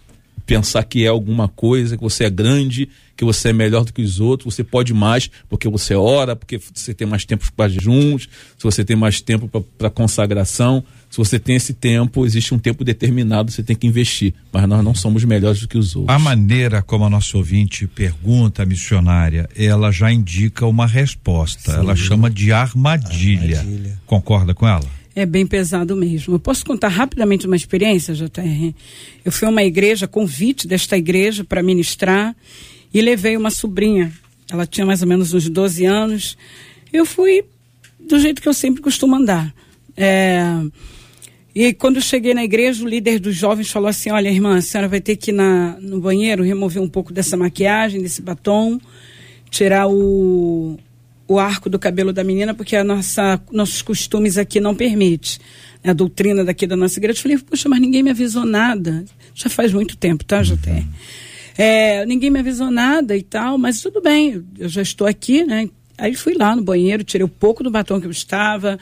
pensar 0.47 0.85
que 0.85 1.05
é 1.05 1.09
alguma 1.09 1.49
coisa, 1.49 1.97
que 1.97 2.03
você 2.03 2.25
é 2.25 2.31
grande, 2.31 2.89
que 3.17 3.25
você 3.25 3.49
é 3.49 3.53
melhor 3.53 3.85
do 3.85 3.93
que 3.93 4.01
os 4.01 4.21
outros, 4.21 4.55
você 4.55 4.63
pode 4.63 4.95
mais 4.95 5.29
porque 5.49 5.69
você 5.69 5.95
ora, 5.95 6.37
porque 6.37 6.61
você 6.73 6.95
tem 6.95 7.07
mais 7.07 7.25
tempo 7.25 7.51
para 7.57 7.69
juntos, 7.69 8.29
se 8.57 8.63
você 8.63 8.85
tem 8.85 8.97
mais 8.97 9.21
tempo 9.21 9.49
para 9.77 9.91
consagração, 9.91 10.85
se 11.11 11.19
você 11.19 11.39
tem 11.39 11.57
esse 11.57 11.73
tempo, 11.73 12.27
existe 12.27 12.55
um 12.55 12.59
tempo 12.59 12.85
determinado, 12.85 13.51
você 13.51 13.63
tem 13.63 13.75
que 13.75 13.87
investir, 13.87 14.35
mas 14.53 14.69
nós 14.69 14.85
não 14.85 14.95
somos 14.95 15.25
melhores 15.25 15.61
do 15.61 15.69
que 15.69 15.79
os 15.79 15.97
outros. 15.97 16.15
A 16.15 16.19
maneira 16.19 16.83
como 16.83 17.05
a 17.05 17.11
nossa 17.11 17.37
ouvinte 17.37 17.87
pergunta 17.87 18.63
a 18.63 18.67
missionária, 18.67 19.49
ela 19.57 19.91
já 19.91 20.13
indica 20.13 20.67
uma 20.67 20.87
resposta. 20.87 21.73
Sim. 21.73 21.79
Ela 21.79 21.97
chama 21.97 22.31
de 22.31 22.53
armadilha. 22.53 23.61
Armadilha. 23.61 23.99
Concorda 24.07 24.55
com 24.55 24.69
ela? 24.69 24.96
É 25.19 25.25
bem 25.25 25.47
pesado 25.47 25.97
mesmo. 25.97 26.35
Eu 26.35 26.39
posso 26.39 26.63
contar 26.63 26.89
rapidamente 26.89 27.47
uma 27.47 27.57
experiência, 27.57 28.13
JR? 28.13 28.75
Eu 29.25 29.33
fui 29.33 29.49
a 29.49 29.51
uma 29.51 29.65
igreja, 29.65 30.07
convite 30.07 30.69
desta 30.69 30.95
igreja 30.95 31.43
para 31.43 31.63
ministrar 31.63 32.37
e 32.93 33.01
levei 33.01 33.35
uma 33.35 33.51
sobrinha. 33.51 34.13
Ela 34.51 34.67
tinha 34.67 34.85
mais 34.85 35.01
ou 35.01 35.09
menos 35.09 35.33
uns 35.33 35.49
12 35.49 35.87
anos. 35.87 36.37
Eu 36.93 37.07
fui 37.07 37.43
do 37.99 38.21
jeito 38.21 38.43
que 38.43 38.49
eu 38.49 38.53
sempre 38.53 38.83
costumo 38.83 39.17
andar. 39.17 39.55
É, 39.97 40.45
E 41.55 41.73
quando 41.73 41.97
eu 41.97 42.03
cheguei 42.03 42.35
na 42.35 42.45
igreja, 42.45 42.85
o 42.85 42.87
líder 42.87 43.19
dos 43.19 43.35
jovens 43.35 43.71
falou 43.71 43.89
assim: 43.89 44.11
Olha, 44.11 44.29
irmã, 44.29 44.59
a 44.59 44.61
senhora 44.61 44.87
vai 44.87 45.01
ter 45.01 45.17
que 45.17 45.31
ir 45.31 45.35
na, 45.35 45.79
no 45.81 45.99
banheiro 45.99 46.43
remover 46.43 46.83
um 46.83 46.89
pouco 46.91 47.15
dessa 47.15 47.35
maquiagem, 47.39 48.03
desse 48.03 48.21
batom, 48.21 48.79
tirar 49.51 49.89
o, 49.89 50.79
o 51.29 51.39
arco 51.39 51.69
do 51.69 51.79
cabelo 51.79 52.13
da 52.13 52.23
menina, 52.23 52.55
porque 52.55 52.77
a 52.77 52.85
nossa, 52.85 53.41
nossos 53.51 53.83
costumes 53.83 54.39
aqui 54.39 54.61
não 54.61 54.75
permite. 54.75 55.39
A 55.85 55.93
doutrina 55.93 56.45
daqui 56.45 56.67
da 56.67 56.75
nossa 56.77 56.99
igreja. 56.99 57.19
Eu 57.19 57.23
falei, 57.23 57.39
poxa, 57.39 57.69
mas 57.69 57.81
ninguém 57.81 58.03
me 58.03 58.11
avisou 58.11 58.45
nada. 58.45 59.05
Já 59.35 59.49
faz 59.49 59.73
muito 59.73 59.97
tempo, 59.97 60.25
tá, 60.25 60.43
JR? 60.43 60.85
É, 61.57 62.05
ninguém 62.07 62.29
me 62.31 62.41
avisou 62.41 62.71
nada 62.71 63.17
e 63.17 63.23
tal, 63.23 63.57
mas 63.57 63.81
tudo 63.81 64.01
bem, 64.03 64.33
eu- 64.33 64.45
eu 64.59 64.69
já 64.69 64.83
estou 64.83 65.07
aqui, 65.07 65.45
né? 65.45 65.69
Aí 65.97 66.15
fui 66.15 66.35
lá 66.35 66.55
no 66.55 66.63
banheiro, 66.63 67.03
tirei 67.05 67.25
um 67.25 67.29
pouco 67.29 67.63
do 67.63 67.71
batom 67.71 67.99
que 68.01 68.07
eu 68.07 68.11
estava, 68.11 68.79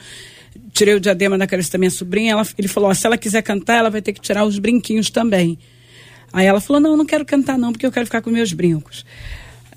tirei 0.73 0.95
o 0.95 0.99
diadema 0.99 1.37
da 1.37 1.47
cabeça 1.47 1.71
da 1.71 1.77
minha 1.77 1.91
sobrinha. 1.91 2.31
Ela, 2.33 2.45
ele 2.57 2.67
falou: 2.67 2.89
ó, 2.89 2.93
se 2.93 3.05
ela 3.07 3.17
quiser 3.17 3.41
cantar, 3.43 3.75
ela 3.77 3.89
vai 3.89 4.01
ter 4.01 4.11
que 4.11 4.19
tirar 4.19 4.43
os 4.43 4.59
brinquinhos 4.59 5.09
também. 5.09 5.57
Aí 6.33 6.45
ela 6.45 6.59
falou: 6.59 6.81
não, 6.81 6.97
não 6.97 7.05
quero 7.05 7.23
cantar, 7.23 7.57
não, 7.57 7.71
porque 7.71 7.85
eu 7.85 7.91
quero 7.91 8.05
ficar 8.05 8.21
com 8.21 8.29
meus 8.29 8.51
brincos. 8.51 9.05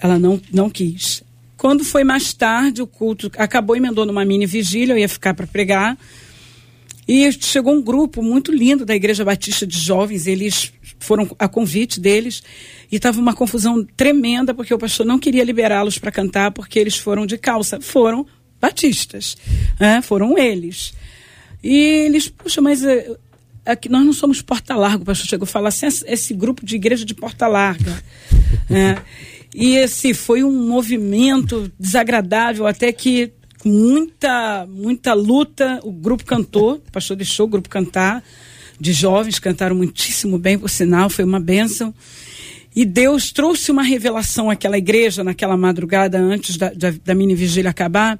Ela 0.00 0.18
não, 0.18 0.40
não 0.52 0.68
quis. 0.70 1.22
Quando 1.58 1.84
foi 1.84 2.04
mais 2.04 2.32
tarde, 2.32 2.80
o 2.80 2.86
culto 2.86 3.30
acabou 3.36 3.76
emendou 3.76 4.06
numa 4.06 4.24
mini 4.24 4.46
vigília, 4.46 4.92
eu 4.92 4.98
ia 4.98 5.08
ficar 5.08 5.34
para 5.34 5.44
pregar. 5.44 5.98
E 7.06 7.32
chegou 7.32 7.74
um 7.74 7.82
grupo 7.82 8.22
muito 8.22 8.52
lindo 8.52 8.86
da 8.86 8.94
Igreja 8.94 9.24
Batista 9.24 9.66
de 9.66 9.76
Jovens, 9.76 10.28
eles 10.28 10.72
foram 11.00 11.28
a 11.36 11.48
convite 11.48 11.98
deles, 11.98 12.44
e 12.92 12.96
estava 12.96 13.18
uma 13.18 13.34
confusão 13.34 13.84
tremenda, 13.96 14.54
porque 14.54 14.72
o 14.72 14.78
pastor 14.78 15.04
não 15.04 15.18
queria 15.18 15.42
liberá-los 15.42 15.98
para 15.98 16.12
cantar, 16.12 16.52
porque 16.52 16.78
eles 16.78 16.96
foram 16.96 17.26
de 17.26 17.36
calça. 17.36 17.80
Foram 17.80 18.24
batistas, 18.60 19.36
né? 19.80 20.00
foram 20.00 20.38
eles. 20.38 20.92
E 21.62 21.76
eles, 21.76 22.28
puxa, 22.28 22.60
mas 22.60 22.84
eh, 22.84 23.16
nós 23.90 24.04
não 24.04 24.12
somos 24.12 24.40
porta 24.40 24.76
larga, 24.76 25.02
o 25.02 25.06
pastor 25.06 25.26
chegou 25.26 25.44
a 25.44 25.48
falar 25.48 25.70
assim, 25.70 25.86
esse, 25.86 26.34
grupo 26.34 26.64
de 26.64 26.76
igreja 26.76 27.04
de 27.04 27.14
porta 27.14 27.48
larga. 27.48 28.00
né? 28.70 29.02
E 29.54 29.76
esse 29.76 30.12
foi 30.12 30.44
um 30.44 30.68
movimento 30.68 31.70
desagradável, 31.78 32.66
até 32.66 32.92
que 32.92 33.32
com 33.60 33.68
muita, 33.68 34.66
muita 34.66 35.14
luta, 35.14 35.80
o 35.82 35.90
grupo 35.90 36.24
cantou, 36.24 36.74
o 36.74 36.92
pastor 36.92 37.16
deixou 37.16 37.46
o 37.46 37.48
grupo 37.48 37.68
cantar, 37.68 38.22
de 38.80 38.92
jovens, 38.92 39.38
cantaram 39.38 39.74
muitíssimo 39.74 40.38
bem, 40.38 40.58
por 40.58 40.70
sinal, 40.70 41.10
foi 41.10 41.24
uma 41.24 41.40
bênção. 41.40 41.92
E 42.74 42.84
Deus 42.84 43.32
trouxe 43.32 43.72
uma 43.72 43.82
revelação 43.82 44.48
àquela 44.50 44.78
igreja, 44.78 45.24
naquela 45.24 45.56
madrugada, 45.56 46.18
antes 46.18 46.56
da, 46.56 46.70
da, 46.70 46.92
da 47.04 47.14
mini 47.14 47.34
vigília 47.34 47.70
acabar, 47.70 48.18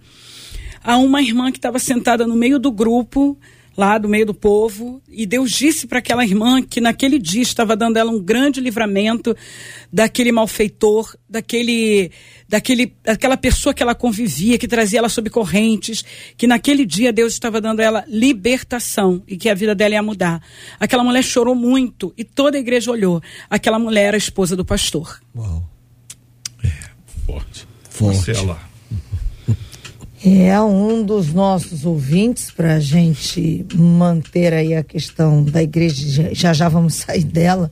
a 0.83 0.97
uma 0.97 1.23
irmã 1.23 1.53
que 1.53 1.59
estava 1.59 1.79
sentada 1.79 2.27
no 2.27 2.35
meio 2.35 2.59
do 2.59 2.73
grupo, 2.73 3.39
lá 3.79 3.97
do 3.97 4.09
meio 4.09 4.27
do 4.27 4.35
povo, 4.35 5.01
e 5.09 5.25
Deus 5.25 5.53
disse 5.53 5.87
para 5.87 6.01
aquela 6.01 6.25
irmã 6.25 6.61
que 6.61 6.81
naquele 6.81 7.17
dia 7.17 7.43
estava 7.43 7.77
dando 7.77 7.97
ela 7.97 8.11
um 8.11 8.21
grande 8.21 8.61
livramento 8.61 9.37
daquele 9.93 10.33
malfeitor, 10.33 11.17
daquele, 11.31 12.11
daquele, 12.49 12.93
daquela 13.05 13.37
pessoa 13.37 13.73
que 13.73 13.81
ela 13.81 13.95
convivia, 13.95 14.59
que 14.59 14.67
trazia 14.67 14.99
ela 14.99 15.09
sob 15.09 15.31
correntes, 15.31 16.05
que 16.37 16.45
naquele 16.45 16.85
dia 16.85 17.13
Deus 17.13 17.35
estava 17.35 17.61
dando 17.61 17.79
a 17.79 17.85
ela 17.85 18.05
libertação 18.09 19.23
e 19.29 19.37
que 19.37 19.49
a 19.49 19.55
vida 19.55 19.77
dela 19.77 19.95
ia 19.95 20.03
mudar. 20.03 20.43
Aquela 20.81 21.05
mulher 21.05 21.23
chorou 21.23 21.55
muito 21.55 22.13
e 22.19 22.25
toda 22.25 22.57
a 22.57 22.61
igreja 22.61 22.91
olhou. 22.91 23.23
Aquela 23.49 23.79
mulher 23.79 24.07
era 24.07 24.17
a 24.17 24.19
esposa 24.19 24.57
do 24.57 24.65
pastor. 24.65 25.21
Uau. 25.37 25.65
Forte. 27.25 27.69
Forte. 27.89 28.17
Marcela. 28.27 28.68
É 30.25 30.61
um 30.61 31.05
dos 31.05 31.33
nossos 31.33 31.87
ouvintes 31.87 32.51
para 32.51 32.75
a 32.75 32.81
gente 32.81 33.65
manter 33.73 34.53
aí 34.53 34.75
a 34.75 34.83
questão 34.83 35.45
da 35.45 35.63
igreja. 35.63 36.35
Já 36.35 36.53
já 36.53 36.69
vamos 36.69 36.95
sair 37.07 37.23
dela. 37.23 37.71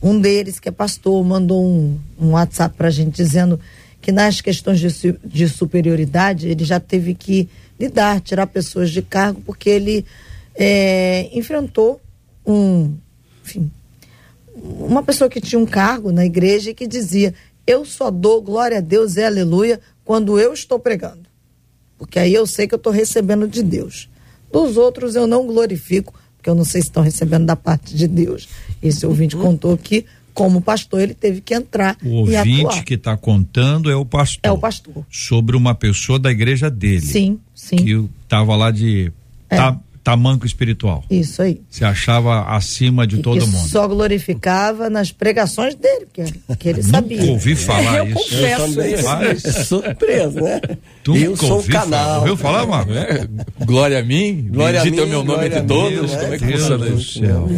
Um 0.00 0.20
deles 0.20 0.60
que 0.60 0.68
é 0.68 0.72
pastor 0.72 1.24
mandou 1.24 1.66
um, 1.66 1.98
um 2.20 2.30
WhatsApp 2.30 2.76
para 2.76 2.86
a 2.86 2.90
gente 2.90 3.16
dizendo 3.16 3.58
que 4.00 4.12
nas 4.12 4.40
questões 4.40 4.78
de, 4.78 5.18
de 5.24 5.48
superioridade 5.48 6.48
ele 6.48 6.64
já 6.64 6.78
teve 6.78 7.14
que 7.14 7.48
lidar, 7.80 8.20
tirar 8.20 8.46
pessoas 8.46 8.90
de 8.90 9.02
cargo 9.02 9.42
porque 9.44 9.68
ele 9.68 10.06
é, 10.54 11.28
enfrentou 11.32 12.00
um, 12.46 12.94
enfim, 13.44 13.68
uma 14.54 15.02
pessoa 15.02 15.28
que 15.28 15.40
tinha 15.40 15.58
um 15.58 15.66
cargo 15.66 16.12
na 16.12 16.24
igreja 16.24 16.70
e 16.70 16.74
que 16.74 16.86
dizia: 16.86 17.34
Eu 17.66 17.84
só 17.84 18.08
dou 18.08 18.40
glória 18.40 18.78
a 18.78 18.80
Deus 18.80 19.16
e 19.16 19.24
aleluia 19.24 19.80
quando 20.04 20.38
eu 20.38 20.52
estou 20.52 20.78
pregando. 20.78 21.27
Porque 21.98 22.18
aí 22.18 22.32
eu 22.32 22.46
sei 22.46 22.66
que 22.68 22.74
eu 22.74 22.78
estou 22.78 22.92
recebendo 22.92 23.48
de 23.48 23.62
Deus. 23.62 24.08
Dos 24.52 24.76
outros 24.76 25.14
eu 25.16 25.26
não 25.26 25.46
glorifico, 25.46 26.14
porque 26.36 26.48
eu 26.48 26.54
não 26.54 26.64
sei 26.64 26.80
se 26.80 26.88
estão 26.88 27.02
recebendo 27.02 27.44
da 27.44 27.56
parte 27.56 27.94
de 27.94 28.06
Deus. 28.06 28.48
Esse 28.82 29.04
ouvinte 29.04 29.36
contou 29.36 29.76
que, 29.76 30.06
como 30.32 30.60
pastor, 30.62 31.00
ele 31.00 31.12
teve 31.14 31.40
que 31.40 31.52
entrar 31.52 31.96
O 32.02 32.10
ouvinte 32.20 32.82
que 32.84 32.94
está 32.94 33.16
contando 33.16 33.90
é 33.90 33.96
o 33.96 34.04
pastor. 34.06 34.40
É 34.44 34.50
o 34.52 34.56
pastor. 34.56 35.04
Sobre 35.10 35.56
uma 35.56 35.74
pessoa 35.74 36.18
da 36.18 36.30
igreja 36.30 36.70
dele. 36.70 37.00
Sim, 37.00 37.38
sim. 37.54 37.76
Que 37.76 38.08
estava 38.22 38.54
lá 38.54 38.70
de 38.70 39.12
É. 39.50 39.56
ta- 39.56 39.78
tamanco 40.10 40.46
espiritual. 40.46 41.04
Isso 41.10 41.42
aí. 41.42 41.60
Se 41.68 41.84
achava 41.84 42.44
acima 42.56 43.06
de 43.06 43.18
todo 43.18 43.40
que 43.40 43.46
mundo. 43.46 43.68
só 43.68 43.86
glorificava 43.86 44.88
nas 44.88 45.12
pregações 45.12 45.74
dele, 45.74 46.06
que, 46.12 46.24
que 46.58 46.68
ele 46.68 46.82
sabia. 46.82 47.18
Nunca 47.18 47.32
ouvi 47.32 47.54
falar 47.54 47.98
eu 47.98 48.06
isso. 48.06 48.14
confesso 48.14 48.74
também. 48.74 48.94
isso. 48.94 49.04
Mas, 49.04 49.44
É 49.44 49.64
surpresa, 49.64 50.40
né? 50.40 50.60
tu 51.04 51.16
eu 51.16 51.36
sou 51.36 51.58
o 51.58 51.62
falar. 51.62 51.80
canal. 51.82 52.20
Ouviu 52.20 52.36
falar, 52.36 52.66
Marco? 52.66 52.92
É, 52.92 53.28
glória 53.66 53.98
a 53.98 54.02
mim, 54.02 54.48
Glória 54.50 54.80
a 54.80 54.84
bendito 54.84 55.00
é 55.00 55.02
o 55.02 55.06
mim, 55.06 55.10
meu 55.10 55.24
nome 55.24 55.30
glória 55.32 55.46
entre 55.46 55.58
a 55.58 55.62
mim, 55.62 55.68
todos. 55.68 56.12
né? 56.12 56.18
Como 56.22 56.34
é 56.34 56.38
que 56.38 56.44
Deus 56.46 56.60
funciona 56.62 56.88
isso? 56.88 57.18
céu. 57.20 57.48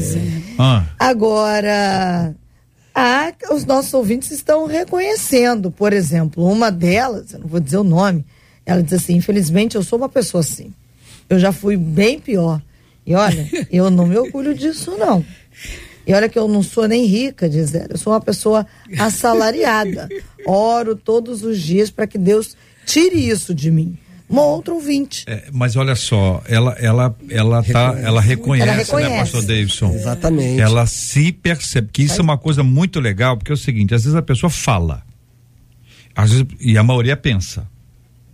Ah, 0.59 0.85
Agora, 0.99 2.35
há, 2.95 3.33
os 3.53 3.65
nossos 3.65 3.95
ouvintes 3.95 4.31
estão 4.33 4.67
reconhecendo, 4.67 5.71
por 5.71 5.93
exemplo, 5.93 6.45
uma 6.45 6.71
delas, 6.71 7.33
eu 7.33 7.39
não 7.41 7.47
vou 7.47 7.61
dizer 7.61 7.77
o 7.79 7.85
nome, 7.85 8.25
ela 8.67 8.83
diz 8.83 8.93
assim: 8.95 9.15
infelizmente 9.17 9.77
eu 9.77 9.83
sou 9.83 9.99
uma 9.99 10.09
pessoa 10.09 10.41
assim. 10.41 10.73
Eu 11.31 11.39
já 11.39 11.53
fui 11.53 11.77
bem 11.77 12.19
pior. 12.19 12.61
E 13.07 13.15
olha, 13.15 13.49
eu 13.73 13.91
não 13.91 14.07
me 14.07 14.19
orgulho 14.19 14.55
disso, 14.55 14.95
não. 14.99 15.25
E 16.07 16.13
olha 16.13 16.29
que 16.29 16.39
eu 16.39 16.49
não 16.49 16.63
sou 16.63 16.89
nem 16.89 17.07
rica, 17.07 17.49
diz 17.49 17.75
ela. 17.75 17.87
Eu 17.91 17.99
sou 17.99 18.13
uma 18.13 18.21
pessoa 18.21 18.67
assalariada. 18.99 20.09
Oro 20.47 20.97
todos 20.97 21.43
os 21.45 21.61
dias 21.61 21.91
para 21.91 22.07
que 22.07 22.19
Deus 22.19 22.57
tire 22.85 23.29
isso 23.29 23.55
de 23.55 23.71
mim. 23.71 23.97
Uma 24.29 24.43
outra 24.43 24.73
ouvinte. 24.73 25.25
é, 25.27 25.49
mas 25.53 25.75
olha 25.75 25.97
só, 25.97 26.41
ela 26.47 26.73
ela 26.79 27.17
ela 27.29 27.65
tá, 27.65 27.99
ela 28.01 28.21
reconhece, 28.21 28.69
Ela 28.69 28.77
reconhece. 28.79 29.11
né, 29.11 29.19
pastor 29.19 29.43
Davidson? 29.43 29.93
Exatamente. 29.93 30.61
Ela 30.61 30.87
se 30.87 31.33
percebe, 31.33 31.89
que 31.93 32.03
isso 32.05 32.21
é 32.21 32.23
uma 32.23 32.39
coisa 32.39 32.63
muito 32.63 33.01
legal, 33.01 33.37
porque 33.37 33.51
é 33.51 33.55
o 33.55 33.59
seguinte, 33.59 33.93
às 33.93 34.05
vezes 34.05 34.15
a 34.17 34.23
pessoa 34.23 34.49
fala, 34.49 35.03
às 36.15 36.31
vezes, 36.31 36.47
e 36.61 36.79
a 36.79 36.83
maioria 36.85 37.17
pensa, 37.17 37.67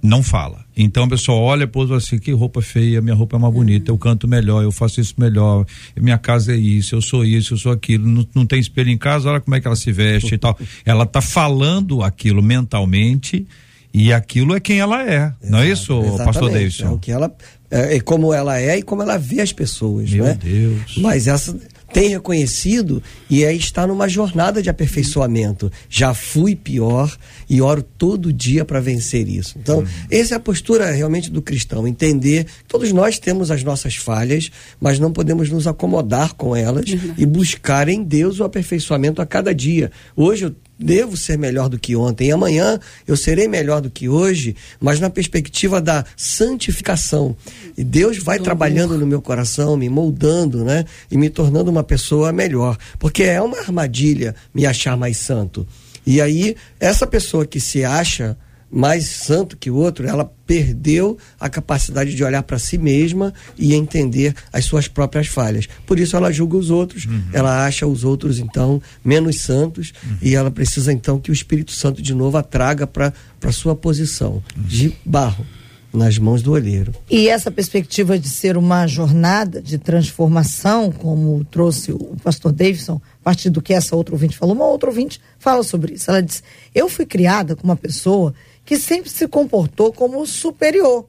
não 0.02 0.22
fala. 0.22 0.64
Então 0.76 1.04
a 1.04 1.08
pessoa 1.08 1.38
olha 1.38 1.64
e 1.74 1.92
assim, 1.94 2.18
que 2.18 2.30
roupa 2.32 2.60
feia, 2.60 3.00
minha 3.00 3.14
roupa 3.14 3.36
é 3.36 3.38
mais 3.38 3.52
bonita, 3.52 3.90
eu 3.90 3.98
canto 3.98 4.28
melhor, 4.28 4.62
eu 4.62 4.70
faço 4.70 5.00
isso 5.00 5.14
melhor, 5.18 5.64
minha 5.96 6.18
casa 6.18 6.52
é 6.52 6.56
isso, 6.56 6.94
eu 6.94 7.02
sou 7.02 7.24
isso, 7.24 7.54
eu 7.54 7.58
sou 7.58 7.72
aquilo, 7.72 8.06
não, 8.06 8.26
não 8.34 8.46
tem 8.46 8.60
espelho 8.60 8.90
em 8.90 8.98
casa, 8.98 9.30
olha 9.30 9.40
como 9.40 9.54
é 9.54 9.60
que 9.60 9.66
ela 9.66 9.76
se 9.76 9.90
veste 9.90 10.34
e 10.34 10.38
tal. 10.38 10.58
Ela 10.84 11.06
tá 11.06 11.20
falando 11.20 12.02
aquilo 12.02 12.42
mentalmente 12.42 13.46
e 13.92 14.12
aquilo 14.12 14.54
é 14.54 14.60
quem 14.60 14.78
ela 14.78 15.02
é, 15.02 15.32
não 15.42 15.60
é 15.60 15.70
isso, 15.70 15.98
Exatamente. 15.98 16.24
pastor 16.24 16.50
É 16.50 16.52
Davidson? 16.52 16.92
o 16.92 16.98
que 16.98 17.10
ela 17.10 17.34
é, 17.70 17.96
é 17.96 18.00
como 18.00 18.32
ela 18.32 18.60
é 18.60 18.78
e 18.78 18.82
como 18.82 19.02
ela 19.02 19.16
vê 19.16 19.40
as 19.40 19.52
pessoas, 19.52 20.10
Meu 20.10 20.24
né? 20.24 20.38
Deus. 20.40 20.98
Mas 20.98 21.26
essa 21.26 21.56
tem 21.96 22.10
reconhecido 22.10 23.02
e 23.30 23.42
aí 23.42 23.56
está 23.56 23.86
numa 23.86 24.06
jornada 24.06 24.60
de 24.60 24.68
aperfeiçoamento. 24.68 25.72
Já 25.88 26.12
fui 26.12 26.54
pior 26.54 27.16
e 27.48 27.62
oro 27.62 27.82
todo 27.82 28.30
dia 28.30 28.66
para 28.66 28.80
vencer 28.80 29.26
isso. 29.26 29.56
Então, 29.58 29.82
essa 30.10 30.34
é 30.34 30.36
a 30.36 30.40
postura 30.40 30.90
realmente 30.90 31.30
do 31.30 31.40
cristão, 31.40 31.88
entender 31.88 32.44
que 32.44 32.64
todos 32.68 32.92
nós 32.92 33.18
temos 33.18 33.50
as 33.50 33.64
nossas 33.64 33.96
falhas, 33.96 34.50
mas 34.78 34.98
não 34.98 35.10
podemos 35.10 35.48
nos 35.48 35.66
acomodar 35.66 36.34
com 36.34 36.54
elas 36.54 36.84
e 37.16 37.24
buscar 37.24 37.88
em 37.88 38.04
Deus 38.04 38.40
o 38.40 38.44
aperfeiçoamento 38.44 39.22
a 39.22 39.26
cada 39.26 39.54
dia. 39.54 39.90
Hoje 40.14 40.44
eu 40.44 40.54
devo 40.78 41.16
ser 41.16 41.38
melhor 41.38 41.68
do 41.68 41.78
que 41.78 41.96
ontem. 41.96 42.28
E 42.28 42.32
amanhã 42.32 42.78
eu 43.06 43.16
serei 43.16 43.48
melhor 43.48 43.80
do 43.80 43.90
que 43.90 44.08
hoje, 44.08 44.54
mas 44.80 45.00
na 45.00 45.10
perspectiva 45.10 45.80
da 45.80 46.04
santificação. 46.16 47.36
E 47.76 47.84
Deus 47.84 48.18
vai 48.18 48.38
trabalhando 48.38 48.98
no 48.98 49.06
meu 49.06 49.22
coração, 49.22 49.76
me 49.76 49.88
moldando, 49.88 50.64
né? 50.64 50.84
E 51.10 51.16
me 51.16 51.30
tornando 51.30 51.70
uma 51.70 51.84
pessoa 51.84 52.32
melhor. 52.32 52.76
Porque 52.98 53.22
é 53.22 53.40
uma 53.40 53.58
armadilha 53.58 54.34
me 54.54 54.66
achar 54.66 54.96
mais 54.96 55.16
santo. 55.16 55.66
E 56.06 56.20
aí, 56.20 56.56
essa 56.78 57.06
pessoa 57.06 57.44
que 57.44 57.58
se 57.58 57.84
acha 57.84 58.36
mais 58.70 59.06
santo 59.06 59.56
que 59.56 59.70
o 59.70 59.76
outro, 59.76 60.06
ela 60.06 60.30
perdeu 60.46 61.16
a 61.38 61.48
capacidade 61.48 62.14
de 62.14 62.24
olhar 62.24 62.42
para 62.42 62.58
si 62.58 62.78
mesma 62.78 63.32
e 63.56 63.74
entender 63.74 64.34
as 64.52 64.64
suas 64.64 64.88
próprias 64.88 65.26
falhas. 65.26 65.68
Por 65.86 65.98
isso 65.98 66.16
ela 66.16 66.32
julga 66.32 66.56
os 66.56 66.70
outros, 66.70 67.06
ela 67.32 67.64
acha 67.64 67.86
os 67.86 68.04
outros 68.04 68.38
então 68.38 68.80
menos 69.04 69.40
santos 69.40 69.92
e 70.20 70.34
ela 70.34 70.50
precisa 70.50 70.92
então 70.92 71.18
que 71.18 71.30
o 71.30 71.34
Espírito 71.34 71.72
Santo 71.72 72.02
de 72.02 72.14
novo 72.14 72.36
a 72.36 72.42
traga 72.42 72.86
para 72.86 73.12
para 73.38 73.52
sua 73.52 73.76
posição 73.76 74.42
de 74.56 74.92
barro 75.04 75.46
nas 75.92 76.18
mãos 76.18 76.42
do 76.42 76.52
olheiro. 76.52 76.92
E 77.10 77.28
essa 77.28 77.50
perspectiva 77.50 78.18
de 78.18 78.28
ser 78.28 78.56
uma 78.56 78.86
jornada 78.86 79.62
de 79.62 79.78
transformação, 79.78 80.92
como 80.92 81.44
trouxe 81.44 81.92
o 81.92 82.14
pastor 82.22 82.52
Davidson, 82.52 83.00
a 83.20 83.24
partir 83.24 83.50
do 83.50 83.62
que 83.62 83.72
essa 83.72 83.96
outra 83.96 84.14
ouvinte 84.14 84.36
falou, 84.36 84.54
uma 84.54 84.66
outra 84.66 84.90
ouvinte 84.90 85.20
fala 85.38 85.62
sobre 85.62 85.94
isso. 85.94 86.10
Ela 86.10 86.22
disse: 86.22 86.42
Eu 86.74 86.88
fui 86.88 87.06
criada 87.06 87.56
com 87.56 87.64
uma 87.64 87.76
pessoa 87.76 88.34
que 88.66 88.76
sempre 88.76 89.08
se 89.08 89.26
comportou 89.28 89.92
como 89.92 90.26
superior, 90.26 91.08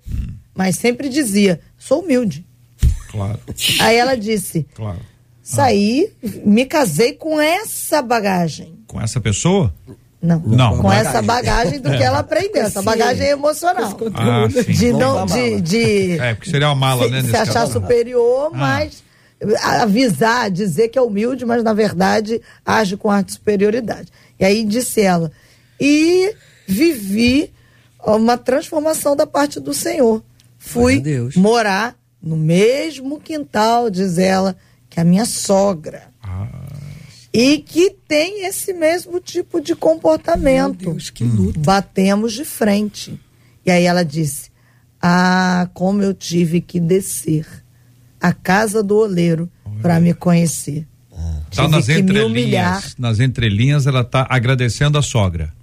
mas 0.56 0.78
sempre 0.78 1.10
dizia: 1.10 1.60
Sou 1.78 2.02
humilde. 2.02 2.46
Claro, 3.12 3.40
Aí 3.82 3.98
ela 3.98 4.16
disse: 4.16 4.66
claro. 4.76 5.00
Saí, 5.42 6.12
me 6.46 6.66
casei 6.66 7.14
com 7.14 7.40
essa 7.42 8.02
bagagem. 8.02 8.78
Com 8.86 9.02
essa 9.02 9.20
pessoa? 9.20 9.74
Não, 10.22 10.40
Não. 10.40 10.78
com 10.80 10.92
essa 10.92 11.22
bagagem 11.22 11.80
do 11.80 11.90
que 11.90 12.04
ela 12.04 12.20
aprendeu, 12.20 12.64
essa 12.64 12.82
bagagem 12.82 13.28
emocional. 13.28 13.98
Ah, 14.14 14.50
sim. 14.50 14.72
De, 14.74 14.92
Não 14.92 15.26
de, 15.26 15.62
de 15.62 16.20
É, 16.20 16.34
porque 16.34 16.50
seria 16.50 16.68
uma 16.68 16.76
mala, 16.76 17.06
se, 17.06 17.12
né? 17.12 17.20
se 17.22 17.26
nesse 17.28 17.38
achar 17.38 17.54
caso. 17.62 17.74
superior, 17.74 18.52
mas 18.54 19.04
avisar, 19.64 20.50
dizer 20.52 20.90
que 20.90 20.98
é 20.98 21.02
humilde, 21.02 21.46
mas 21.46 21.64
na 21.64 21.74
verdade 21.74 22.42
age 22.66 22.98
com 22.98 23.10
arte 23.10 23.28
de 23.28 23.34
superioridade. 23.34 24.12
E 24.40 24.44
aí 24.46 24.66
disse 24.66 25.02
ela, 25.02 25.32
e 25.80 26.34
vivi 26.68 27.52
uma 28.06 28.38
transformação 28.38 29.16
da 29.16 29.26
parte 29.26 29.60
do 29.60 29.74
Senhor. 29.74 30.24
Fui 30.58 31.02
morar 31.36 31.98
no 32.22 32.36
mesmo 32.36 33.20
quintal, 33.20 33.90
diz 33.90 34.18
ela, 34.18 34.56
que 34.90 35.00
a 35.00 35.04
minha 35.04 35.26
sogra. 35.26 36.04
Ah. 36.22 36.50
E 37.34 37.60
que 37.60 37.92
tem 38.08 38.46
esse 38.46 38.74
mesmo 38.74 39.20
tipo 39.20 39.62
de 39.62 39.76
comportamento. 39.76 40.84
Meu 40.84 40.94
Deus, 40.94 41.10
que 41.10 41.24
luta. 41.24 41.60
Batemos 41.60 42.34
de 42.34 42.44
frente. 42.44 43.20
E 43.66 43.72
aí 43.72 43.86
ela 43.86 44.04
disse: 44.04 44.50
Ah, 45.02 45.70
como 45.74 46.02
eu 46.02 46.14
tive 46.14 46.62
que 46.62 46.80
descer 46.80 47.46
a 48.20 48.34
casa 48.34 48.82
do 48.82 48.98
oleiro 48.98 49.50
para 49.82 50.00
me 50.00 50.14
conhecer. 50.14 50.88
Tá 51.12 51.64
Tive 51.64 51.68
nas 51.68 51.90
entrelinhas. 51.90 52.96
Nas 52.98 53.20
entrelinhas 53.20 53.88
ela 53.88 54.04
tá 54.04 54.26
agradecendo 54.30 54.98
a 54.98 55.02
sogra. 55.02 55.54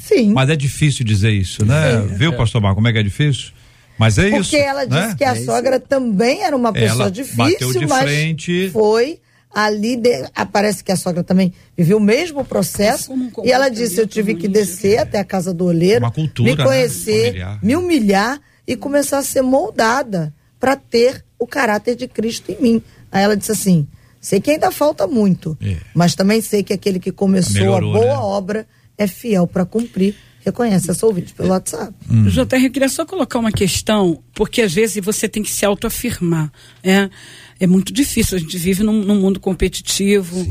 Sim. 0.00 0.32
Mas 0.32 0.48
é 0.50 0.56
difícil 0.56 1.04
dizer 1.04 1.30
isso, 1.32 1.64
né? 1.64 2.00
Viu, 2.16 2.32
pastor 2.36 2.60
Marco, 2.60 2.76
como 2.76 2.88
é 2.88 2.92
que 2.92 2.98
é 2.98 3.02
difícil? 3.02 3.52
Mas 3.98 4.16
é 4.18 4.30
Porque 4.30 4.38
isso. 4.40 4.56
ela 4.56 4.86
né? 4.86 5.02
disse 5.04 5.16
que 5.16 5.24
a 5.24 5.36
sogra 5.44 5.78
também 5.78 6.42
era 6.42 6.56
uma 6.56 6.72
pessoa 6.72 7.02
Ela 7.02 7.10
difícil, 7.10 7.36
bateu 7.36 7.72
de 7.72 7.86
mas 7.86 8.02
frente. 8.02 8.70
foi 8.70 9.20
ali. 9.54 9.96
De... 9.96 10.24
ah, 10.34 10.46
Parece 10.46 10.82
que 10.82 10.90
a 10.90 10.96
sogra 10.96 11.22
também 11.22 11.52
viveu 11.76 11.98
o 11.98 12.00
mesmo 12.00 12.44
processo. 12.44 13.12
E 13.44 13.52
ela 13.52 13.68
disse: 13.68 14.00
Eu 14.00 14.06
tive 14.06 14.34
que 14.34 14.48
descer 14.48 14.98
até 14.98 15.18
a 15.18 15.24
casa 15.24 15.52
do 15.52 15.66
olheiro, 15.66 16.04
Uma 16.04 16.10
cultura, 16.10 16.50
me 16.50 16.56
né? 16.56 16.64
conhecer, 16.64 17.26
Familiar. 17.26 17.58
me 17.62 17.76
humilhar 17.76 18.40
e 18.66 18.74
começar 18.76 19.18
a 19.18 19.22
ser 19.22 19.42
moldada 19.42 20.32
para 20.58 20.74
ter 20.74 21.22
o 21.38 21.46
caráter 21.46 21.94
de 21.94 22.08
Cristo 22.08 22.50
em 22.50 22.60
mim. 22.62 22.82
Aí 23.12 23.22
ela 23.22 23.36
disse 23.36 23.52
assim: 23.52 23.86
Sei 24.20 24.40
que 24.40 24.50
ainda 24.52 24.70
falta 24.72 25.06
muito, 25.06 25.56
É. 25.62 25.76
mas 25.94 26.14
também 26.14 26.40
sei 26.40 26.62
que 26.62 26.72
aquele 26.72 26.98
que 26.98 27.12
começou 27.12 27.52
Melhorou, 27.60 27.94
a 27.94 27.98
boa 27.98 28.06
né? 28.14 28.18
obra 28.20 28.66
é 28.98 29.06
fiel 29.06 29.46
para 29.46 29.64
cumprir. 29.64 30.14
Reconhece 30.44 30.90
essa 30.90 31.06
ouvinte 31.06 31.32
pelo 31.34 31.50
WhatsApp. 31.50 31.94
Hum. 32.10 32.24
JR, 32.26 32.64
eu 32.64 32.70
queria 32.72 32.88
só 32.88 33.06
colocar 33.06 33.38
uma 33.38 33.52
questão, 33.52 34.20
porque 34.34 34.60
às 34.62 34.72
vezes 34.74 35.02
você 35.04 35.28
tem 35.28 35.40
que 35.40 35.50
se 35.50 35.64
autoafirmar. 35.64 36.50
É, 36.82 37.08
é 37.60 37.66
muito 37.68 37.92
difícil, 37.92 38.36
a 38.36 38.40
gente 38.40 38.58
vive 38.58 38.82
num, 38.82 39.04
num 39.04 39.20
mundo 39.20 39.38
competitivo 39.38 40.44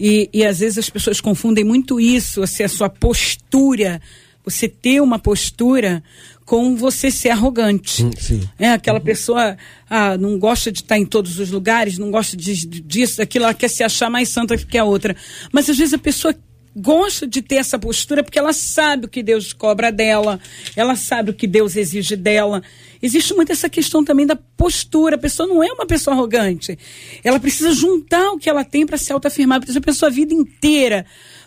e, 0.00 0.28
e 0.32 0.44
às 0.44 0.58
vezes 0.58 0.78
as 0.78 0.90
pessoas 0.90 1.20
confundem 1.20 1.62
muito 1.64 2.00
isso, 2.00 2.42
assim, 2.42 2.64
a 2.64 2.68
sua 2.68 2.88
postura, 2.88 4.00
você 4.44 4.68
ter 4.68 5.00
uma 5.00 5.18
postura 5.18 6.02
com 6.44 6.74
você 6.76 7.08
ser 7.10 7.30
arrogante. 7.30 8.02
Sim, 8.02 8.10
sim. 8.18 8.48
É, 8.58 8.70
aquela 8.70 9.00
pessoa 9.00 9.56
ah, 9.88 10.16
não 10.18 10.38
gosta 10.40 10.72
de 10.72 10.80
estar 10.80 10.98
em 10.98 11.04
todos 11.06 11.38
os 11.38 11.50
lugares, 11.50 11.98
não 11.98 12.10
gosta 12.10 12.36
de- 12.36 12.66
de- 12.66 12.80
disso, 12.80 13.18
daquilo, 13.18 13.44
ela 13.44 13.54
quer 13.54 13.68
se 13.68 13.82
achar 13.84 14.10
mais 14.10 14.28
santa 14.28 14.56
que 14.56 14.78
a 14.78 14.84
outra. 14.84 15.14
Mas 15.52 15.68
às 15.70 15.76
vezes 15.76 15.94
a 15.94 15.98
pessoa 15.98 16.34
gosta 16.76 17.26
de 17.26 17.40
ter 17.40 17.56
essa 17.56 17.78
postura 17.78 18.22
porque 18.22 18.38
ela 18.38 18.52
sabe 18.52 19.06
o 19.06 19.08
que 19.08 19.22
Deus 19.22 19.54
cobra 19.54 19.90
dela, 19.90 20.38
ela 20.76 20.94
sabe 20.94 21.30
o 21.30 21.34
que 21.34 21.46
Deus 21.46 21.74
exige 21.74 22.14
dela. 22.14 22.62
Existe 23.02 23.34
muito 23.34 23.52
essa 23.52 23.68
questão 23.68 24.04
também 24.04 24.26
da 24.26 24.36
postura. 24.36 25.16
A 25.16 25.18
pessoa 25.18 25.48
não 25.48 25.62
é 25.62 25.72
uma 25.72 25.86
pessoa 25.86 26.14
arrogante. 26.14 26.78
Ela 27.22 27.38
precisa 27.38 27.72
juntar 27.72 28.30
o 28.30 28.38
que 28.38 28.48
ela 28.48 28.64
tem 28.64 28.86
para 28.86 28.98
se 28.98 29.12
autoafirmar. 29.12 29.60
Porque 29.60 29.72
se 29.72 29.78
a 29.78 29.82
pessoa 29.82 30.10
a 30.10 30.12
vida 30.12 30.34
inteira 30.34 31.06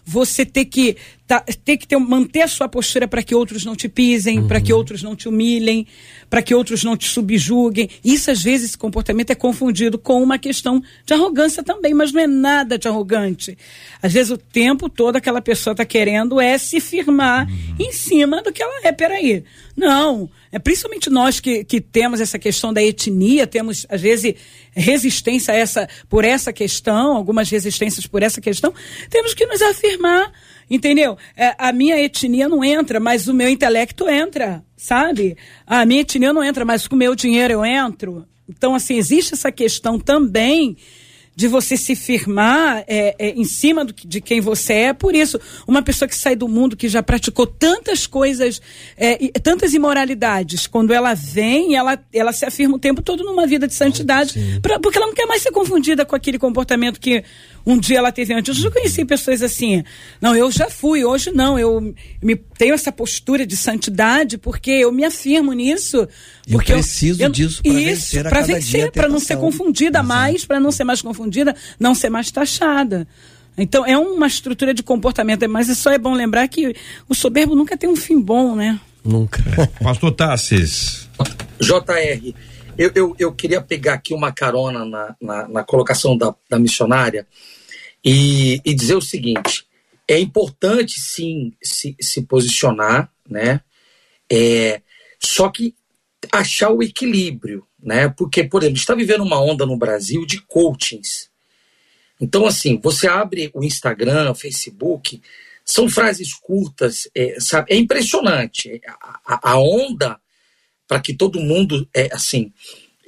você 0.10 0.43
ter 0.43 0.66
que 0.66 0.97
tá, 1.28 1.39
ter 1.64 1.78
que 1.78 1.88
ter, 1.88 1.95
manter 1.97 2.41
a 2.41 2.47
sua 2.47 2.68
postura 2.68 3.07
para 3.07 3.22
que 3.22 3.36
outros 3.36 3.64
não 3.64 3.76
te 3.76 3.88
pisem, 3.88 4.47
para 4.47 4.60
que 4.60 4.74
outros 4.74 5.03
não 5.03 5.16
te 5.16 5.30
humilhem, 5.30 5.86
para 6.28 6.41
que 6.41 6.55
outros 6.55 6.84
não 6.84 6.97
te 6.97 7.07
subjuguem. 7.07 7.88
Isso 8.03 8.32
às 8.32 8.41
vezes 8.41 8.70
esse 8.70 8.78
comportamento 8.78 9.30
é 9.30 9.36
confundido 9.36 9.99
com 9.99 10.24
uma 10.24 10.39
questão 10.39 10.82
de 11.05 11.14
arrogância 11.14 11.62
também, 11.62 11.93
mas 11.93 12.12
não 12.12 12.22
é 12.22 12.28
nada 12.28 12.76
de 12.76 12.88
arrogante. 12.88 13.55
Às 14.01 14.14
vezes 14.14 14.32
o 14.32 14.38
tempo 14.38 14.89
todo 14.89 15.18
aquela 15.18 15.41
pessoa 15.41 15.74
está 15.74 15.86
querendo 15.86 16.41
é 16.41 16.57
se 16.57 16.80
firmar 16.80 17.47
em 17.80 17.91
cima 17.91 18.41
do 18.41 18.51
que 18.51 18.64
ela 18.64 18.88
é. 18.88 18.91
Peraí, 18.91 19.43
não. 19.78 20.28
É 20.52 20.58
principalmente 20.58 21.10
nós 21.10 21.39
que, 21.39 21.64
que 21.64 21.80
temos 21.80 22.20
essa 22.20 22.39
questão 22.39 22.74
da 22.74 22.82
etnia, 22.82 23.45
temos 23.45 23.86
às 23.88 24.02
vezes 24.02 24.34
resistência 24.72 25.52
essa 25.52 25.88
por 26.10 26.26
essa 26.26 26.52
questão, 26.52 27.16
algumas 27.16 27.50
resistências 27.50 28.08
por 28.08 28.24
essa 28.24 28.41
questão, 28.41 28.74
temos 29.10 29.34
que 29.34 29.45
nos 29.45 29.62
afirmar, 29.62 30.32
entendeu? 30.70 31.18
É, 31.38 31.54
a 31.58 31.72
minha 31.72 32.02
etnia 32.02 32.47
não 32.47 32.64
entra, 32.64 33.00
mas 33.00 33.28
o 33.28 33.34
meu 33.34 33.47
intelecto 33.47 34.10
entra, 34.10 34.64
sabe? 34.76 35.38
A 35.68 35.86
minha 35.86 36.02
etnia 36.02 36.34
não 36.34 36.43
entra, 36.43 36.66
mas 36.66 36.88
com 36.88 36.95
o 36.95 37.00
meu 37.00 37.14
dinheiro 37.14 37.54
eu 37.54 37.66
entro. 37.66 38.26
Então, 38.47 38.74
assim, 38.74 38.95
existe 38.95 39.36
essa 39.36 39.52
questão 39.52 40.00
também 40.00 40.76
de 41.39 41.47
você 41.47 41.77
se 41.77 41.95
firmar 41.95 42.83
é, 42.85 43.15
é, 43.17 43.29
em 43.29 43.45
cima 43.45 43.85
do 43.85 43.93
de 43.93 44.19
quem 44.19 44.41
você 44.41 44.73
é. 44.73 44.93
Por 44.93 45.15
isso, 45.15 45.39
uma 45.65 45.81
pessoa 45.81 46.05
que 46.09 46.13
sai 46.15 46.35
do 46.35 46.49
mundo, 46.49 46.75
que 46.75 46.89
já 46.89 47.01
praticou 47.01 47.47
tantas 47.47 48.05
coisas, 48.05 48.61
é, 48.97 49.17
e- 49.23 49.31
tantas 49.31 49.73
imoralidades, 49.73 50.67
quando 50.67 50.91
ela 50.93 51.13
vem, 51.13 51.77
ela, 51.77 51.97
ela 52.13 52.33
se 52.33 52.43
afirma 52.45 52.75
o 52.75 52.79
tempo 52.79 53.01
todo 53.01 53.23
numa 53.23 53.47
vida 53.47 53.69
de 53.69 53.73
santidade, 53.73 54.59
pra- 54.61 54.79
porque 54.81 54.97
ela 54.97 55.07
não 55.07 55.13
quer 55.13 55.25
mais 55.27 55.41
ser 55.41 55.51
confundida 55.51 56.03
com 56.05 56.13
aquele 56.13 56.37
comportamento 56.37 56.99
que 56.99 57.23
um 57.70 57.78
dia 57.78 57.99
ela 57.99 58.11
teve 58.11 58.34
antes. 58.34 58.57
Eu 58.57 58.63
já 58.63 58.72
conheci 58.72 59.05
pessoas 59.05 59.43
assim, 59.43 59.84
não, 60.20 60.36
eu 60.36 60.51
já 60.51 60.70
fui, 60.70 61.05
hoje 61.05 61.32
não, 61.32 61.59
eu 61.59 61.93
me, 62.22 62.36
tenho 62.36 62.74
essa 62.74 62.91
postura 62.91 63.45
de 63.45 63.55
santidade 63.55 64.39
porque 64.39 64.72
eu 64.72 64.91
me 64.91 65.05
afirmo 65.05 65.53
nisso. 65.53 65.97
Eu 66.47 66.53
Porque 66.53 66.74
preciso 66.74 67.30
disso 67.30 67.61
pra 67.61 67.72
isso, 67.72 67.86
vencer 67.86 68.26
a 68.26 68.30
pra 68.30 68.39
cada 68.41 68.53
vencer, 68.53 68.70
dia 68.72 68.88
a 68.88 68.91
pra 68.91 69.07
não 69.07 69.20
ser 69.20 69.38
confundida 69.38 70.01
mais, 70.01 70.45
para 70.45 70.59
não 70.59 70.72
ser 70.72 70.84
mais 70.84 71.01
confundida, 71.01 71.55
não 71.80 71.93
ser 71.93 72.09
mais 72.09 72.32
taxada. 72.32 73.07
Então 73.55 73.86
é 73.86 73.95
uma 73.95 74.26
estrutura 74.26 74.74
de 74.74 74.82
comportamento, 74.82 75.47
mas 75.47 75.67
só 75.78 75.91
é 75.91 75.99
bom 75.99 76.13
lembrar 76.13 76.47
que 76.47 76.76
o 77.07 77.13
soberbo 77.13 77.53
nunca 77.53 77.78
tem 77.78 77.88
um 77.88 77.95
fim 77.95 78.20
bom, 78.20 78.55
né? 78.55 78.80
Nunca. 79.05 79.43
Pastor 79.80 80.11
Tassis. 80.11 81.07
JR, 81.59 82.34
eu, 82.76 82.91
eu, 82.95 83.15
eu 83.20 83.32
queria 83.32 83.61
pegar 83.61 83.93
aqui 83.93 84.13
uma 84.13 84.32
carona 84.32 84.86
na, 84.86 85.15
na, 85.22 85.47
na 85.47 85.63
colocação 85.63 86.17
da, 86.17 86.34
da 86.49 86.57
missionária 86.57 87.28
e, 88.04 88.62
e 88.66 88.74
dizer 88.74 88.95
o 88.95 89.02
seguinte: 89.02 89.66
é 90.08 90.20
importante 90.20 91.00
sim 91.00 91.54
se, 91.62 91.95
se 92.02 92.24
posicionar, 92.24 93.12
né? 93.30 93.62
É, 94.32 94.82
só 95.20 95.50
que 95.50 95.76
achar 96.32 96.70
o 96.72 96.84
equilíbrio, 96.84 97.66
né? 97.82 98.10
Porque, 98.10 98.43
por 98.43 98.62
exemplo, 98.64 98.80
está 98.80 98.93
vivendo 98.95 99.24
uma 99.24 99.41
onda 99.41 99.66
no 99.66 99.78
Brasil 99.78 100.26
de 100.26 100.41
coachings. 100.41 101.30
Então, 102.22 102.45
assim, 102.45 102.80
você 102.82 103.08
abre 103.08 103.50
o 103.54 103.64
Instagram, 103.64 104.32
o 104.32 104.36
Facebook, 104.36 105.22
são 105.64 105.88
frases 105.89 106.34
curtas, 106.34 107.08
é, 107.16 107.39
sabe? 107.39 107.72
É 107.74 107.78
impressionante. 107.78 108.82
A, 108.88 109.20
a- 109.36 109.52
a 109.52 109.60
onda 109.60 110.20
para 110.88 111.00
que 111.00 111.14
todo 111.14 111.39
mundo 111.39 111.88
é 111.93 112.10
assim. 112.12 112.52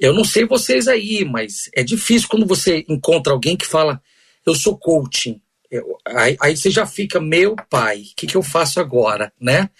Eu 0.00 0.12
não 0.14 0.24
sei 0.24 0.44
vocês 0.46 0.88
aí, 0.88 1.24
mas 1.24 1.68
é 1.74 1.82
difícil 1.82 2.28
quando 2.28 2.46
você 2.46 2.84
encontra 2.88 3.32
alguém 3.32 3.56
que 3.56 3.66
fala, 3.66 4.00
eu 4.46 4.54
sou 4.54 4.76
coaching. 4.76 5.40
Eu- 5.70 5.96
aí, 6.06 6.36
aí 6.40 6.56
você 6.56 6.70
já 6.70 6.86
fica, 6.86 7.20
meu 7.20 7.56
pai, 7.70 8.00
o 8.00 8.16
que, 8.16 8.26
que 8.26 8.36
eu 8.36 8.42
faço 8.42 8.80
agora, 8.80 9.32
né? 9.40 9.70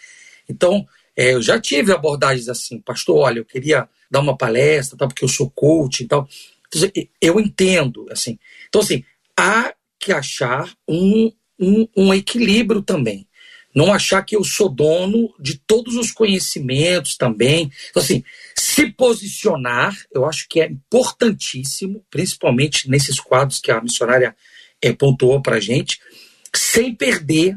Então, 0.48 0.86
é, 1.16 1.34
eu 1.34 1.42
já 1.42 1.60
tive 1.60 1.92
abordagens 1.92 2.48
assim, 2.48 2.80
pastor, 2.80 3.18
olha, 3.18 3.40
eu 3.40 3.44
queria 3.44 3.88
dar 4.10 4.20
uma 4.20 4.36
palestra, 4.36 4.96
tá, 4.96 5.06
porque 5.06 5.24
eu 5.24 5.28
sou 5.28 5.50
coach 5.50 6.02
e 6.02 6.06
tal. 6.08 6.28
Então, 6.68 6.88
assim, 6.88 7.08
Eu 7.20 7.38
entendo, 7.40 8.06
assim. 8.10 8.38
Então, 8.68 8.80
assim, 8.80 9.04
há 9.36 9.74
que 9.98 10.12
achar 10.12 10.72
um, 10.88 11.30
um, 11.58 11.86
um 11.96 12.14
equilíbrio 12.14 12.82
também. 12.82 13.28
Não 13.74 13.92
achar 13.92 14.22
que 14.22 14.36
eu 14.36 14.44
sou 14.44 14.68
dono 14.68 15.34
de 15.40 15.58
todos 15.58 15.96
os 15.96 16.10
conhecimentos 16.12 17.16
também. 17.16 17.70
Então, 17.90 18.02
assim, 18.02 18.22
se 18.54 18.90
posicionar, 18.90 19.96
eu 20.14 20.26
acho 20.26 20.46
que 20.48 20.60
é 20.60 20.66
importantíssimo, 20.66 22.04
principalmente 22.10 22.88
nesses 22.90 23.18
quadros 23.18 23.58
que 23.58 23.70
a 23.70 23.80
missionária 23.80 24.36
eh, 24.82 24.92
pontuou 24.92 25.40
para 25.40 25.60
gente, 25.60 25.98
sem 26.54 26.94
perder, 26.94 27.56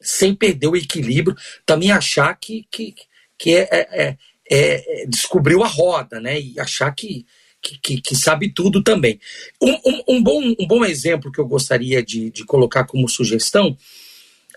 sem 0.00 0.34
perder 0.34 0.68
o 0.68 0.76
equilíbrio, 0.76 1.36
também 1.66 1.90
achar 1.92 2.34
que, 2.38 2.66
que, 2.70 2.94
que 3.38 3.54
é, 3.56 3.68
é, 3.70 3.88
é- 4.00 4.16
é- 4.50 5.06
descobriu 5.06 5.62
a 5.62 5.68
roda, 5.68 6.20
né? 6.20 6.40
E 6.40 6.58
achar 6.60 6.90
que, 6.94 7.26
que, 7.62 8.00
que- 8.00 8.16
sabe 8.16 8.52
tudo 8.52 8.82
também. 8.82 9.20
Um, 9.60 9.72
um- 9.86 10.02
um 10.08 10.22
bom, 10.22 10.54
um 10.58 10.66
bom 10.66 10.84
exemplo 10.84 11.30
que 11.32 11.40
eu 11.40 11.46
gostaria 11.46 12.02
de, 12.02 12.30
de 12.30 12.44
colocar 12.44 12.84
como 12.84 13.08
sugestão 13.08 13.76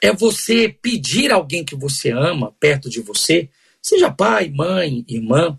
é 0.01 0.11
você 0.13 0.69
pedir 0.69 1.31
alguém 1.31 1.63
que 1.63 1.75
você 1.75 2.11
ama 2.11 2.53
perto 2.59 2.89
de 2.89 3.01
você, 3.01 3.49
seja 3.81 4.11
pai, 4.11 4.49
mãe, 4.49 5.05
irmã, 5.07 5.57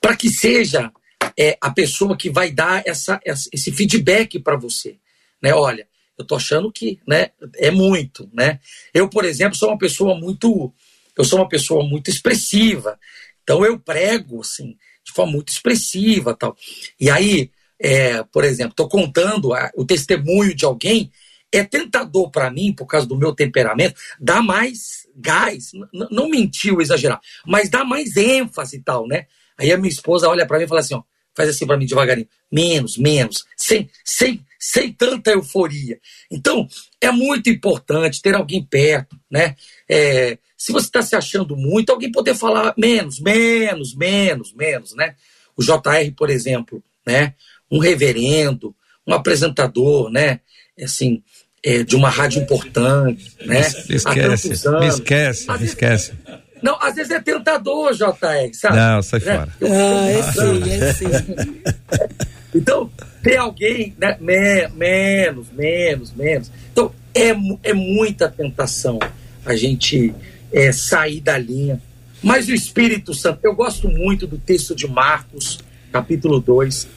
para 0.00 0.16
que 0.16 0.28
seja 0.30 0.92
é, 1.38 1.56
a 1.60 1.70
pessoa 1.70 2.16
que 2.16 2.30
vai 2.30 2.50
dar 2.50 2.82
essa- 2.86 3.20
esse 3.52 3.70
feedback 3.72 4.38
para 4.40 4.56
você. 4.56 4.98
Né? 5.42 5.52
Olha, 5.52 5.86
eu 6.16 6.24
tô 6.24 6.36
achando 6.36 6.70
que 6.72 7.00
né, 7.06 7.30
é 7.56 7.70
muito. 7.70 8.28
Né? 8.32 8.60
Eu, 8.92 9.08
por 9.08 9.24
exemplo, 9.24 9.56
sou 9.56 9.68
uma 9.70 9.78
pessoa 9.78 10.18
muito. 10.18 10.72
Eu 11.16 11.24
sou 11.24 11.38
uma 11.38 11.48
pessoa 11.48 11.84
muito 11.84 12.10
expressiva. 12.10 12.98
Então 13.42 13.64
eu 13.64 13.78
prego 13.78 14.40
assim, 14.40 14.76
de 15.04 15.12
forma 15.12 15.32
muito 15.32 15.48
expressiva 15.48 16.34
tal. 16.34 16.56
E 17.00 17.10
aí, 17.10 17.50
é, 17.80 18.22
por 18.24 18.44
exemplo, 18.44 18.72
estou 18.72 18.88
contando 18.88 19.54
a- 19.54 19.70
o 19.74 19.84
testemunho 19.84 20.54
de 20.54 20.64
alguém, 20.64 21.10
é 21.50 21.64
tentador 21.64 22.30
para 22.30 22.50
mim, 22.50 22.74
por 22.74 22.86
causa 22.86 23.06
do 23.06 23.16
meu 23.16 23.34
temperamento, 23.34 23.98
dar 24.20 24.42
mais 24.42 25.06
gás, 25.16 25.72
não 26.10 26.28
mentir 26.28 26.74
ou 26.74 26.82
exagerar, 26.82 27.20
mas 27.46 27.70
dar 27.70 27.84
mais 27.84 28.16
ênfase 28.16 28.76
e 28.76 28.82
tal, 28.82 29.06
né? 29.08 29.26
Aí 29.56 29.72
a 29.72 29.78
minha 29.78 29.88
esposa 29.88 30.28
olha 30.28 30.46
para 30.46 30.58
mim 30.58 30.64
e 30.64 30.68
fala 30.68 30.80
assim, 30.80 30.94
ó, 30.94 31.02
faz 31.34 31.48
assim 31.48 31.66
para 31.66 31.76
mim 31.76 31.86
devagarinho, 31.86 32.28
menos, 32.52 32.96
menos, 32.98 33.44
sem, 33.56 33.88
sem, 34.04 34.44
sem 34.58 34.92
tanta 34.92 35.30
euforia. 35.30 35.98
Então, 36.30 36.66
é 37.00 37.10
muito 37.10 37.48
importante 37.48 38.20
ter 38.20 38.34
alguém 38.34 38.62
perto, 38.64 39.16
né? 39.30 39.54
É, 39.88 40.36
se 40.56 40.72
você 40.72 40.86
está 40.86 41.00
se 41.02 41.14
achando 41.14 41.56
muito, 41.56 41.90
alguém 41.92 42.10
poder 42.10 42.34
falar 42.34 42.74
menos, 42.76 43.20
menos, 43.20 43.94
menos, 43.94 44.52
menos, 44.52 44.94
né? 44.94 45.14
O 45.56 45.62
JR, 45.62 46.10
por 46.16 46.28
exemplo, 46.30 46.82
né? 47.06 47.34
Um 47.70 47.78
reverendo, 47.78 48.74
um 49.06 49.14
apresentador, 49.14 50.10
né? 50.10 50.40
Assim, 50.82 51.22
é, 51.64 51.82
de 51.84 51.94
uma 51.96 52.08
rádio 52.10 52.42
importante, 52.42 53.36
né? 53.46 53.60
Há 53.60 53.94
Esquece, 53.94 54.48
me 54.48 54.86
esquece, 54.88 55.50
me 55.52 55.64
esquece. 55.64 56.12
Não, 56.60 56.76
às 56.82 56.96
vezes 56.96 57.12
é 57.12 57.20
tentador, 57.20 57.92
JR, 57.94 58.52
sabe? 58.52 58.76
Não, 58.76 59.00
sai 59.02 59.20
Né? 59.20 59.36
fora. 59.36 59.52
Eu- 59.60 59.68
Ah, 59.72 60.10
é 60.10 60.32
sim, 60.32 60.70
é 60.70 60.92
sim. 60.92 61.06
então, 62.54 62.90
ter 63.22 63.36
alguém, 63.36 63.94
né, 63.98 64.16
me- 64.20 64.68
menos, 64.68 65.46
menos, 65.52 66.12
menos. 66.12 66.50
Então, 66.72 66.92
é, 67.14 67.30
é 67.62 67.72
muita 67.74 68.28
tentação 68.28 68.98
a 69.44 69.54
gente 69.56 70.14
é, 70.52 70.72
sair 70.72 71.20
da 71.20 71.36
linha. 71.38 71.80
Mas 72.22 72.48
o 72.48 72.54
Espírito 72.54 73.14
Santo, 73.14 73.40
eu 73.44 73.54
gosto 73.54 73.88
muito 73.88 74.26
do 74.26 74.38
texto 74.38 74.74
de 74.74 74.86
Marcos, 74.88 75.58
capítulo 75.92 76.40
2, 76.40 76.88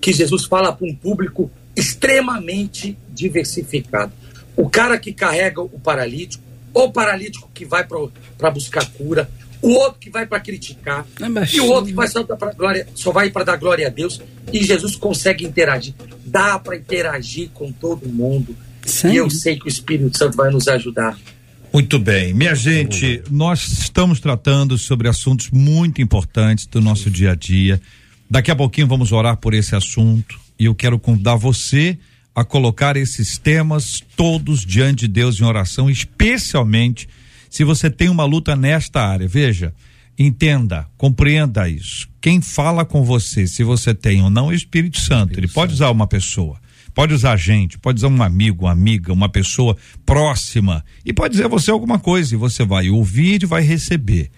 que 0.00 0.12
Jesus 0.12 0.44
fala 0.46 0.72
para 0.72 0.86
um 0.86 0.94
público 0.94 1.50
extremamente 1.76 2.96
diversificado. 3.08 4.12
O 4.56 4.68
cara 4.68 4.98
que 4.98 5.12
carrega 5.12 5.60
o 5.62 5.78
paralítico, 5.78 6.42
ou 6.74 6.90
paralítico 6.90 7.50
que 7.54 7.64
vai 7.64 7.86
para 7.86 8.50
buscar 8.50 8.84
cura, 8.92 9.30
o 9.62 9.70
outro 9.70 10.00
que 10.00 10.10
vai 10.10 10.26
para 10.26 10.40
criticar, 10.40 11.06
É 11.20 11.56
e 11.56 11.60
o 11.60 11.66
outro 11.66 11.86
que 11.86 11.94
vai 11.94 12.08
só, 12.08 12.24
pra 12.24 12.52
glória, 12.52 12.86
só 12.94 13.12
vai 13.12 13.30
para 13.30 13.44
dar 13.44 13.56
glória 13.56 13.86
a 13.86 13.90
Deus. 13.90 14.20
E 14.52 14.62
Jesus 14.62 14.96
consegue 14.96 15.44
interagir. 15.44 15.94
Dá 16.26 16.58
para 16.58 16.76
interagir 16.76 17.48
com 17.54 17.70
todo 17.70 18.08
mundo. 18.08 18.56
Sim. 18.84 19.12
E 19.12 19.16
eu 19.16 19.30
sei 19.30 19.56
que 19.56 19.66
o 19.66 19.68
Espírito 19.68 20.18
Santo 20.18 20.36
vai 20.36 20.50
nos 20.50 20.66
ajudar. 20.66 21.16
Muito 21.72 21.98
bem. 21.98 22.34
Minha 22.34 22.54
gente, 22.54 23.22
nós 23.30 23.66
estamos 23.66 24.20
tratando 24.20 24.76
sobre 24.76 25.08
assuntos 25.08 25.48
muito 25.50 26.02
importantes 26.02 26.66
do 26.66 26.80
nosso 26.80 27.08
dia 27.08 27.30
a 27.30 27.34
dia. 27.34 27.80
Daqui 28.28 28.50
a 28.50 28.56
pouquinho 28.56 28.88
vamos 28.88 29.12
orar 29.12 29.36
por 29.36 29.54
esse 29.54 29.76
assunto 29.76 30.38
e 30.58 30.64
eu 30.64 30.74
quero 30.74 30.98
convidar 30.98 31.36
você 31.36 31.96
a 32.34 32.44
colocar 32.44 32.96
esses 32.96 33.38
temas 33.38 34.02
todos 34.16 34.64
diante 34.66 35.02
de 35.02 35.08
Deus 35.08 35.40
em 35.40 35.44
oração, 35.44 35.88
especialmente 35.88 37.08
se 37.52 37.64
você 37.64 37.90
tem 37.90 38.08
uma 38.08 38.24
luta 38.24 38.56
nesta 38.56 39.06
área. 39.06 39.28
Veja, 39.28 39.74
entenda, 40.18 40.88
compreenda 40.96 41.68
isso. 41.68 42.08
Quem 42.18 42.40
fala 42.40 42.82
com 42.82 43.04
você, 43.04 43.46
se 43.46 43.62
você 43.62 43.94
tem 43.94 44.22
ou 44.22 44.30
não, 44.30 44.46
é 44.46 44.54
o 44.54 44.56
Espírito 44.56 44.98
Santo. 44.98 45.38
Ele 45.38 45.46
pode 45.46 45.74
usar 45.74 45.90
uma 45.90 46.06
pessoa. 46.06 46.58
Pode 46.94 47.12
usar 47.12 47.36
gente, 47.36 47.78
pode 47.78 47.98
usar 47.98 48.08
um 48.08 48.22
amigo, 48.22 48.64
uma 48.64 48.72
amiga, 48.72 49.12
uma 49.12 49.28
pessoa 49.28 49.76
próxima 50.04 50.82
e 51.04 51.12
pode 51.12 51.32
dizer 51.32 51.44
a 51.44 51.48
você 51.48 51.70
alguma 51.70 51.98
coisa 51.98 52.34
e 52.34 52.38
você 52.38 52.64
vai 52.64 52.88
ouvir 52.88 53.42
e 53.42 53.46
vai 53.46 53.62
receber. 53.62 54.30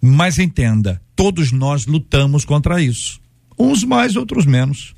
Mas 0.00 0.38
entenda, 0.38 1.00
todos 1.14 1.52
nós 1.52 1.84
lutamos 1.84 2.46
contra 2.46 2.80
isso. 2.80 3.20
Uns 3.58 3.84
mais, 3.84 4.16
outros 4.16 4.46
menos. 4.46 4.94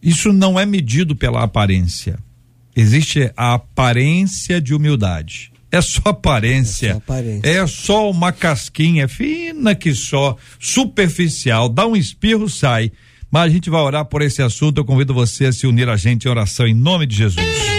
Isso 0.00 0.32
não 0.32 0.58
é 0.58 0.64
medido 0.64 1.16
pela 1.16 1.42
aparência. 1.42 2.20
Existe 2.74 3.32
a 3.36 3.54
aparência 3.54 4.60
de 4.60 4.74
humildade. 4.74 5.52
É 5.70 5.80
só 5.80 6.00
aparência. 6.06 6.88
É 6.88 6.92
só 6.92 6.98
aparência. 6.98 7.48
É 7.48 7.66
só 7.66 8.10
uma 8.10 8.32
casquinha 8.32 9.06
fina 9.06 9.74
que 9.74 9.94
só, 9.94 10.36
superficial, 10.58 11.68
dá 11.68 11.86
um 11.86 11.96
espirro, 11.96 12.48
sai. 12.48 12.90
Mas 13.30 13.42
a 13.42 13.48
gente 13.48 13.68
vai 13.68 13.82
orar 13.82 14.06
por 14.06 14.22
esse 14.22 14.42
assunto. 14.42 14.78
Eu 14.78 14.84
convido 14.84 15.12
você 15.12 15.46
a 15.46 15.52
se 15.52 15.66
unir 15.66 15.88
a 15.88 15.96
gente 15.96 16.26
em 16.26 16.30
oração 16.30 16.66
em 16.66 16.74
nome 16.74 17.06
de 17.06 17.16
Jesus. 17.16 17.77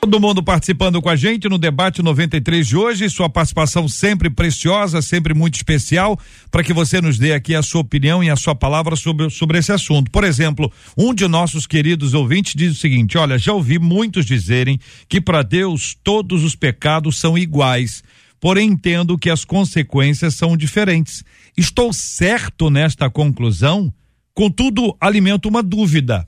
Todo 0.00 0.20
mundo 0.20 0.44
participando 0.44 1.02
com 1.02 1.08
a 1.08 1.16
gente 1.16 1.48
no 1.48 1.58
debate 1.58 2.02
93 2.02 2.68
de 2.68 2.76
hoje, 2.76 3.10
sua 3.10 3.28
participação 3.28 3.88
sempre 3.88 4.30
preciosa, 4.30 5.02
sempre 5.02 5.34
muito 5.34 5.56
especial, 5.56 6.16
para 6.52 6.62
que 6.62 6.72
você 6.72 7.00
nos 7.00 7.18
dê 7.18 7.32
aqui 7.32 7.52
a 7.52 7.62
sua 7.62 7.80
opinião 7.80 8.22
e 8.22 8.30
a 8.30 8.36
sua 8.36 8.54
palavra 8.54 8.94
sobre, 8.94 9.28
sobre 9.28 9.58
esse 9.58 9.72
assunto. 9.72 10.08
Por 10.08 10.22
exemplo, 10.22 10.72
um 10.96 11.12
de 11.12 11.26
nossos 11.26 11.66
queridos 11.66 12.14
ouvintes 12.14 12.54
diz 12.54 12.76
o 12.76 12.80
seguinte: 12.80 13.18
olha, 13.18 13.36
já 13.36 13.52
ouvi 13.52 13.80
muitos 13.80 14.24
dizerem 14.24 14.78
que 15.08 15.20
para 15.20 15.42
Deus 15.42 15.96
todos 16.02 16.44
os 16.44 16.54
pecados 16.54 17.18
são 17.18 17.36
iguais. 17.36 18.04
Porém, 18.40 18.70
entendo 18.70 19.18
que 19.18 19.28
as 19.28 19.44
consequências 19.44 20.36
são 20.36 20.56
diferentes. 20.56 21.24
Estou 21.56 21.92
certo 21.92 22.70
nesta 22.70 23.10
conclusão? 23.10 23.92
Contudo, 24.32 24.96
alimento 25.00 25.48
uma 25.48 25.60
dúvida. 25.60 26.24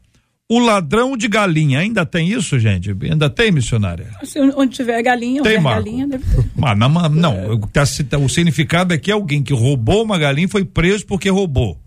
O 0.50 0.58
ladrão 0.58 1.16
de 1.16 1.28
galinha, 1.28 1.78
ainda 1.78 2.04
tem 2.04 2.28
isso, 2.28 2.58
gente? 2.58 2.90
Ainda 2.90 3.30
tem, 3.30 3.52
missionária? 3.52 4.08
Se 4.24 4.40
Onde 4.40 4.74
tiver 4.74 5.00
galinha, 5.00 5.44
Tem, 5.44 5.58
houver 5.58 5.74
galinha, 5.74 6.08
deve. 6.08 6.24
Mas 6.56 6.76
não, 6.76 6.88
não, 6.88 7.52
o 7.52 7.60
que 7.60 7.72
tá 7.72 8.18
o 8.18 8.28
significado 8.28 8.92
é 8.92 8.98
que 8.98 9.12
alguém 9.12 9.44
que 9.44 9.52
roubou 9.52 10.02
uma 10.02 10.18
galinha 10.18 10.48
foi 10.48 10.64
preso 10.64 11.06
porque 11.06 11.30
roubou. 11.30 11.78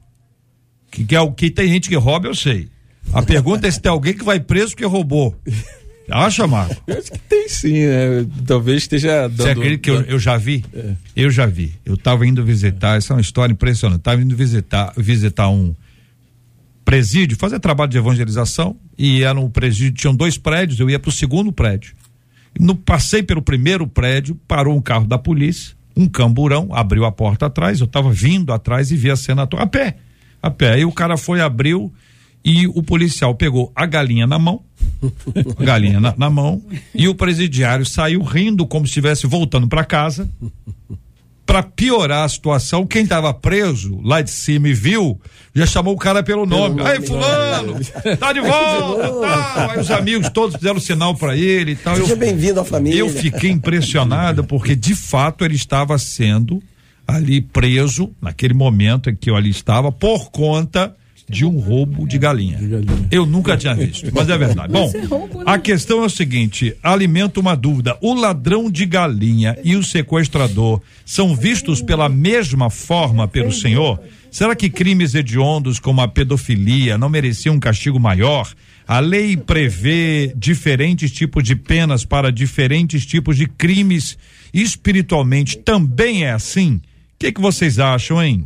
Que, 0.90 1.04
que, 1.04 1.14
é 1.14 1.20
o 1.20 1.34
que 1.34 1.52
tem 1.52 1.68
gente 1.68 1.90
que 1.90 1.96
rouba, 1.98 2.30
eu 2.30 2.34
sei. 2.34 2.70
A 3.12 3.22
pergunta 3.22 3.68
é 3.68 3.72
se 3.72 3.82
tem 3.82 3.92
alguém 3.92 4.14
que 4.14 4.24
vai 4.24 4.40
preso 4.40 4.70
porque 4.70 4.86
roubou. 4.86 5.36
Acha, 6.10 6.48
Marco? 6.48 6.82
Eu 6.88 7.00
acho 7.00 7.12
que 7.12 7.20
tem 7.20 7.50
sim, 7.50 7.86
né? 7.86 8.26
Talvez 8.48 8.84
esteja 8.84 9.28
dando. 9.28 9.44
Você 9.44 9.50
acredita 9.50 9.82
que 9.82 9.90
eu, 9.90 10.02
eu 10.04 10.20
já 10.20 10.38
vi? 10.38 10.64
Eu 11.14 11.30
já 11.30 11.46
vi. 11.46 11.74
Eu 11.86 11.96
estava 11.96 12.26
indo 12.26 12.42
visitar, 12.46 12.96
essa 12.98 13.12
é 13.12 13.16
uma 13.16 13.22
história 13.22 13.52
impressionante. 13.52 14.00
Estava 14.00 14.22
indo 14.22 14.38
visitar, 14.38 14.94
visitar 14.96 15.50
um 15.50 15.76
presídio, 16.84 17.38
fazer 17.38 17.60
trabalho 17.60 17.92
de 17.92 17.98
evangelização, 17.98 18.76
e 18.98 19.24
era 19.24 19.40
um 19.40 19.50
presídio, 19.50 19.94
tinham 19.94 20.16
dois 20.16 20.38
prédios, 20.38 20.80
eu 20.80 20.90
ia 20.90 21.00
para 21.00 21.10
o 21.10 21.12
segundo 21.12 21.52
prédio. 21.52 21.96
No, 22.60 22.76
passei 22.76 23.24
pelo 23.24 23.42
primeiro 23.42 23.88
prédio, 23.88 24.36
parou 24.48 24.76
um 24.76 24.82
carro 24.82 25.08
da 25.08 25.18
polícia, 25.18 25.76
um 25.96 26.08
camburão, 26.08 26.70
abriu 26.72 27.06
a 27.06 27.12
porta 27.12 27.48
atrás, 27.48 27.80
eu 27.80 27.86
estava 27.86 28.12
vindo 28.12 28.52
atrás 28.52 28.92
e 28.92 28.96
vi 28.96 29.10
a 29.10 29.16
cena 29.16 29.44
a 29.44 29.68
pé, 29.68 29.98
a 30.42 30.52
pé. 30.52 30.74
Aí 30.74 30.86
o 30.86 30.92
cara 30.92 31.18
foi, 31.18 31.42
abriu, 31.42 31.92
E 32.46 32.68
o 32.68 32.84
policial 32.84 33.34
pegou 33.36 33.72
a 33.74 33.86
galinha 33.86 34.28
na 34.28 34.38
mão, 34.38 34.62
a 35.60 35.64
galinha 35.64 36.00
na, 36.00 36.14
na 36.18 36.30
mão, 36.30 36.62
e 36.94 37.08
o 37.08 37.16
presidiário 37.16 37.86
saiu 37.86 38.22
rindo 38.22 38.68
como 38.68 38.86
se 38.86 38.92
estivesse 38.92 39.26
voltando 39.26 39.68
para 39.68 39.86
casa. 39.86 40.30
Para 41.46 41.62
piorar 41.62 42.24
a 42.24 42.30
situação, 42.30 42.88
quem 42.88 43.04
estava 43.04 43.34
preso 43.34 44.00
lá 44.02 44.22
de 44.22 44.32
cima 44.32 44.70
e 44.70 44.74
viu, 44.74 45.20
já 45.54 45.66
chamou 45.66 45.94
o 45.94 45.98
cara 45.98 46.24
pelo 46.24 46.46
nome. 46.46 46.82
Aí, 46.82 47.06
fulano, 47.06 47.76
tá 48.18 48.32
de 48.32 48.40
volta, 48.42 49.10
tal. 49.54 49.72
Aí 49.72 49.80
os 49.80 49.92
amigos 49.92 50.30
todos 50.30 50.56
fizeram 50.56 50.80
sinal 50.80 51.14
para 51.16 51.36
ele 51.36 51.72
e 51.72 51.76
tal. 51.76 51.96
Seja 51.98 52.16
bem-vindo 52.16 52.60
à 52.62 52.66
família. 52.66 52.98
eu 52.98 53.10
fiquei 53.10 53.52
impressionado 53.52 54.44
porque 54.46 54.76
de 54.76 54.96
fato 54.96 55.44
ele 55.44 55.56
estava 55.56 55.98
sendo 55.98 56.64
ali 57.06 57.42
preso 57.42 58.12
naquele 58.22 58.54
momento 58.54 59.10
em 59.10 59.16
que 59.16 59.30
eu 59.30 59.36
ali 59.36 59.50
estava 59.50 59.92
por 59.92 60.32
conta 60.32 60.96
de 61.34 61.46
um 61.46 61.58
roubo 61.58 62.08
de 62.08 62.18
galinha. 62.18 62.60
Eu 63.10 63.26
nunca 63.26 63.58
tinha 63.58 63.74
visto, 63.74 64.10
mas 64.14 64.30
é 64.30 64.38
verdade. 64.38 64.72
Bom, 64.72 64.92
a 65.46 65.58
questão 65.58 66.04
é 66.04 66.06
o 66.06 66.10
seguinte: 66.10 66.76
alimenta 66.84 67.40
uma 67.40 67.56
dúvida. 67.56 67.98
O 68.00 68.14
ladrão 68.14 68.70
de 68.70 68.86
galinha 68.86 69.58
e 69.64 69.76
o 69.76 69.84
sequestrador 69.84 70.80
são 71.04 71.36
vistos 71.36 71.82
pela 71.82 72.08
mesma 72.08 72.70
forma 72.70 73.28
pelo 73.28 73.52
Senhor? 73.52 74.00
Será 74.30 74.56
que 74.56 74.70
crimes 74.70 75.14
hediondos 75.14 75.80
como 75.80 76.02
a 76.02 76.08
pedofilia 76.08 76.98
não 76.98 77.10
mereciam 77.10 77.56
um 77.56 77.60
castigo 77.60 78.00
maior? 78.00 78.52
A 78.88 79.00
lei 79.00 79.38
prevê 79.38 80.34
diferentes 80.36 81.12
tipos 81.12 81.44
de 81.44 81.56
penas 81.56 82.06
para 82.06 82.32
diferentes 82.32 83.06
tipos 83.06 83.38
de 83.38 83.48
crimes. 83.48 84.18
Espiritualmente 84.54 85.58
também 85.58 86.26
é 86.26 86.32
assim? 86.32 86.76
O 86.76 86.82
que, 87.20 87.32
que 87.32 87.42
vocês 87.42 87.80
acham, 87.80 88.22
hein? 88.22 88.46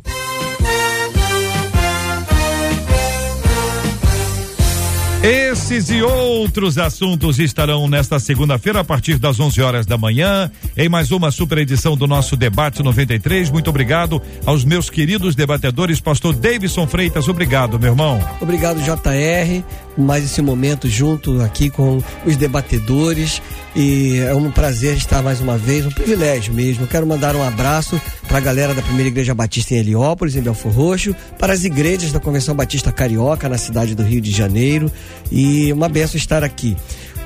Esses 5.24 5.89
e 5.89 6.01
outros 6.03 6.78
assuntos 6.78 7.39
estarão 7.39 7.88
nesta 7.88 8.20
segunda-feira 8.20 8.82
a 8.82 8.84
partir 8.84 9.18
das 9.18 9.39
11 9.39 9.61
horas 9.61 9.86
da 9.86 9.97
manhã 9.97 10.49
em 10.78 10.88
mais 10.88 11.11
uma 11.11 11.32
super 11.32 11.57
edição 11.57 11.97
do 11.97 12.05
nosso 12.05 12.38
debate 12.38 12.84
93. 12.84 13.49
Muito 13.49 13.70
obrigado 13.70 14.22
aos 14.45 14.63
meus 14.63 14.91
queridos 14.91 15.36
debatedores, 15.36 15.99
pastor 15.99 16.36
Davidson 16.36 16.86
Freitas, 16.88 17.28
obrigado, 17.28 17.80
meu 17.80 17.89
irmão. 17.89 18.20
Obrigado, 18.39 18.80
JR, 18.80 19.63
mais 19.97 20.24
esse 20.24 20.41
momento 20.41 20.88
junto 20.88 21.41
aqui 21.41 21.72
com 21.72 22.01
os 22.24 22.38
debatedores. 22.38 23.41
E 23.80 24.17
é 24.21 24.34
um 24.34 24.49
prazer 24.49 24.97
estar 24.97 25.21
mais 25.21 25.39
uma 25.39 25.55
vez, 25.55 25.86
um 25.86 25.91
privilégio 25.91 26.51
mesmo. 26.51 26.88
Quero 26.88 27.05
mandar 27.05 27.36
um 27.36 27.43
abraço 27.43 28.01
para 28.28 28.39
a 28.39 28.41
galera 28.41 28.73
da 28.73 28.82
Primeira 28.82 29.09
Igreja 29.09 29.36
Batista 29.36 29.75
em 29.75 29.78
Heliópolis, 29.78 30.36
em 30.36 30.41
Belfor 30.41 30.71
Roxo, 30.71 31.15
para 31.38 31.53
as 31.53 31.63
igrejas 31.63 32.11
da 32.11 32.19
Convenção 32.19 32.55
Batista 32.55 32.91
Carioca, 32.91 33.47
na 33.47 33.59
cidade 33.59 33.93
do 33.93 34.01
Rio 34.01 34.19
de 34.19 34.32
Janeiro. 34.32 34.91
E 35.32 35.71
uma 35.71 35.88
benção 35.88 36.17
estar 36.17 36.43
aqui. 36.43 36.75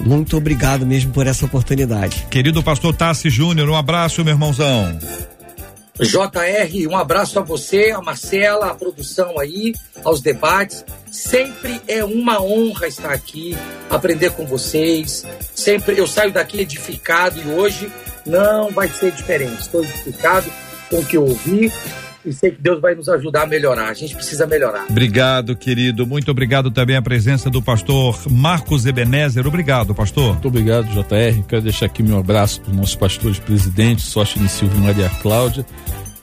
Muito 0.01 0.35
obrigado 0.35 0.85
mesmo 0.85 1.13
por 1.13 1.25
essa 1.25 1.45
oportunidade. 1.45 2.27
Querido 2.29 2.61
pastor 2.61 2.93
Tassi 2.93 3.29
Júnior, 3.29 3.69
um 3.69 3.75
abraço, 3.75 4.21
meu 4.21 4.33
irmãozão. 4.33 4.99
JR, 6.01 6.87
um 6.89 6.97
abraço 6.97 7.37
a 7.37 7.43
você, 7.43 7.91
a 7.91 8.01
Marcela, 8.01 8.71
a 8.71 8.73
produção 8.73 9.37
aí, 9.37 9.73
aos 10.03 10.19
debates. 10.19 10.83
Sempre 11.11 11.79
é 11.87 12.03
uma 12.03 12.41
honra 12.41 12.87
estar 12.87 13.11
aqui, 13.11 13.55
aprender 13.89 14.31
com 14.31 14.45
vocês. 14.45 15.25
Sempre 15.53 15.99
eu 15.99 16.07
saio 16.07 16.31
daqui 16.31 16.59
edificado 16.59 17.39
e 17.39 17.47
hoje 17.51 17.91
não 18.25 18.71
vai 18.71 18.87
ser 18.87 19.11
diferente. 19.11 19.61
Estou 19.61 19.83
edificado 19.83 20.51
com 20.89 20.99
o 20.99 21.05
que 21.05 21.17
eu 21.17 21.23
ouvi 21.23 21.71
e 22.25 22.33
sei 22.33 22.51
que 22.51 22.61
Deus 22.61 22.79
vai 22.79 22.95
nos 22.95 23.09
ajudar 23.09 23.43
a 23.43 23.45
melhorar. 23.45 23.89
A 23.89 23.93
gente 23.93 24.15
precisa 24.15 24.45
melhorar. 24.45 24.85
Obrigado, 24.89 25.55
querido. 25.55 26.05
Muito 26.05 26.29
obrigado 26.31 26.71
também 26.71 26.95
a 26.95 27.01
presença 27.01 27.49
do 27.49 27.61
pastor 27.61 28.17
Marcos 28.29 28.85
Ebenezer. 28.85 29.45
Obrigado, 29.47 29.93
pastor. 29.95 30.33
Muito 30.33 30.47
obrigado, 30.47 30.87
JR. 30.87 31.43
Quero 31.47 31.61
deixar 31.61 31.87
aqui 31.87 32.03
meu 32.03 32.19
abraço 32.19 32.61
para 32.61 32.71
os 32.71 32.77
nossos 32.77 32.95
pastores 32.95 33.39
presidentes, 33.39 34.05
Sócio 34.05 34.41
Silvio 34.47 34.77
e 34.77 34.81
Maria 34.81 35.09
Cláudia, 35.21 35.65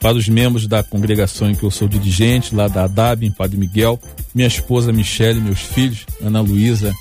para 0.01 0.16
os 0.16 0.28
membros 0.28 0.66
da 0.66 0.82
congregação 0.82 1.51
em 1.51 1.55
que 1.55 1.64
eu 1.64 1.70
sou 1.70 1.88
dirigente, 1.88 2.55
lá 2.55 2.68
da 2.68 2.84
ADAB, 2.84 3.24
em 3.24 3.32
Padre 3.32 3.57
Miguel, 3.57 3.99
minha 4.34 4.46
esposa 4.46 4.92
Michele, 4.92 5.40
meus 5.40 5.61
filhos, 5.61 6.07
Ana 6.22 6.40
Luísa 6.40 6.94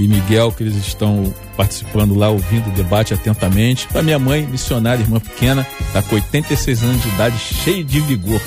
e 0.00 0.08
Miguel, 0.08 0.50
que 0.50 0.62
eles 0.62 0.76
estão 0.76 1.32
participando 1.56 2.14
lá, 2.14 2.30
ouvindo 2.30 2.68
o 2.68 2.72
debate 2.72 3.12
atentamente. 3.12 3.86
Para 3.88 4.02
minha 4.02 4.18
mãe, 4.18 4.46
missionária, 4.46 5.02
irmã 5.02 5.20
pequena, 5.20 5.66
está 5.78 6.02
com 6.02 6.14
86 6.14 6.82
anos 6.82 7.02
de 7.02 7.08
idade, 7.08 7.38
cheia 7.38 7.84
de 7.84 8.00
vigor, 8.00 8.40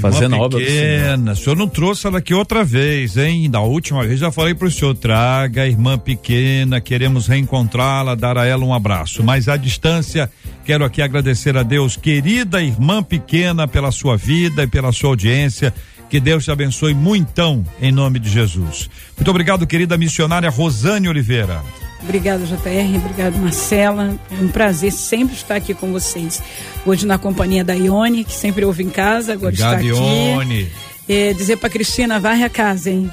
fazendo 0.00 0.34
a 0.34 0.36
Irmã 0.36 0.46
obra 0.46 0.60
do 0.60 0.64
Senhor. 0.64 0.80
pequena, 0.80 1.32
o 1.32 1.36
senhor 1.36 1.56
não 1.56 1.66
trouxe 1.66 2.06
ela 2.06 2.18
aqui 2.18 2.32
outra 2.32 2.62
vez, 2.62 3.16
hein? 3.16 3.50
Da 3.50 3.60
última 3.60 4.06
vez 4.06 4.20
já 4.20 4.30
falei 4.30 4.54
pro 4.54 4.70
senhor, 4.70 4.94
traga 4.94 5.62
a 5.62 5.66
irmã 5.66 5.98
pequena, 5.98 6.80
queremos 6.80 7.26
reencontrá-la, 7.26 8.14
dar 8.14 8.38
a 8.38 8.46
ela 8.46 8.64
um 8.64 8.72
abraço. 8.72 9.24
Mas 9.24 9.48
à 9.48 9.56
distância, 9.56 10.30
quero 10.64 10.84
aqui 10.84 11.02
agradecer 11.02 11.56
a 11.56 11.64
Deus, 11.64 11.96
querida 11.96 12.62
irmã 12.62 13.02
pequena, 13.02 13.66
pela 13.66 13.90
sua 13.90 14.16
vida 14.16 14.62
e 14.62 14.68
pela 14.68 14.92
sua 14.92 15.10
audiência. 15.10 15.74
Que 16.12 16.20
Deus 16.20 16.44
te 16.44 16.50
abençoe 16.50 16.92
muitão, 16.92 17.64
em 17.80 17.90
nome 17.90 18.18
de 18.18 18.28
Jesus. 18.28 18.90
Muito 19.16 19.30
obrigado, 19.30 19.66
querida 19.66 19.96
missionária 19.96 20.50
Rosane 20.50 21.08
Oliveira. 21.08 21.62
Obrigado, 22.02 22.44
JR. 22.44 22.98
Obrigado, 22.98 23.38
Marcela. 23.38 24.14
É 24.30 24.44
um 24.44 24.48
prazer 24.48 24.92
sempre 24.92 25.34
estar 25.34 25.56
aqui 25.56 25.72
com 25.72 25.90
vocês. 25.90 26.42
Hoje 26.84 27.06
na 27.06 27.16
companhia 27.16 27.64
da 27.64 27.72
Ione, 27.72 28.24
que 28.24 28.34
sempre 28.34 28.62
ouve 28.62 28.82
em 28.82 28.90
casa, 28.90 29.32
agora 29.32 29.54
Obrigado, 29.54 29.72
está 29.72 29.78
aqui. 29.78 29.86
Ione. 29.86 30.68
É, 31.08 31.32
dizer 31.32 31.56
para 31.56 31.70
Cristina, 31.70 32.20
varre 32.20 32.44
a 32.44 32.50
casa, 32.50 32.90
hein? 32.90 33.10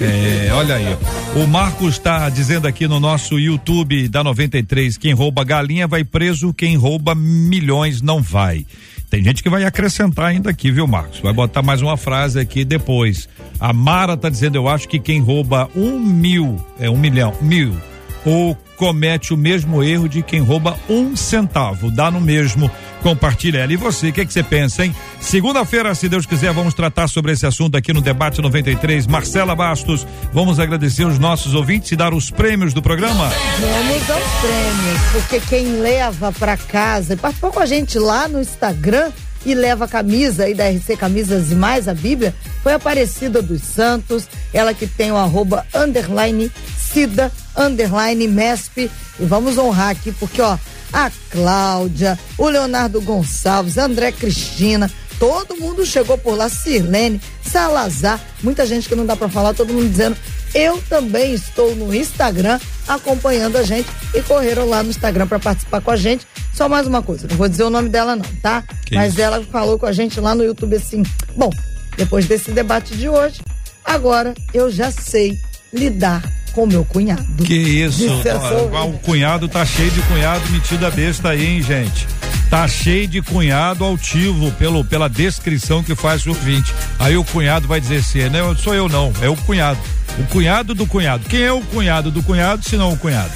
É, 0.00 0.50
olha 0.52 0.74
aí. 0.74 0.96
O 1.36 1.46
Marcos 1.46 1.94
está 1.94 2.28
dizendo 2.28 2.66
aqui 2.66 2.88
no 2.88 2.98
nosso 2.98 3.38
YouTube 3.38 4.08
da 4.08 4.24
93: 4.24 4.98
quem 4.98 5.12
rouba 5.12 5.44
galinha 5.44 5.86
vai 5.86 6.02
preso, 6.02 6.52
quem 6.52 6.76
rouba 6.76 7.14
milhões 7.14 8.02
não 8.02 8.20
vai. 8.20 8.66
Tem 9.12 9.22
gente 9.22 9.42
que 9.42 9.50
vai 9.50 9.62
acrescentar 9.62 10.24
ainda 10.24 10.48
aqui, 10.48 10.70
viu, 10.70 10.86
Marcos? 10.86 11.20
Vai 11.20 11.34
botar 11.34 11.60
mais 11.60 11.82
uma 11.82 11.98
frase 11.98 12.40
aqui 12.40 12.64
depois. 12.64 13.28
A 13.60 13.70
Mara 13.70 14.16
tá 14.16 14.30
dizendo: 14.30 14.56
eu 14.56 14.66
acho 14.66 14.88
que 14.88 14.98
quem 14.98 15.20
rouba 15.20 15.68
um 15.76 15.98
mil, 15.98 16.58
é 16.80 16.88
um 16.88 16.96
milhão, 16.96 17.34
mil, 17.42 17.76
ou 18.24 18.56
comete 18.82 19.32
o 19.32 19.36
mesmo 19.36 19.80
erro 19.80 20.08
de 20.08 20.24
quem 20.24 20.40
rouba 20.40 20.76
um 20.88 21.14
centavo, 21.14 21.88
dá 21.88 22.10
no 22.10 22.20
mesmo. 22.20 22.68
Compartilha 23.00 23.58
ela. 23.58 23.72
E 23.72 23.76
você, 23.76 24.08
o 24.08 24.12
que 24.12 24.26
que 24.26 24.32
você 24.32 24.42
pensa, 24.42 24.84
hein? 24.84 24.92
Segunda-feira, 25.20 25.94
se 25.94 26.08
Deus 26.08 26.26
quiser, 26.26 26.52
vamos 26.52 26.74
tratar 26.74 27.06
sobre 27.06 27.30
esse 27.30 27.46
assunto 27.46 27.76
aqui 27.76 27.92
no 27.92 28.00
Debate 28.00 28.42
93. 28.42 29.06
Marcela 29.06 29.54
Bastos, 29.54 30.04
vamos 30.32 30.58
agradecer 30.58 31.04
os 31.04 31.16
nossos 31.16 31.54
ouvintes 31.54 31.92
e 31.92 31.96
dar 31.96 32.12
os 32.12 32.28
prêmios 32.28 32.74
do 32.74 32.82
programa. 32.82 33.30
Vamos 33.60 34.10
aos 34.10 34.40
prêmios, 34.40 35.00
porque 35.12 35.40
quem 35.48 35.80
leva 35.80 36.32
pra 36.32 36.56
casa, 36.56 37.16
participou 37.16 37.52
com 37.52 37.60
a 37.60 37.66
gente 37.66 38.00
lá 38.00 38.26
no 38.26 38.40
Instagram 38.40 39.12
e 39.44 39.54
leva 39.54 39.84
a 39.84 39.88
camisa 39.88 40.44
aí 40.44 40.54
da 40.54 40.68
RC 40.68 40.96
Camisas 40.96 41.50
e 41.50 41.54
Mais, 41.54 41.88
a 41.88 41.94
Bíblia, 41.94 42.34
foi 42.62 42.72
Aparecida 42.72 43.42
dos 43.42 43.62
Santos, 43.62 44.26
ela 44.52 44.72
que 44.72 44.86
tem 44.86 45.10
o 45.10 45.16
arroba 45.16 45.66
underline 45.74 46.50
Cida, 46.78 47.32
underline 47.56 48.28
Mesp, 48.28 48.78
e 48.78 48.90
vamos 49.20 49.58
honrar 49.58 49.90
aqui, 49.90 50.12
porque 50.12 50.40
ó, 50.40 50.56
a 50.92 51.10
Cláudia, 51.30 52.18
o 52.36 52.48
Leonardo 52.48 53.00
Gonçalves, 53.00 53.78
André 53.78 54.12
Cristina, 54.12 54.90
todo 55.22 55.54
mundo 55.54 55.86
chegou 55.86 56.18
por 56.18 56.36
lá, 56.36 56.48
Sirlene, 56.48 57.20
Salazar, 57.44 58.20
muita 58.42 58.66
gente 58.66 58.88
que 58.88 58.96
não 58.96 59.06
dá 59.06 59.14
pra 59.14 59.28
falar, 59.28 59.54
todo 59.54 59.72
mundo 59.72 59.88
dizendo, 59.88 60.16
eu 60.52 60.82
também 60.88 61.32
estou 61.32 61.76
no 61.76 61.94
Instagram 61.94 62.58
acompanhando 62.88 63.56
a 63.56 63.62
gente 63.62 63.88
e 64.12 64.20
correram 64.22 64.68
lá 64.68 64.82
no 64.82 64.90
Instagram 64.90 65.28
pra 65.28 65.38
participar 65.38 65.80
com 65.80 65.92
a 65.92 65.96
gente. 65.96 66.26
Só 66.52 66.68
mais 66.68 66.88
uma 66.88 67.02
coisa, 67.02 67.28
não 67.30 67.36
vou 67.36 67.48
dizer 67.48 67.62
o 67.62 67.70
nome 67.70 67.88
dela 67.88 68.16
não, 68.16 68.24
tá? 68.42 68.64
Que 68.84 68.96
Mas 68.96 69.12
isso. 69.12 69.22
ela 69.22 69.40
falou 69.44 69.78
com 69.78 69.86
a 69.86 69.92
gente 69.92 70.18
lá 70.18 70.34
no 70.34 70.42
YouTube 70.42 70.74
assim: 70.74 71.04
"Bom, 71.36 71.50
depois 71.96 72.26
desse 72.26 72.50
debate 72.50 72.96
de 72.96 73.08
hoje, 73.08 73.42
agora 73.84 74.34
eu 74.52 74.72
já 74.72 74.90
sei 74.90 75.38
lidar 75.72 76.20
com 76.52 76.66
meu 76.66 76.84
cunhado." 76.84 77.44
Que 77.44 77.54
isso? 77.54 78.02
Ó, 78.08 78.80
ouvinte. 78.80 78.96
o 78.96 78.98
cunhado 78.98 79.46
tá 79.48 79.64
cheio 79.64 79.90
de 79.92 80.02
cunhado 80.02 80.50
metida 80.50 80.90
besta 80.90 81.28
aí, 81.28 81.46
hein, 81.46 81.62
gente? 81.62 82.08
Tá 82.52 82.68
cheio 82.68 83.08
de 83.08 83.22
cunhado 83.22 83.82
altivo 83.82 84.52
pelo, 84.52 84.84
pela 84.84 85.08
descrição 85.08 85.82
que 85.82 85.94
faz 85.94 86.26
o 86.26 86.28
ouvinte. 86.28 86.70
Aí 86.98 87.16
o 87.16 87.24
cunhado 87.24 87.66
vai 87.66 87.80
dizer 87.80 87.96
assim, 87.96 88.28
não 88.28 88.54
sou 88.54 88.74
eu 88.74 88.90
não, 88.90 89.10
é 89.22 89.28
o 89.30 89.34
cunhado. 89.34 89.80
O 90.18 90.24
cunhado 90.24 90.74
do 90.74 90.86
cunhado. 90.86 91.26
Quem 91.30 91.40
é 91.40 91.50
o 91.50 91.62
cunhado 91.62 92.10
do 92.10 92.22
cunhado, 92.22 92.62
se 92.62 92.76
não 92.76 92.92
o 92.92 92.98
cunhado? 92.98 93.32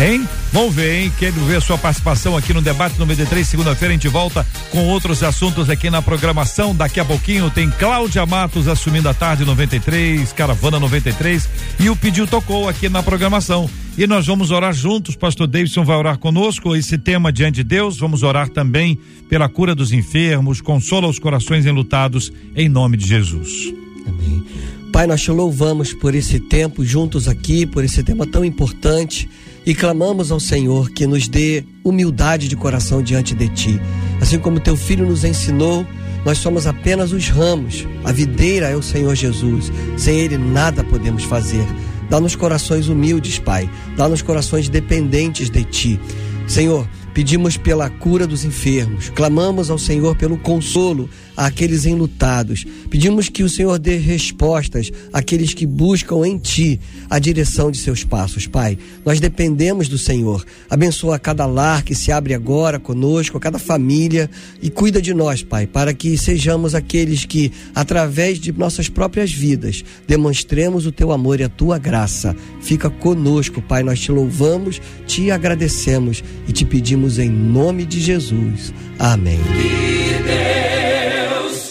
Hein? 0.00 0.26
Vamos 0.52 0.74
ver, 0.74 1.02
hein? 1.02 1.12
Quero 1.18 1.34
ver 1.44 1.56
a 1.56 1.60
sua 1.60 1.78
participação 1.78 2.36
aqui 2.36 2.52
no 2.52 2.60
Debate 2.60 2.98
93. 2.98 3.46
Segunda-feira 3.46 3.92
a 3.92 3.96
gente 3.96 4.08
volta 4.08 4.44
com 4.70 4.88
outros 4.88 5.22
assuntos 5.22 5.70
aqui 5.70 5.88
na 5.88 6.02
programação. 6.02 6.74
Daqui 6.74 6.98
a 6.98 7.04
pouquinho 7.04 7.48
tem 7.48 7.70
Cláudia 7.70 8.26
Matos 8.26 8.66
assumindo 8.66 9.08
a 9.08 9.14
tarde 9.14 9.44
93, 9.44 10.32
Caravana 10.32 10.80
93 10.80 11.48
e 11.78 11.88
o 11.88 11.94
Pediu 11.94 12.26
Tocou 12.26 12.68
aqui 12.68 12.88
na 12.88 13.04
programação. 13.04 13.70
E 13.96 14.04
nós 14.04 14.26
vamos 14.26 14.50
orar 14.50 14.72
juntos. 14.72 15.14
Pastor 15.14 15.46
Davidson 15.46 15.84
vai 15.84 15.96
orar 15.96 16.18
conosco. 16.18 16.74
Esse 16.74 16.98
tema 16.98 17.32
diante 17.32 17.56
de 17.56 17.64
Deus. 17.64 17.96
Vamos 17.96 18.24
orar 18.24 18.48
também 18.48 18.98
pela 19.28 19.48
cura 19.48 19.76
dos 19.76 19.92
enfermos, 19.92 20.60
consola 20.60 21.06
os 21.06 21.20
corações 21.20 21.66
enlutados, 21.66 22.32
em 22.56 22.68
nome 22.68 22.96
de 22.96 23.06
Jesus. 23.06 23.72
Amém. 24.06 24.44
Pai, 24.92 25.06
nós 25.06 25.22
te 25.22 25.30
louvamos 25.30 25.92
por 25.92 26.14
esse 26.14 26.38
tempo 26.38 26.84
juntos 26.84 27.26
aqui, 27.26 27.64
por 27.64 27.84
esse 27.84 28.02
tema 28.02 28.26
tão 28.26 28.44
importante 28.44 29.28
e 29.66 29.74
clamamos 29.74 30.30
ao 30.30 30.40
Senhor 30.40 30.90
que 30.90 31.06
nos 31.06 31.28
dê 31.28 31.64
humildade 31.82 32.48
de 32.48 32.56
coração 32.56 33.02
diante 33.02 33.34
de 33.34 33.48
ti. 33.48 33.80
Assim 34.20 34.38
como 34.38 34.60
teu 34.60 34.76
filho 34.76 35.06
nos 35.06 35.24
ensinou, 35.24 35.86
nós 36.24 36.38
somos 36.38 36.66
apenas 36.66 37.12
os 37.12 37.28
ramos, 37.28 37.86
a 38.02 38.12
videira 38.12 38.68
é 38.68 38.76
o 38.76 38.82
Senhor 38.82 39.14
Jesus. 39.14 39.70
Sem 39.96 40.20
ele 40.20 40.38
nada 40.38 40.82
podemos 40.82 41.24
fazer. 41.24 41.66
Dá-nos 42.08 42.36
corações 42.36 42.88
humildes, 42.88 43.38
Pai. 43.38 43.68
Dá-nos 43.96 44.22
corações 44.22 44.68
dependentes 44.68 45.50
de 45.50 45.64
ti. 45.64 46.00
Senhor, 46.46 46.86
pedimos 47.14 47.56
pela 47.56 47.88
cura 47.88 48.26
dos 48.26 48.44
enfermos, 48.44 49.08
clamamos 49.10 49.70
ao 49.70 49.78
Senhor 49.78 50.14
pelo 50.16 50.36
consolo 50.36 51.08
àqueles 51.36 51.86
enlutados. 51.86 52.64
Pedimos 52.90 53.28
que 53.28 53.42
o 53.42 53.48
Senhor 53.48 53.78
dê 53.78 53.96
respostas 53.96 54.90
àqueles 55.12 55.54
que 55.54 55.66
buscam 55.66 56.26
em 56.26 56.38
Ti 56.38 56.80
a 57.08 57.18
direção 57.18 57.70
de 57.70 57.78
seus 57.78 58.04
passos, 58.04 58.46
Pai. 58.46 58.78
Nós 59.04 59.20
dependemos 59.20 59.88
do 59.88 59.98
Senhor. 59.98 60.44
Abençoa 60.68 61.18
cada 61.18 61.46
lar 61.46 61.82
que 61.82 61.94
se 61.94 62.12
abre 62.12 62.34
agora 62.34 62.78
conosco, 62.78 63.40
cada 63.40 63.58
família 63.58 64.30
e 64.62 64.70
cuida 64.70 65.00
de 65.00 65.14
nós, 65.14 65.42
Pai, 65.42 65.66
para 65.66 65.92
que 65.92 66.16
sejamos 66.16 66.74
aqueles 66.74 67.24
que, 67.24 67.52
através 67.74 68.38
de 68.38 68.52
nossas 68.52 68.88
próprias 68.88 69.32
vidas, 69.32 69.84
demonstremos 70.06 70.86
o 70.86 70.92
Teu 70.92 71.12
amor 71.12 71.40
e 71.40 71.44
a 71.44 71.48
Tua 71.48 71.78
graça. 71.78 72.36
Fica 72.60 72.88
conosco, 72.90 73.60
Pai. 73.60 73.82
Nós 73.82 74.00
te 74.00 74.10
louvamos, 74.10 74.80
te 75.06 75.30
agradecemos 75.30 76.22
e 76.48 76.52
te 76.52 76.64
pedimos 76.64 77.18
em 77.18 77.28
nome 77.28 77.84
de 77.84 78.00
Jesus. 78.00 78.72
Amém. 78.98 79.40